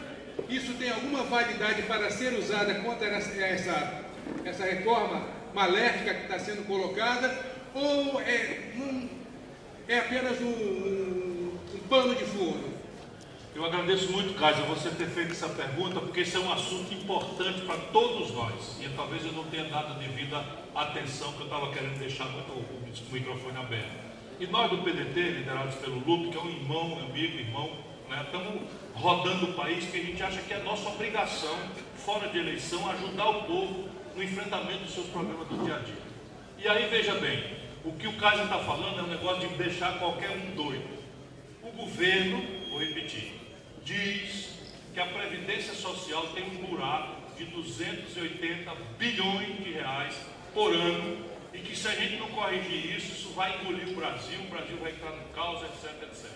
[0.49, 4.05] Isso tem alguma validade para ser usada contra essa,
[4.45, 7.35] essa, reforma maléfica que está sendo colocada?
[7.75, 9.09] Ou é, um-
[9.89, 12.78] é apenas um- um pano de fundo?
[13.59, 17.63] Eu agradeço muito, Kaiser, você ter feito essa pergunta, porque esse é um assunto importante
[17.63, 18.79] para todos nós.
[18.81, 23.13] E talvez eu não tenha dado devida atenção que eu estava querendo deixar o, o-
[23.13, 23.91] microfone aberto.
[24.39, 27.69] E nós do PDT, liderados pelo Lupe, que é um irmão, amigo, irmão,
[28.09, 28.63] né, estamos
[28.95, 31.59] rodando o país porque a gente acha que é nossa obrigação,
[31.97, 36.03] fora de eleição, ajudar o povo no enfrentamento dos seus problemas do dia a dia.
[36.59, 37.43] E aí, veja bem,
[37.85, 40.97] o que o Kaiser está falando é um negócio de deixar qualquer um doido.
[41.65, 42.41] O governo,
[42.71, 43.33] vou repetir,
[43.89, 44.51] diz
[44.93, 50.15] que a Previdência Social tem um buraco de 280 bilhões de reais
[50.53, 51.25] por ano
[51.55, 54.77] e que se a gente não corrigir isso, isso vai engolir o Brasil, o Brasil
[54.77, 56.31] vai entrar no caos, etc, etc.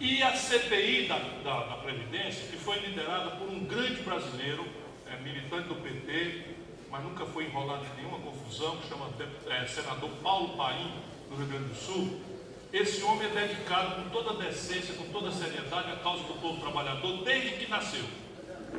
[0.00, 4.64] E a CPI da, da, da Previdência, que foi liderada por um grande brasileiro,
[5.06, 6.44] é, militante do PT,
[6.90, 9.10] mas nunca foi enrolado em nenhuma confusão, que chama
[9.50, 10.92] é, senador Paulo Paim,
[11.28, 12.20] do Rio Grande do Sul.
[12.72, 17.24] Esse homem é dedicado com toda decência, com toda seriedade à causa do povo trabalhador
[17.24, 18.04] desde que nasceu.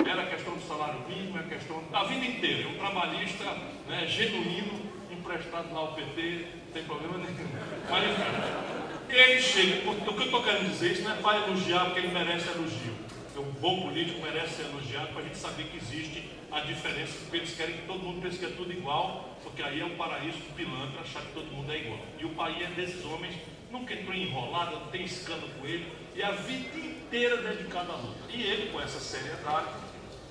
[0.08, 2.62] Era questão do salário mínimo, é questão da vida inteira.
[2.62, 3.44] É um trabalhista
[3.88, 4.80] né, genuíno,
[5.10, 7.48] emprestado lá ao PT, não tem problema nenhum.
[7.90, 11.86] Mas enfim, ele chega, o que eu estou querendo dizer isso não é para elogiar,
[11.86, 12.94] porque ele merece elogio.
[13.36, 17.38] Um bom político merece ser elogiado para a gente saber que existe a diferença, porque
[17.38, 20.36] eles querem que todo mundo pense que é tudo igual, porque aí é um paraíso
[20.38, 21.98] do pilantra achar que todo mundo é igual.
[22.18, 23.34] E o país é desses homens,
[23.70, 28.18] nunca entrou enrolado, não tem escândalo com ele, e a vida inteira dedicada à luta.
[28.28, 29.68] E ele, com essa seriedade,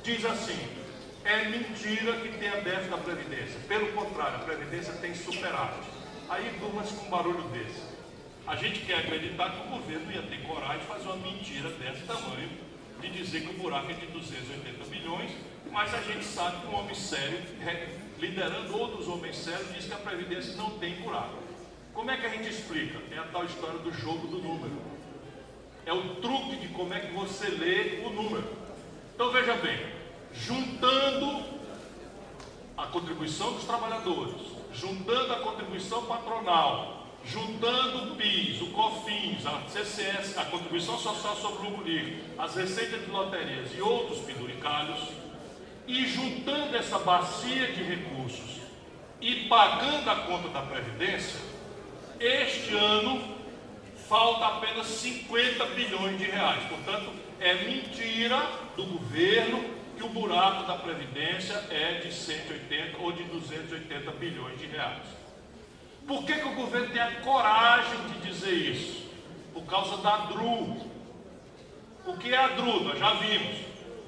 [0.03, 0.57] diz assim:
[1.23, 3.59] é mentira que tenha déficit da Previdência.
[3.67, 5.87] Pelo contrário, a Previdência tem superávit.
[6.29, 7.81] Aí durma-se com um barulho desse.
[8.45, 12.03] A gente quer acreditar que o governo ia ter coragem de fazer uma mentira desse
[12.03, 12.49] tamanho,
[12.99, 15.31] de dizer que o buraco é de 280 bilhões,
[15.71, 17.39] mas a gente sabe que um homem sério,
[18.17, 21.48] liderando outros homens sérios, diz que a Previdência não tem buraco.
[21.99, 22.97] Como é que a gente explica?
[23.13, 24.71] É a tal história do jogo do número.
[25.85, 28.47] É o truque de como é que você lê o número.
[29.13, 29.77] Então veja bem,
[30.33, 31.43] juntando
[32.77, 34.33] a contribuição dos trabalhadores,
[34.73, 41.67] juntando a contribuição patronal, juntando o PIS, o COFINS, a CCS, a contribuição social sobre
[41.67, 45.09] o lucro livre, as receitas de loterias e outros penduricalhos,
[45.85, 48.61] e juntando essa bacia de recursos
[49.19, 51.48] e pagando a conta da Previdência,
[52.19, 53.21] este ano
[54.07, 56.63] falta apenas 50 bilhões de reais.
[56.67, 58.37] Portanto, é mentira
[58.75, 59.63] do governo
[59.95, 65.03] que o buraco da Previdência é de 180 ou de 280 bilhões de reais.
[66.07, 69.09] Por que, que o governo tem a coragem de dizer isso?
[69.53, 70.77] Por causa da DRU.
[72.05, 72.83] O que é a DRU?
[72.83, 73.57] Nós já vimos.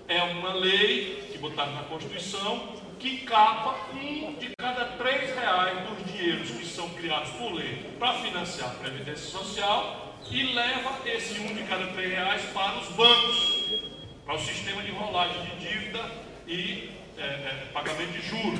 [0.07, 6.05] É uma lei que botaram na Constituição que capa um de cada três reais dos
[6.05, 11.55] dinheiros que são criados por lei para financiar a Previdência Social e leva esse um
[11.55, 13.81] de cada três reais para os bancos,
[14.23, 16.11] para o sistema de rolagem de dívida
[16.47, 18.59] e é, é, pagamento de juros.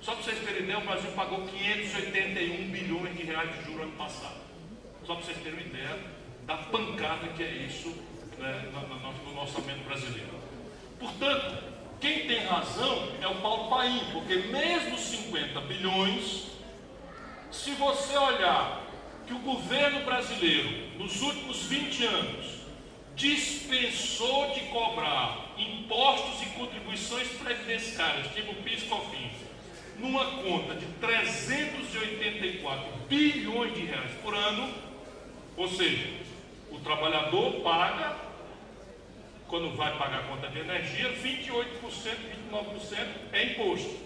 [0.00, 3.92] Só para vocês terem ideia, o Brasil pagou 581 bilhões de reais de juros ano
[3.92, 4.40] passado.
[5.06, 5.98] Só para vocês terem uma ideia
[6.46, 7.94] da pancada que é isso
[8.38, 10.34] né, no, no, no orçamento brasileiro.
[10.98, 16.46] Portanto, quem tem razão é o Paulo Paim, porque mesmo 50 bilhões,
[17.50, 18.82] se você olhar
[19.26, 22.46] que o governo brasileiro, nos últimos 20 anos,
[23.16, 29.32] dispensou de cobrar impostos e contribuições previdenciárias, tipo PIS COFINS,
[29.98, 34.72] numa conta de 384 bilhões de reais por ano,
[35.56, 36.08] ou seja,
[36.70, 38.27] o trabalhador paga
[39.48, 41.64] quando vai pagar a conta de energia, 28%,
[42.52, 43.96] 29% é imposto.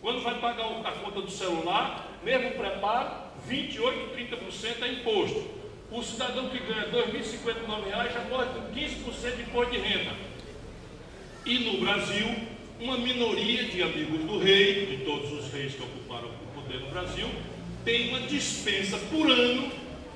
[0.00, 5.56] Quando vai pagar a conta do celular, mesmo preparo, 28%, 30% é imposto.
[5.90, 10.12] O cidadão que ganha R$ 2.059 já pode ter 15% de imposto de renda.
[11.44, 12.26] E no Brasil,
[12.80, 16.88] uma minoria de amigos do rei, de todos os reis que ocuparam o poder no
[16.88, 17.28] Brasil,
[17.84, 19.70] tem uma dispensa por ano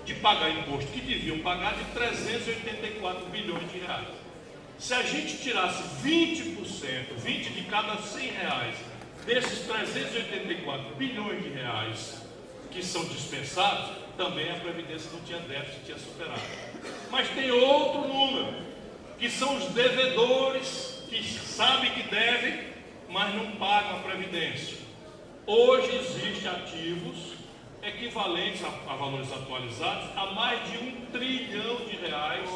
[0.04, 4.19] de pagar imposto que deviam pagar de 384 bilhões de reais.
[4.80, 8.76] Se a gente tirasse 20%, 20 de cada 100 reais,
[9.26, 12.22] desses 384 bilhões de reais
[12.70, 16.40] que são dispensados, também a Previdência não tinha déficit, tinha superado.
[17.10, 18.54] Mas tem outro número,
[19.18, 22.64] que são os devedores que sabem que devem,
[23.10, 24.78] mas não pagam a Previdência.
[25.46, 27.34] Hoje existem ativos
[27.82, 32.48] equivalentes a, a valores atualizados a mais de um trilhão de reais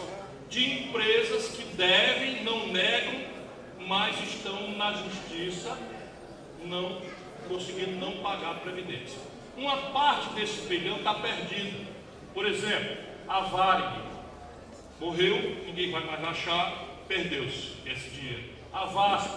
[0.55, 3.25] de empresas que devem, não negam,
[3.89, 5.77] mas estão na justiça
[6.65, 7.03] não
[7.49, 9.19] conseguindo não pagar a previdência.
[9.57, 11.85] Uma parte desse bilhão está perdida.
[12.33, 14.01] Por exemplo, a Varig
[15.01, 18.45] morreu, ninguém vai mais achar, perdeu-se esse dinheiro.
[18.73, 19.37] A VASP,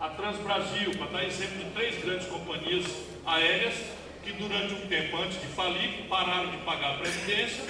[0.00, 2.86] a Transbrasil, para dar exemplo de três grandes companhias
[3.26, 3.74] aéreas
[4.22, 7.64] que durante um tempo antes de falir pararam de pagar a previdência,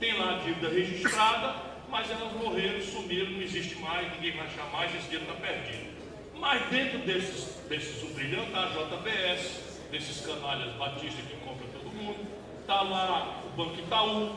[0.00, 4.68] tem lá a dívida registrada mas elas morreram, sumiram, não existe mais, ninguém vai achar
[4.72, 5.94] mais, esse dinheiro está perdido.
[6.34, 11.94] Mas dentro desses, desses um trilhão está a JBS, desses canalhas Batista que compra todo
[11.94, 12.26] mundo,
[12.60, 14.34] está lá o Banco Itaú,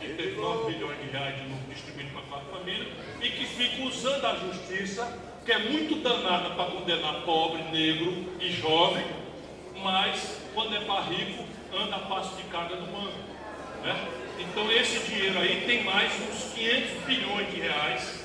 [0.00, 2.88] que tem 9 bilhões de reais de lucro distribuído para quatro famílias,
[3.22, 8.50] e que fica usando a justiça, que é muito danada para condenar pobre, negro e
[8.50, 9.06] jovem,
[9.80, 13.18] mas quando é para rico, anda a passo de carga no banco.
[13.84, 14.08] Né?
[14.40, 18.20] Então esse dinheiro aí tem mais uns 500 bilhões de reais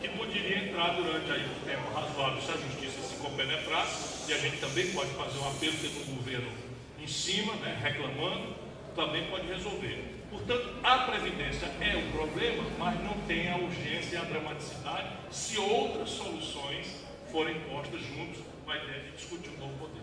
[0.00, 3.86] que poderia entrar durante aí um tempo razoável se a justiça se compenetrar,
[4.28, 6.50] e a gente também pode fazer um apelo tendo um governo
[6.98, 8.54] em cima, né, reclamando,
[8.96, 10.04] também pode resolver.
[10.30, 15.58] Portanto, a Previdência é um problema, mas não tem a urgência e a dramaticidade se
[15.58, 16.86] outras soluções
[17.30, 20.02] forem postas juntos, vai ter de discutir um novo poder.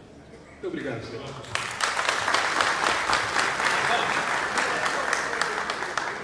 [0.51, 2.36] Muito obrigado, senhor.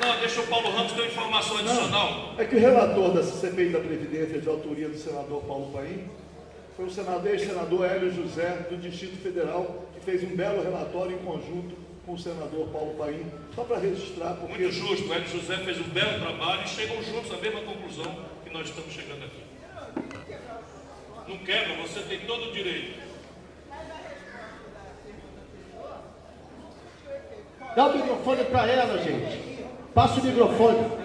[0.03, 2.33] Não, deixa o Paulo Ramos ter uma informação adicional.
[2.33, 6.09] Não, é que o relator da CPI da Previdência, de autoria do senador Paulo Paim,
[6.75, 11.19] foi o senador, ex-senador Hélio José, do Distrito Federal, que fez um belo relatório em
[11.19, 13.25] conjunto com o senador Paulo Paim,
[13.55, 14.33] só para registrar.
[14.33, 14.63] Porque...
[14.63, 18.25] Muito justo, o Hélio José fez um belo trabalho e chegam juntos à mesma conclusão
[18.43, 19.43] que nós estamos chegando aqui.
[21.29, 23.01] Não quebra, você tem todo o direito.
[27.73, 29.52] Dá o microfone para ela, gente.
[29.93, 31.03] Passa o microfone.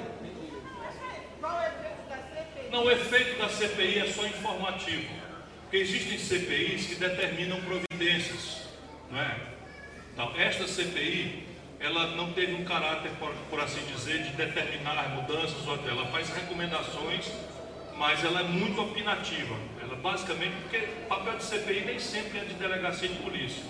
[2.72, 5.06] Não, o efeito da CPI é só informativo.
[5.62, 8.62] Porque existem CPIs que determinam providências.
[9.10, 9.36] Não é?
[10.14, 11.46] Então, esta CPI,
[11.78, 16.30] ela não teve um caráter, por, por assim dizer, de determinar mudanças, ou ela faz
[16.30, 17.30] recomendações,
[17.98, 19.54] mas ela é muito opinativa.
[19.82, 23.64] Ela basicamente, porque o papel de CPI nem sempre é de delegacia de polícia.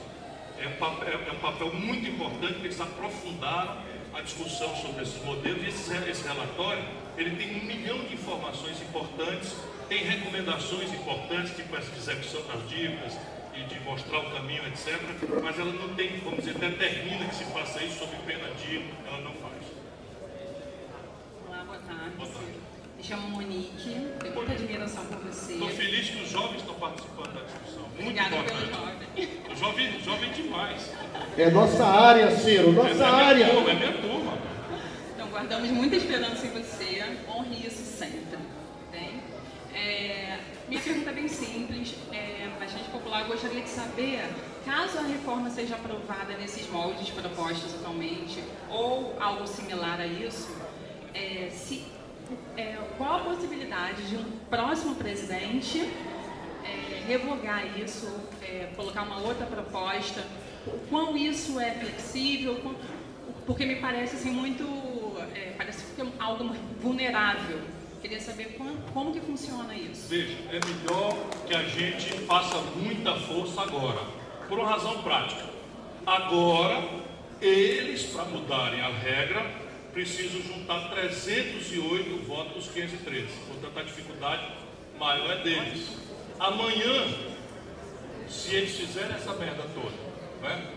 [0.63, 5.23] É um papel, é um papel muito importante que eles aprofundaram a discussão sobre esses
[5.25, 5.63] modelos.
[5.63, 6.85] E esse, esse relatório
[7.17, 9.55] ele tem um milhão de informações importantes,
[9.89, 13.19] tem recomendações importantes, tipo essa execução das dívidas
[13.55, 15.01] e de mostrar o caminho, etc.
[15.43, 19.21] Mas ela não tem, vamos dizer, determina que se faça isso sob pena de, ela
[19.21, 19.65] não faz.
[21.49, 22.17] Olá, boa tarde.
[22.17, 22.59] Boa tarde.
[22.97, 25.53] Me chamo Monique, tenho muita admiração por você.
[25.53, 27.83] Estou feliz que os jovens estão participando da discussão.
[27.83, 28.37] Muito Obrigada
[29.59, 30.01] jovem.
[30.01, 30.91] Jovem, demais.
[31.37, 33.49] É nossa área, Ciro, nossa é minha área.
[33.51, 34.39] Turma, é minha turma.
[35.15, 37.05] Então, guardamos muita esperança em você.
[37.29, 38.39] Honre isso sempre.
[38.91, 39.21] Bem?
[39.75, 43.23] É, minha pergunta é bem simples, é bastante popular.
[43.23, 44.25] Eu gostaria de saber,
[44.65, 50.57] caso a reforma seja aprovada nesses moldes propostos atualmente, ou algo similar a isso,
[51.15, 51.85] é, se,
[52.57, 56.08] é, qual a possibilidade de um próximo presidente é,
[57.09, 58.07] revogar isso,
[58.43, 60.23] é, colocar uma outra proposta?
[60.67, 62.57] O quão isso é flexível?
[62.57, 62.77] quão-
[63.47, 64.63] porque me parece assim muito,
[65.35, 67.59] é, parece que é algo vulnerável.
[68.03, 70.07] Queria saber como, como que funciona isso.
[70.09, 71.17] Veja, é melhor
[71.47, 74.01] que a gente faça muita força agora,
[74.49, 75.45] por uma razão prática.
[76.07, 76.87] Agora,
[77.41, 79.45] eles, para mudarem a regra,
[79.95, 83.27] precisam juntar 308 votos dos 513.
[83.49, 84.47] Portanto, a dificuldade
[84.99, 85.89] maior é deles.
[86.39, 87.05] Amanhã,
[88.29, 89.97] se eles fizerem essa merda toda,
[90.41, 90.71] né?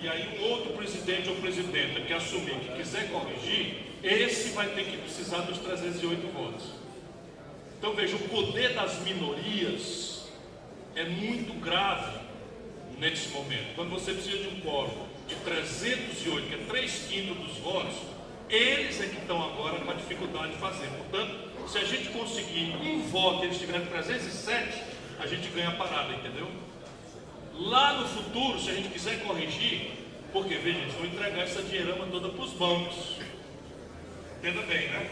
[0.00, 4.84] e aí um outro presidente ou presidenta que assumir que quiser corrigir, esse vai ter
[4.84, 6.64] que precisar dos 308 votos.
[7.78, 10.28] Então veja, o poder das minorias
[10.94, 12.20] é muito grave
[12.98, 13.74] nesse momento.
[13.74, 17.96] Quando você precisa de um quórum de 308, que é 3 quintos dos votos,
[18.48, 20.88] eles é que estão agora com a dificuldade de fazer.
[20.88, 21.34] Portanto,
[21.68, 24.91] se a gente conseguir um voto e eles tiverem 307,
[25.22, 26.50] a gente ganha a parada, entendeu?
[27.54, 29.92] Lá no futuro, se a gente quiser corrigir,
[30.32, 33.18] porque veja, eles vão entregar essa dinheirama toda para os bancos.
[34.38, 35.10] Entenda bem, né?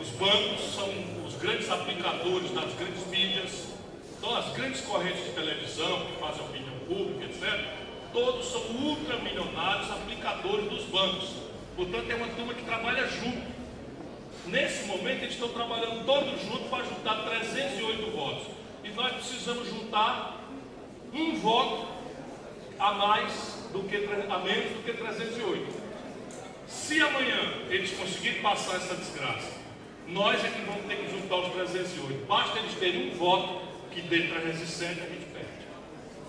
[0.00, 0.88] Os bancos são
[1.26, 3.68] os grandes aplicadores das grandes mídias,
[4.16, 7.82] então as grandes correntes de televisão que fazem opinião pública, etc.,
[8.12, 11.30] todos são ultramilionários aplicadores dos bancos.
[11.74, 13.50] Portanto, é uma turma que trabalha junto.
[14.46, 18.61] Nesse momento, eles estão trabalhando todos juntos para juntar 308 votos.
[18.84, 20.40] E nós precisamos juntar
[21.12, 21.88] um voto
[22.78, 23.32] a mais
[23.72, 25.82] do que a menos do que 308.
[26.66, 27.38] Se amanhã
[27.68, 29.52] eles conseguirem passar essa desgraça,
[30.08, 32.26] nós é que vamos ter que juntar os 308.
[32.26, 35.66] Basta eles terem um voto que dê 307 a gente perde.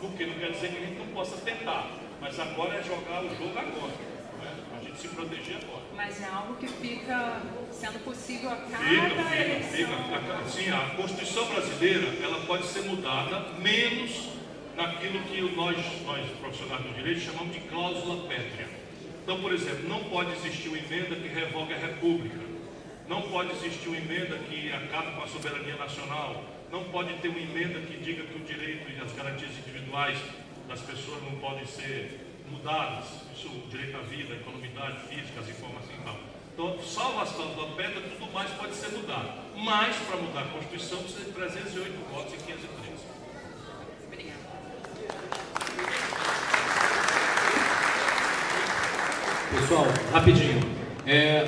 [0.02, 1.90] O que não quer dizer que a gente não possa tentar,
[2.22, 3.94] mas agora é jogar o jogo agora.
[4.42, 4.64] Né?
[4.78, 5.83] A gente se proteger agora.
[5.96, 7.42] Mas é algo que fica
[7.72, 9.70] sendo possível a cada Fica, fica, eleição.
[9.70, 10.50] fica.
[10.50, 14.30] Sim, a Constituição brasileira ela pode ser mudada menos
[14.76, 18.68] naquilo que nós, nós profissionais do direito, chamamos de cláusula pétrea.
[19.24, 22.40] Então, por exemplo, não pode existir uma emenda que revogue a República,
[23.08, 27.40] não pode existir uma emenda que acabe com a soberania nacional, não pode ter uma
[27.40, 30.18] emenda que diga que o direito e as garantias individuais
[30.68, 33.06] das pessoas não podem ser mudadas,
[33.36, 35.83] isso, o direito à vida, a economidade física, as informações
[36.56, 39.30] as cláusulas pétreas, tudo mais pode ser mudado.
[39.58, 42.74] Mas, para mudar a Constituição, precisa de 308 votos e 513.
[49.60, 50.62] Pessoal, rapidinho.
[51.08, 51.48] É,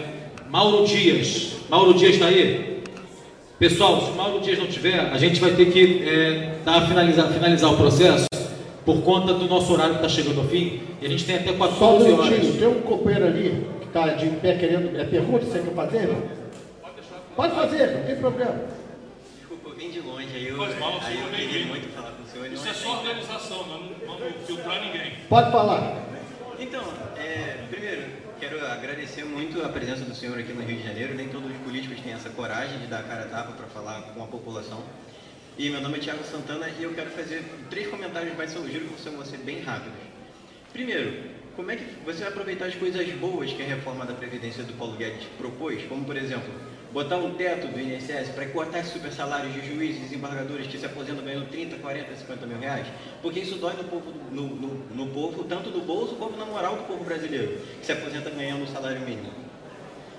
[0.49, 1.57] Mauro Dias.
[1.69, 2.83] Mauro Dias está aí?
[3.59, 7.31] Pessoal, se o Mauro Dias não tiver, a gente vai ter que é, dar, finalizar,
[7.31, 8.25] finalizar o processo
[8.83, 10.81] por conta do nosso horário que está chegando ao fim.
[11.01, 12.55] E a gente tem até 14 Só um horas.
[12.55, 14.99] tem um companheiro ali está de pé querendo.
[14.99, 16.09] É pergunta você quer fazer?
[17.35, 18.61] Pode fazer, não tem problema.
[19.37, 22.23] Desculpa, eu vim de longe, aí eu, Pois mal, aí eu queria muito falar com
[22.23, 22.51] o senhor.
[22.51, 25.13] Isso não é só organização, não não vamos filtrar ninguém.
[25.29, 26.05] Pode falar.
[26.59, 26.83] Então,
[27.17, 28.03] é, primeiro,
[28.39, 31.15] quero agradecer muito a presença do senhor aqui no Rio de Janeiro.
[31.15, 34.01] Nem todos os políticos têm essa coragem de dar a cara a tapa para falar
[34.13, 34.81] com a população.
[35.57, 38.85] E meu nome é Thiago Santana e eu quero fazer três comentários, mas eu juro
[38.87, 39.99] que vão ser bem rápidos.
[40.71, 44.63] Primeiro, como é que você vai aproveitar as coisas boas que a reforma da Previdência
[44.63, 45.83] do Paulo Guedes propôs?
[45.87, 46.53] Como, por exemplo,
[46.91, 51.23] botar um teto do INSS para cortar super salários de juízes desembargadores que se aposentam
[51.23, 52.87] ganhando 30, 40, 50 mil reais?
[53.21, 56.75] Porque isso dói no povo, no, no, no povo tanto do bolso como na moral
[56.75, 59.44] do povo brasileiro, que se aposenta ganhando o salário mínimo.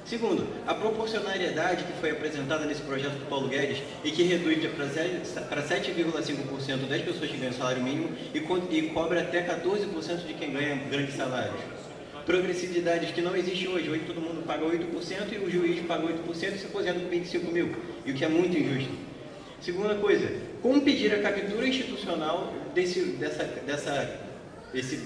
[0.07, 4.65] Segundo, a proporcionalidade que foi apresentada nesse projeto do Paulo Guedes e que reduz
[5.49, 8.57] para 7,5% das pessoas que ganham salário mínimo e, co
[8.95, 11.61] cobra até 14% de quem ganha grandes salários.
[12.24, 13.91] Progressividades que não existe hoje.
[13.91, 17.51] Hoje todo mundo paga 8% e o juiz paga 8% e se aposenta com 25
[17.51, 17.74] mil,
[18.05, 18.95] e o que é muito injusto.
[19.61, 20.31] Segunda coisa,
[20.62, 24.20] como pedir a captura institucional desse, dessa, dessa,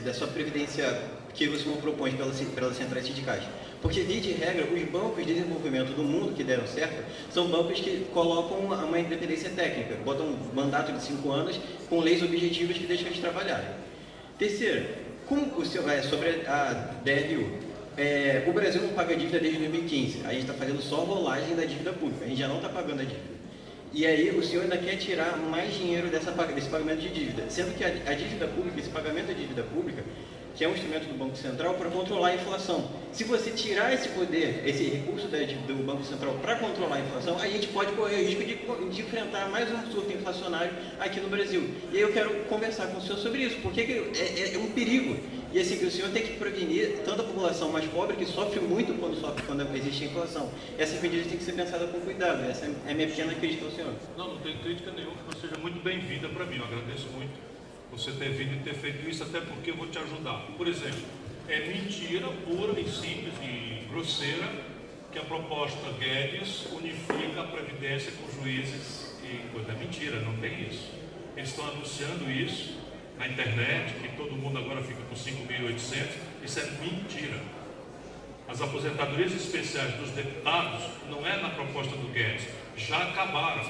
[0.05, 1.01] dessa previdência
[1.32, 3.44] que você propõe pelas, pelas centrais sindicais?
[3.82, 7.02] Porque, via de regra, os bancos de desenvolvimento do mundo que deram certo
[7.32, 11.59] são bancos que colocam uma, independência técnica, botam um mandato de cinco anos
[11.89, 13.70] com leis objetivas que deixam eles trabalharem.
[14.39, 14.86] Terceiro,
[15.57, 17.70] o seu, é, sobre a DRU.
[17.97, 20.27] É, o Brasil não paga dívida desde 2015.
[20.27, 22.24] A gente está fazendo só rolagem da dívida pública.
[22.24, 23.40] A gente já não está pagando a dívida.
[23.93, 27.44] E aí o senhor ainda quer tirar mais dinheiro dessa, desse pagamento de dívida.
[27.48, 30.05] Sendo que a, a dívida pública, esse pagamento da dívida pública,
[30.55, 32.90] que é um instrumento do Banco Central para controlar a inflação.
[33.12, 37.48] Se você tirar esse poder, esse recurso do Banco Central para controlar a inflação, a
[37.48, 41.68] gente pode correr o risco de, de, enfrentar mais um surto inflacionário aqui no Brasil.
[41.93, 44.70] E aí eu quero conversar com o senhor sobre isso, porque é, é, é um
[44.70, 45.16] perigo.
[45.52, 48.60] E assim, que o senhor tem que prevenir tanto a população mais pobre, que sofre
[48.60, 50.48] muito quando, sofre, quando existe inflação.
[50.78, 52.44] Essas medidas têm que ser pensadas com cuidado.
[52.48, 53.93] Essa é a minha pequena crítica ao senhor.
[54.16, 56.59] Não, não tem crítica nenhuma, que seja muito bem-vinda para mim.
[56.59, 57.49] Eu agradeço muito
[57.90, 60.46] você ter vindo e ter feito isso, até porque eu vou te ajudar.
[60.56, 61.00] Por exemplo,
[61.48, 64.48] é mentira pura e simples e grosseira
[65.10, 69.72] que a proposta Guedes unifica a Previdência com juízes e coisa.
[69.72, 70.92] É mentira, não tem isso.
[71.36, 72.78] Eles estão anunciando isso
[73.18, 76.06] na internet, que todo mundo agora fica com 5.800.
[76.44, 77.40] Isso é mentira.
[78.48, 82.46] As aposentadorias especiais dos deputados não é na proposta do Guedes,
[82.76, 83.64] já acabaram.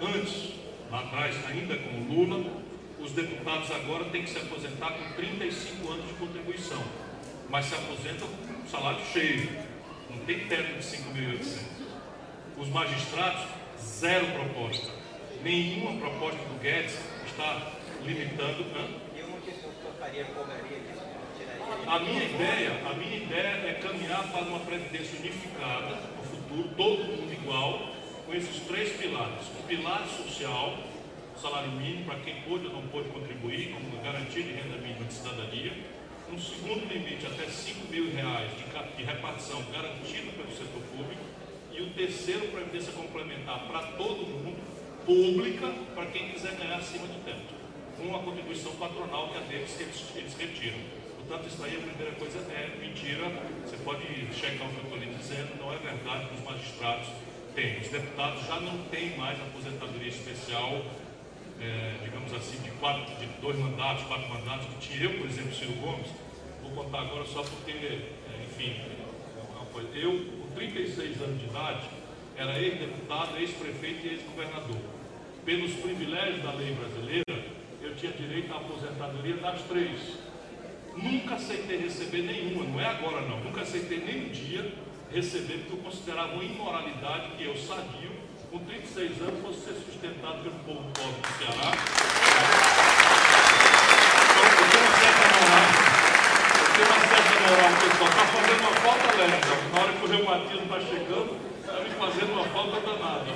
[0.00, 0.52] Antes,
[0.90, 2.65] lá atrás, ainda com o Lula,
[2.98, 6.82] os deputados agora têm que se aposentar com 35 anos de contribuição,
[7.48, 9.48] mas se aposentam com salário cheio,
[10.10, 11.58] não tem teto de 5.800.
[12.58, 13.46] Os magistrados,
[13.78, 14.90] zero proposta.
[15.42, 18.64] Nenhuma proposta do Guedes está limitando.
[18.74, 19.06] Hã?
[21.86, 27.04] A minha ideia, a minha ideia é caminhar para uma previdência unificada no futuro, todo
[27.04, 27.90] mundo igual,
[28.24, 29.46] com esses três pilares.
[29.60, 30.78] O pilar social,
[31.38, 35.12] salário mínimo para quem pôde ou não pôde contribuir, como garantia de renda mínima de
[35.12, 35.72] cidadania.
[36.32, 38.64] Um segundo limite até 5 mil reais de,
[38.96, 41.22] de repartição garantido pelo setor público.
[41.72, 44.56] E o terceiro, previdência complementar para todo mundo,
[45.04, 47.54] pública, para quem quiser ganhar acima do teto.
[47.96, 50.78] Com a contribuição patronal que é deles que eles, eles retiram.
[51.16, 53.30] Portanto, isso aí a primeira coisa é mentira.
[53.64, 54.04] Você pode
[54.34, 57.08] checar o que eu estou lhe dizendo, não é verdade que os magistrados
[57.54, 57.78] têm.
[57.78, 60.82] Os deputados já não têm mais aposentadoria especial
[61.60, 65.54] é, digamos assim, de, quatro, de dois mandatos, quatro mandatos, que tinha eu, por exemplo,
[65.54, 66.08] Ciro Gomes,
[66.62, 68.74] vou contar agora só porque, é, enfim,
[69.94, 71.86] eu, com 36 anos de idade,
[72.36, 74.80] era ex-deputado, ex-prefeito e ex-governador.
[75.44, 77.44] Pelos privilégios da lei brasileira,
[77.80, 80.18] eu tinha direito à aposentadoria das três.
[80.96, 84.72] Nunca aceitei receber nenhuma, não é agora não, nunca aceitei nem um dia
[85.12, 88.10] receber, porque eu considerava uma imoralidade que eu sadio
[88.50, 91.72] com 36 anos, fosse ser sustentado pelo povo pobre do Ceará.
[94.24, 95.68] Então, eu tenho uma certa moral,
[96.60, 99.70] eu tenho uma certa moral, pessoal, está fazendo uma falta lenta.
[99.72, 103.26] Na hora que o reumatismo está chegando, está me fazendo uma falta danada.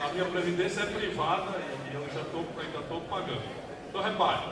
[0.00, 1.58] A minha previdência é privada
[1.90, 3.42] e eu já estou ainda estou pagando.
[3.88, 4.46] Então, repare,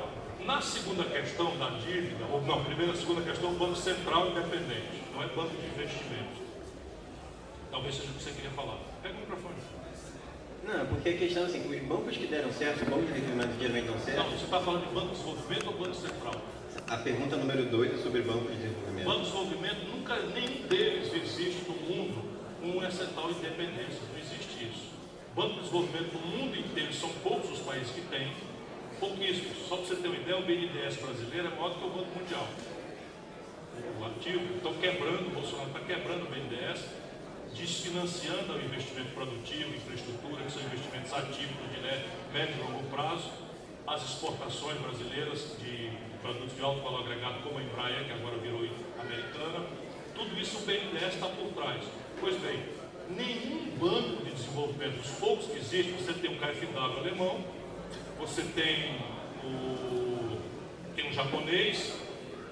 [0.44, 5.22] na segunda questão da dívida, ou não, primeira, segunda questão, o Banco Central independente, não
[5.22, 6.42] é banco de investimentos.
[7.70, 8.76] Talvez seja o que você queria falar.
[9.02, 9.54] Pega o microfone.
[10.64, 13.86] Não, porque a questão é assim, os bancos que deram certo, os bancos que geralmente
[13.86, 14.18] dão certo.
[14.18, 16.34] Não, você está falando de banco de desenvolvimento ou banco central?
[16.92, 19.06] A pergunta número 2 é sobre Banco de Desenvolvimento.
[19.06, 22.22] Banco de Desenvolvimento, nunca nenhum deles existe no mundo
[22.60, 23.96] com essa tal independência.
[24.12, 24.92] Não existe isso.
[25.34, 28.30] Banco de Desenvolvimento no mundo inteiro, são poucos os países que têm,
[29.00, 29.56] pouquíssimos.
[29.66, 32.18] Só para você ter uma ideia, o BNDES brasileiro é maior do que o Banco
[32.18, 32.46] Mundial.
[33.98, 36.84] O ativo, estão quebrando, o Bolsonaro está quebrando o BNDES,
[37.56, 41.80] desfinanciando o investimento produtivo, infraestrutura, que são investimentos ativos de
[42.34, 43.30] médio e longo prazo,
[43.86, 48.60] as exportações brasileiras de produtos de alto valor agregado, como a Embraer, que agora virou
[48.98, 49.66] americana,
[50.14, 51.82] tudo isso o BNDES está por trás.
[52.20, 52.62] Pois bem,
[53.10, 57.44] nenhum banco de desenvolvimento, os poucos que existem, você tem o KfW alemão,
[58.18, 59.00] você tem
[59.44, 60.38] o,
[60.94, 61.94] tem um japonês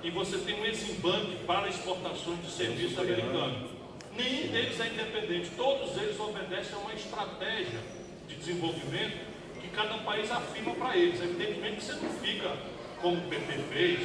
[0.02, 3.68] e você tem um Eximbank para exportações de serviços americano.
[4.16, 7.80] Nenhum deles é independente, todos eles obedecem a uma estratégia
[8.26, 9.30] de desenvolvimento
[9.60, 11.20] que cada país afirma para eles.
[11.22, 12.56] Evidentemente que você não fica,
[13.00, 14.00] como o PT fez,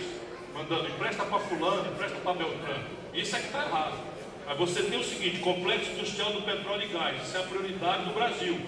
[0.54, 2.86] mandando empresta para fulano, empresta para Beltrano.
[3.14, 3.98] Isso é que está errado.
[4.46, 8.06] Mas você tem o seguinte, complexo industrial do petróleo e gás, isso é a prioridade
[8.06, 8.60] do Brasil.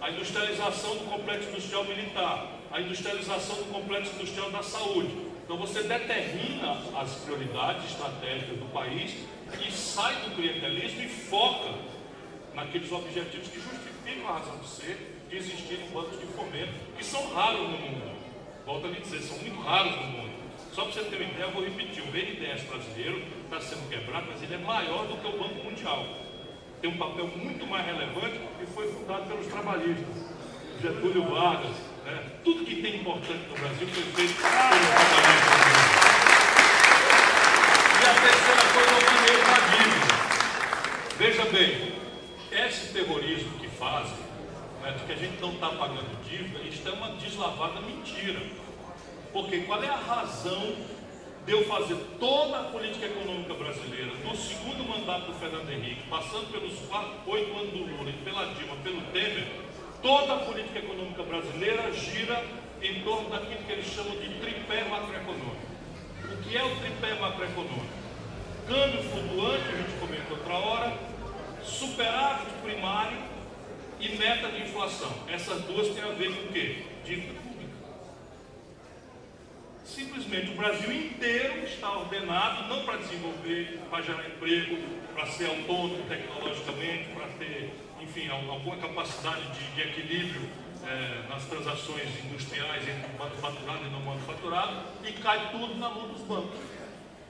[0.00, 5.26] A industrialização do complexo industrial militar, a industrialização do complexo industrial da saúde.
[5.44, 9.14] Então você determina as prioridades estratégicas do país
[9.64, 11.72] e sai do clientelismo e foca
[12.54, 17.26] naqueles objetivos que justificam a razão de ser de existirem bancos de fomento, que são
[17.32, 18.15] raros no mundo.
[18.66, 20.32] Volto a lhe dizer, são muito raros no mundo.
[20.72, 24.26] Só para você ter uma ideia, eu vou repetir, o BNDES brasileiro está sendo quebrado,
[24.28, 26.04] mas ele é maior do que o Banco Mundial.
[26.80, 30.34] Tem um papel muito mais relevante e foi fundado pelos trabalhistas.
[30.82, 32.24] Getúlio Vargas, né?
[32.42, 35.76] tudo que tem importante no Brasil foi feito pelos trabalhistas.
[38.02, 40.10] E a terceira coisa é o dinheiro da dívida.
[41.18, 41.92] Veja bem,
[42.66, 44.25] esse terrorismo que fazem,
[44.86, 48.40] né, de que a gente não está pagando dívida, isso é uma deslavada mentira.
[49.32, 50.76] Porque qual é a razão
[51.44, 56.50] de eu fazer toda a política econômica brasileira, do segundo mandato do Fernando Henrique, passando
[56.52, 59.46] pelos quatro, oito anos do Lula, e pela Dilma, pelo Temer,
[60.02, 62.44] toda a política econômica brasileira gira
[62.80, 65.66] em torno daquilo que eles chamam de tripé macroeconômico.
[66.24, 68.06] O que é o tripé macroeconômico?
[68.68, 70.98] Câmbio flutuante, a gente comentou outra hora,
[71.62, 73.35] superávit primário
[74.00, 75.12] e meta de inflação.
[75.28, 76.82] Essas duas têm a ver com o quê?
[77.04, 77.72] Dívida pública.
[79.84, 84.78] Simplesmente o Brasil inteiro está ordenado não para desenvolver, para gerar emprego,
[85.14, 90.42] para ser autônomo tecnologicamente, para ter, enfim, alguma capacidade de, de equilíbrio
[90.84, 96.20] é, nas transações industriais entre manufaturado e não manufaturado, e cai tudo na mão dos
[96.22, 96.58] bancos.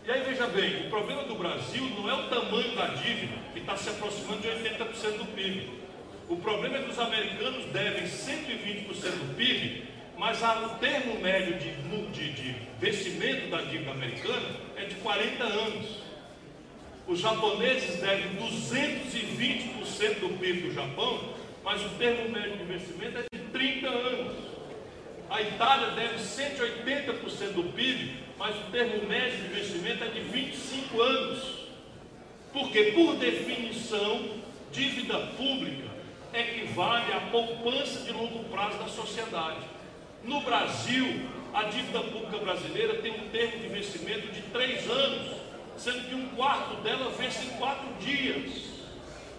[0.04, 3.58] E aí veja bem, o problema do Brasil não é o tamanho da dívida, que
[3.58, 5.75] está se aproximando de 80% do PIB.
[6.28, 9.84] O problema é que os americanos devem 120% do PIB,
[10.18, 11.70] mas o termo médio de,
[12.10, 15.86] de, de vencimento da dívida americana é de 40 anos.
[17.06, 21.32] Os japoneses devem 220% do PIB do Japão,
[21.62, 24.36] mas o termo médio de vencimento é de 30 anos.
[25.30, 31.00] A Itália deve 180% do PIB, mas o termo médio de investimento é de 25
[31.00, 31.66] anos.
[32.52, 34.40] Porque, por definição,
[34.72, 35.85] dívida pública
[36.32, 39.60] equivale à poupança de longo prazo da sociedade.
[40.22, 45.36] No Brasil, a dívida pública brasileira tem um termo de vencimento de três anos,
[45.76, 48.76] sendo que um quarto dela vence em quatro dias.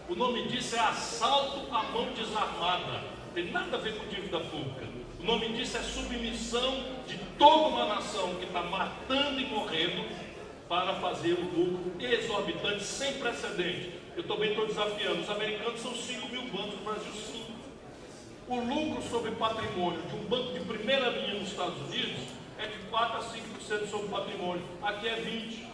[0.10, 3.04] O nome disso é assalto à mão desarmada.
[3.34, 4.88] Tem nada a ver com dívida pública.
[5.20, 10.06] O nome disso é submissão de toda uma nação que está matando e morrendo
[10.70, 13.92] para fazer um lucro exorbitante, sem precedente.
[14.18, 15.22] Eu também estou desafiando.
[15.22, 17.52] Os americanos são 5 mil bancos, no Brasil 5.
[18.48, 22.24] O lucro sobre patrimônio de um banco de primeira linha nos Estados Unidos
[22.58, 24.64] é de 4 a 5% sobre patrimônio.
[24.82, 25.68] Aqui é 20%.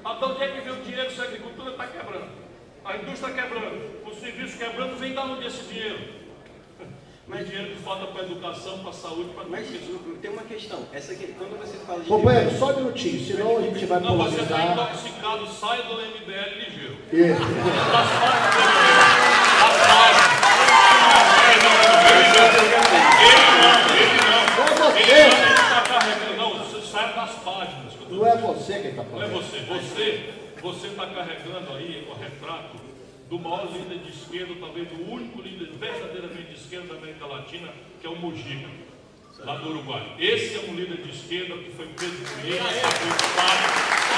[0.00, 2.28] Então onde é que vem o dinheiro se a agricultura está quebrando?
[2.84, 6.23] A indústria quebrando, o serviço quebrando, vem da onde esse dinheiro?
[7.26, 9.66] Mas dinheiro que falta para a educação, para a saúde, para Mas
[10.20, 10.80] tem uma questão.
[10.92, 12.08] Essa aqui, quando você fala de.
[12.08, 14.90] Companheiro, só um minutinho, senão a gente vai Não, você está polarizar.
[14.90, 16.96] intoxicado, sai do MBL ligeiro.
[17.12, 17.40] Isso.
[17.92, 18.64] Das páginas.
[21.50, 21.74] Ele não,
[23.94, 24.44] ele não.
[24.76, 25.00] você.
[25.00, 26.36] Ele não, ele está carregando.
[26.36, 27.92] Não, você sai das páginas.
[27.94, 29.42] que Não é você quem está Não é falando.
[29.42, 29.58] você.
[29.60, 32.76] Você você está carregando aí o retrato
[33.34, 37.68] do maior líder de esquerda, talvez do único líder verdadeiramente de esquerda da América Latina,
[38.00, 38.68] que é o Mujica,
[39.40, 40.14] lá do Uruguai.
[40.20, 43.64] Esse é um líder de esquerda que foi preso por ele, está preocupado,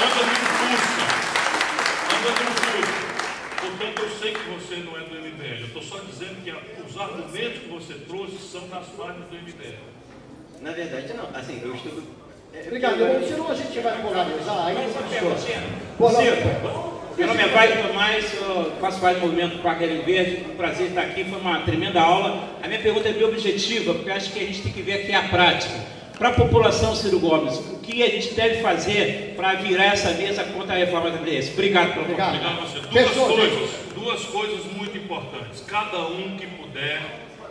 [0.05, 1.05] anda no Fusca,
[2.13, 3.07] anda no Fusca.
[3.59, 5.61] Portanto, eu sei que você não é do MBL.
[5.61, 9.79] Eu estou só dizendo que os argumentos que você trouxe são das páginas do MBL.
[10.61, 11.25] Na verdade, não.
[11.33, 12.03] Assim, eu estudo
[12.65, 12.97] Obrigado.
[13.27, 14.67] Senão a gente vai polarizar.
[14.67, 15.37] Aí não funciona.
[15.37, 20.45] Ciro, meu nome é Wagner Tomás, eu faço parte do movimento Paquerinho Verde.
[20.51, 22.47] Um prazer estar aqui, foi uma tremenda aula.
[22.61, 25.13] A minha pergunta é bem objetiva, porque acho que a gente tem que ver aqui
[25.13, 25.73] a prática.
[26.15, 30.43] Para a população, Ciro Gomes, o que a gente deve fazer para virar essa mesa
[30.43, 31.53] contra a reforma da Previdência?
[31.53, 32.05] Obrigado pela
[32.61, 32.81] você.
[32.81, 35.61] Duas coisas, duas coisas muito importantes.
[35.61, 37.01] Cada um que puder,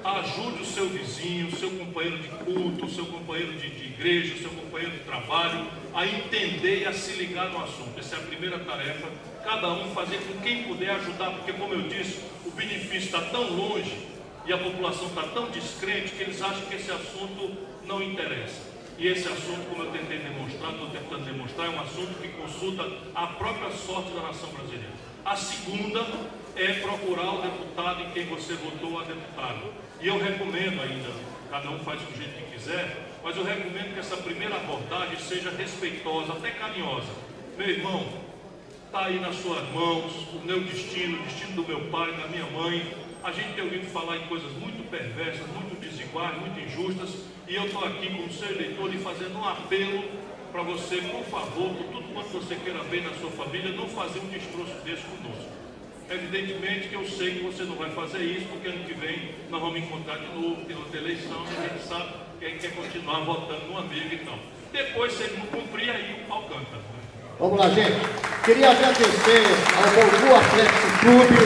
[0.05, 4.35] ajude o seu vizinho, o seu companheiro de culto, o seu companheiro de, de igreja,
[4.35, 7.99] o seu companheiro de trabalho, a entender e a se ligar no assunto.
[7.99, 9.09] Essa é a primeira tarefa.
[9.47, 13.45] Cada um fazer com quem puder ajudar, porque, como eu disse, o benefício está tão
[13.45, 13.97] longe
[14.45, 17.57] e a população está tão descrente que eles acham que esse assunto
[17.87, 18.61] não interessa.
[18.99, 22.91] E esse assunto, como eu tentei demonstrar, estou tentando demonstrar, é um assunto que consulta
[23.15, 24.91] a própria sorte da nação brasileira.
[25.25, 26.05] A segunda
[26.57, 29.73] é procurar o deputado em quem você votou a deputado.
[30.01, 31.11] E eu recomendo ainda,
[31.53, 35.51] cada um faz do jeito que quiser, mas eu recomendo que essa primeira abordagem seja
[35.51, 37.13] respeitosa, até carinhosa.
[37.57, 38.26] Meu irmão,
[38.97, 42.47] está aí nas suas mãos o meu destino, o destino do meu pai, da minha
[42.47, 42.83] mãe.
[43.23, 47.11] A gente tem ouvido falar em coisas muito perversas, muito desiguais, muito injustas,
[47.47, 50.03] e eu estou aqui como seu eleitor e fazendo um apelo
[50.51, 54.19] para você, por favor, por tudo quanto você queira ver na sua família, não fazer
[54.21, 55.53] um destroço desse conosco.
[56.09, 59.61] Evidentemente que eu sei que você não vai fazer isso, porque ano que vem nós
[59.61, 63.67] vamos encontrar de novo, tem outra eleição, e a gente sabe que quer continuar votando
[63.67, 64.39] no amigo então.
[64.73, 66.96] Depois, se ele não cumprir, aí o pau canta.
[67.39, 68.01] Vamos lá, gente.
[68.47, 69.45] Queria agradecer
[69.77, 71.37] ao Bangu Atlético Clube,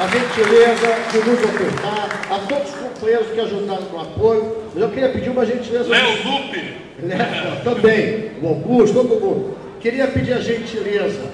[0.00, 4.56] a gentileza de nos ofertar, a todos os companheiros que ajudaram com o apoio.
[4.74, 5.88] Mas eu queria pedir uma gentileza.
[5.88, 6.76] Léo Lupe!
[7.00, 9.56] Léo, também, o Augusto, todo mundo.
[9.80, 11.30] Queria pedir a gentileza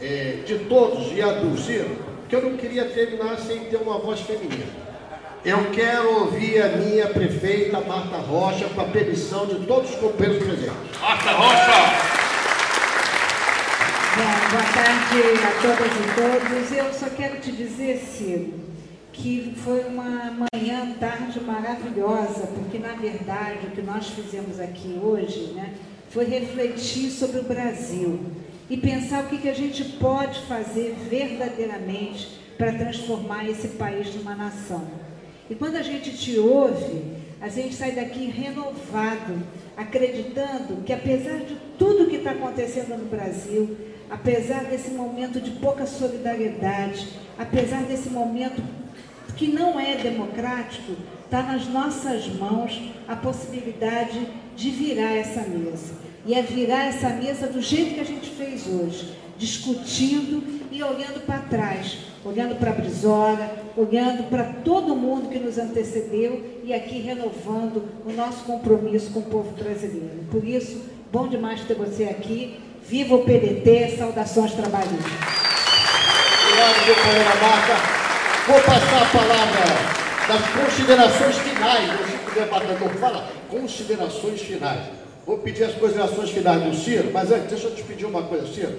[0.00, 1.90] é, de todos e a do Ciro,
[2.30, 4.80] que eu não queria terminar sem ter uma voz feminina.
[5.44, 10.42] Eu quero ouvir a minha prefeita Marta Rocha com a permissão de todos os companheiros
[10.42, 11.00] presentes.
[11.00, 12.01] Marta Rocha!
[14.14, 16.76] Bom, boa tarde a todas e todos.
[16.76, 18.52] Eu só quero te dizer, Ciro,
[19.10, 25.54] que foi uma manhã, tarde maravilhosa, porque na verdade o que nós fizemos aqui hoje
[25.54, 25.72] né,
[26.10, 28.20] foi refletir sobre o Brasil
[28.68, 34.34] e pensar o que, que a gente pode fazer verdadeiramente para transformar esse país numa
[34.34, 34.88] nação.
[35.48, 39.42] E quando a gente te ouve, a gente sai daqui renovado,
[39.74, 43.74] acreditando que apesar de tudo que está acontecendo no Brasil,
[44.12, 47.08] apesar desse momento de pouca solidariedade,
[47.38, 48.62] apesar desse momento
[49.38, 50.92] que não é democrático,
[51.24, 52.78] está nas nossas mãos
[53.08, 55.94] a possibilidade de virar essa mesa.
[56.26, 61.24] E é virar essa mesa do jeito que a gente fez hoje, discutindo e olhando
[61.24, 67.00] para trás, olhando para a Brizola, olhando para todo mundo que nos antecedeu e aqui
[67.00, 70.20] renovando o nosso compromisso com o povo brasileiro.
[70.30, 72.60] Por isso, bom demais ter você aqui.
[72.92, 75.12] Viva o PDT, saudações trabalhistas.
[76.44, 77.74] Obrigado, companheira Marta.
[78.46, 79.64] Vou passar a palavra
[80.28, 81.90] das considerações finais.
[81.90, 84.90] O debatedor fala, considerações finais.
[85.24, 88.46] Vou pedir as considerações finais do Ciro, mas antes, deixa eu te pedir uma coisa,
[88.52, 88.74] Ciro.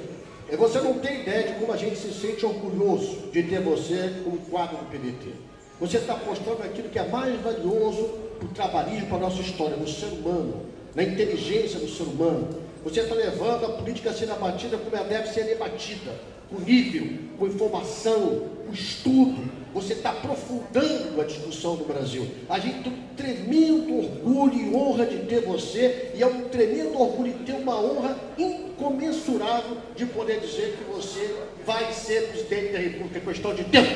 [0.47, 4.13] É, você não tem ideia de como a gente se sente orgulhoso de ter você
[4.23, 5.31] como quadro do PDT.
[5.79, 9.75] Você está postando aquilo que é mais valioso para o trabalhismo, para a nossa história,
[9.75, 12.61] no ser humano, na inteligência do ser humano.
[12.83, 16.11] Você está levando a política a ser abatida como ela deve ser debatida,
[16.49, 17.07] com nível,
[17.39, 19.63] com informação, com estudo.
[19.73, 22.29] Você está aprofundando a discussão do Brasil.
[22.49, 26.99] A gente tem um tremendo orgulho e honra de ter você, e é um tremendo
[26.99, 31.35] orgulho de ter uma honra incomensurável de poder dizer que você
[31.65, 33.17] vai ser presidente da República.
[33.17, 33.89] É questão de tempo.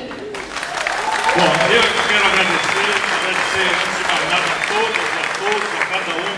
[1.36, 2.88] Bom, eu quero agradecer,
[3.20, 6.37] agradecer antes a todas, a todos, a cada um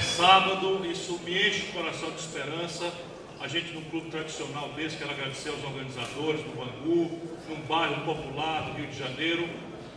[0.00, 2.90] é sábado, isso me enche o coração de esperança.
[3.38, 8.62] A gente, num clube tradicional desse, quero agradecer aos organizadores do Bangu, num bairro popular
[8.62, 9.46] do Rio de Janeiro,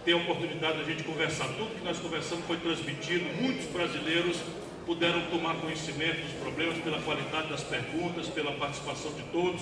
[0.04, 1.46] ter a oportunidade de a gente conversar.
[1.58, 4.42] Tudo que nós conversamos foi transmitido, muitos brasileiros
[4.86, 9.62] puderam tomar conhecimento dos problemas pela qualidade das perguntas, pela participação de todos.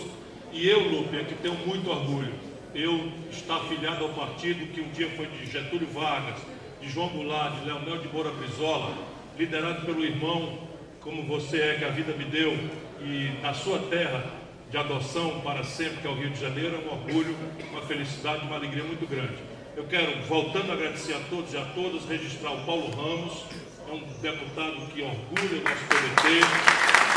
[0.52, 2.34] E eu, Lupe, é que tenho muito orgulho.
[2.74, 6.40] Eu estar afiliado ao partido que um dia foi de Getúlio Vargas,
[6.82, 10.60] de João Goulart, de Leonel de Moura Brizola, liderado pelo irmão,
[11.00, 12.58] como você é, que a vida me deu,
[13.02, 14.24] e na sua terra
[14.70, 17.36] de adoção para sempre, que é o Rio de Janeiro, é um orgulho,
[17.72, 19.38] uma felicidade, uma alegria muito grande.
[19.76, 23.46] Eu quero, voltando a agradecer a todos e a todas, registrar o Paulo Ramos,
[23.90, 26.28] é um deputado que orgulha o nosso PDT,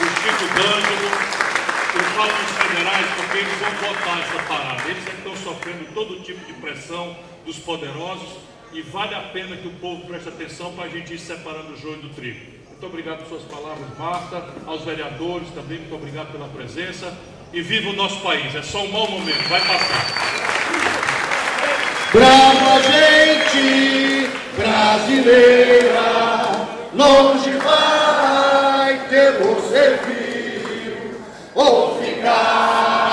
[0.00, 1.44] o Chico D'Angelo,
[2.14, 4.88] falo dos federais porque eles vão votar essa parada.
[4.88, 8.38] Eles estão sofrendo todo tipo de pressão dos poderosos
[8.74, 11.76] e vale a pena que o povo preste atenção para a gente ir separando o
[11.76, 12.40] joio do trigo.
[12.70, 14.44] Muito obrigado por suas palavras, Marta.
[14.66, 17.16] Aos vereadores também, muito obrigado pela presença.
[17.52, 18.52] E viva o nosso país.
[18.52, 20.34] É só um mau momento, vai passar.
[22.12, 26.00] Brava gente brasileira,
[26.92, 31.16] longe vai ter você vir,
[31.54, 33.03] ou ficar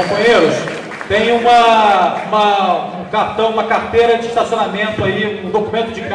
[0.00, 0.54] Companheiros,
[1.08, 6.10] tem uma, uma, um cartão, uma carteira de estacionamento aí, um documento de carro.